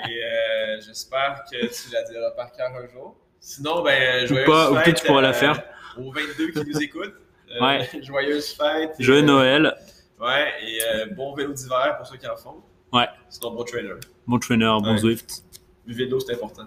Et 0.10 0.24
euh, 0.24 0.80
j'espère 0.86 1.44
que 1.52 1.58
tu 1.58 1.92
la 1.94 2.04
diras 2.04 2.32
par 2.32 2.52
cœur 2.52 2.70
un 2.76 2.88
jour. 2.88 3.16
Sinon, 3.40 3.82
ben, 3.84 4.26
joyeuse 4.28 4.46
pas, 4.46 4.84
fête, 4.84 4.96
tu 4.96 5.06
pourras 5.06 5.22
la 5.22 5.30
euh, 5.30 5.34
faire. 5.34 5.64
Aux 5.98 6.12
22 6.12 6.48
qui 6.52 6.70
nous 6.70 6.82
écoutent. 6.82 7.14
Euh, 7.52 7.62
Ouais. 7.62 7.90
Joyeuse 8.02 8.50
fête. 8.54 8.96
Joyeux 9.00 9.22
Euh, 9.22 9.26
Noël, 9.26 9.76
Ouais, 10.20 10.54
et 10.66 10.80
euh, 10.84 11.06
bon 11.08 11.36
vélo 11.36 11.54
d'hiver 11.54 11.96
pour 11.98 12.08
ceux 12.08 12.18
qui 12.18 12.28
en 12.28 12.36
font. 12.38 12.64
Ouais. 12.92 13.08
Sinon, 13.30 13.52
bon 13.52 13.64
trailer. 13.64 13.98
bon 14.26 14.40
trainer, 14.40 14.66
bon 14.82 14.94
Ouais. 14.94 14.98
Zwift. 14.98 15.44
De 15.86 16.06
l'eau, 16.06 16.20
c'est 16.20 16.34
important. 16.34 16.64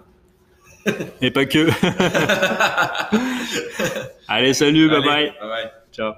Et 1.21 1.31
pas 1.31 1.45
que. 1.45 1.67
Allez, 4.27 4.53
salut, 4.53 4.89
bye 4.89 5.01
bye. 5.01 5.33
Bye 5.39 5.47
bye. 5.47 5.71
Ciao. 5.91 6.15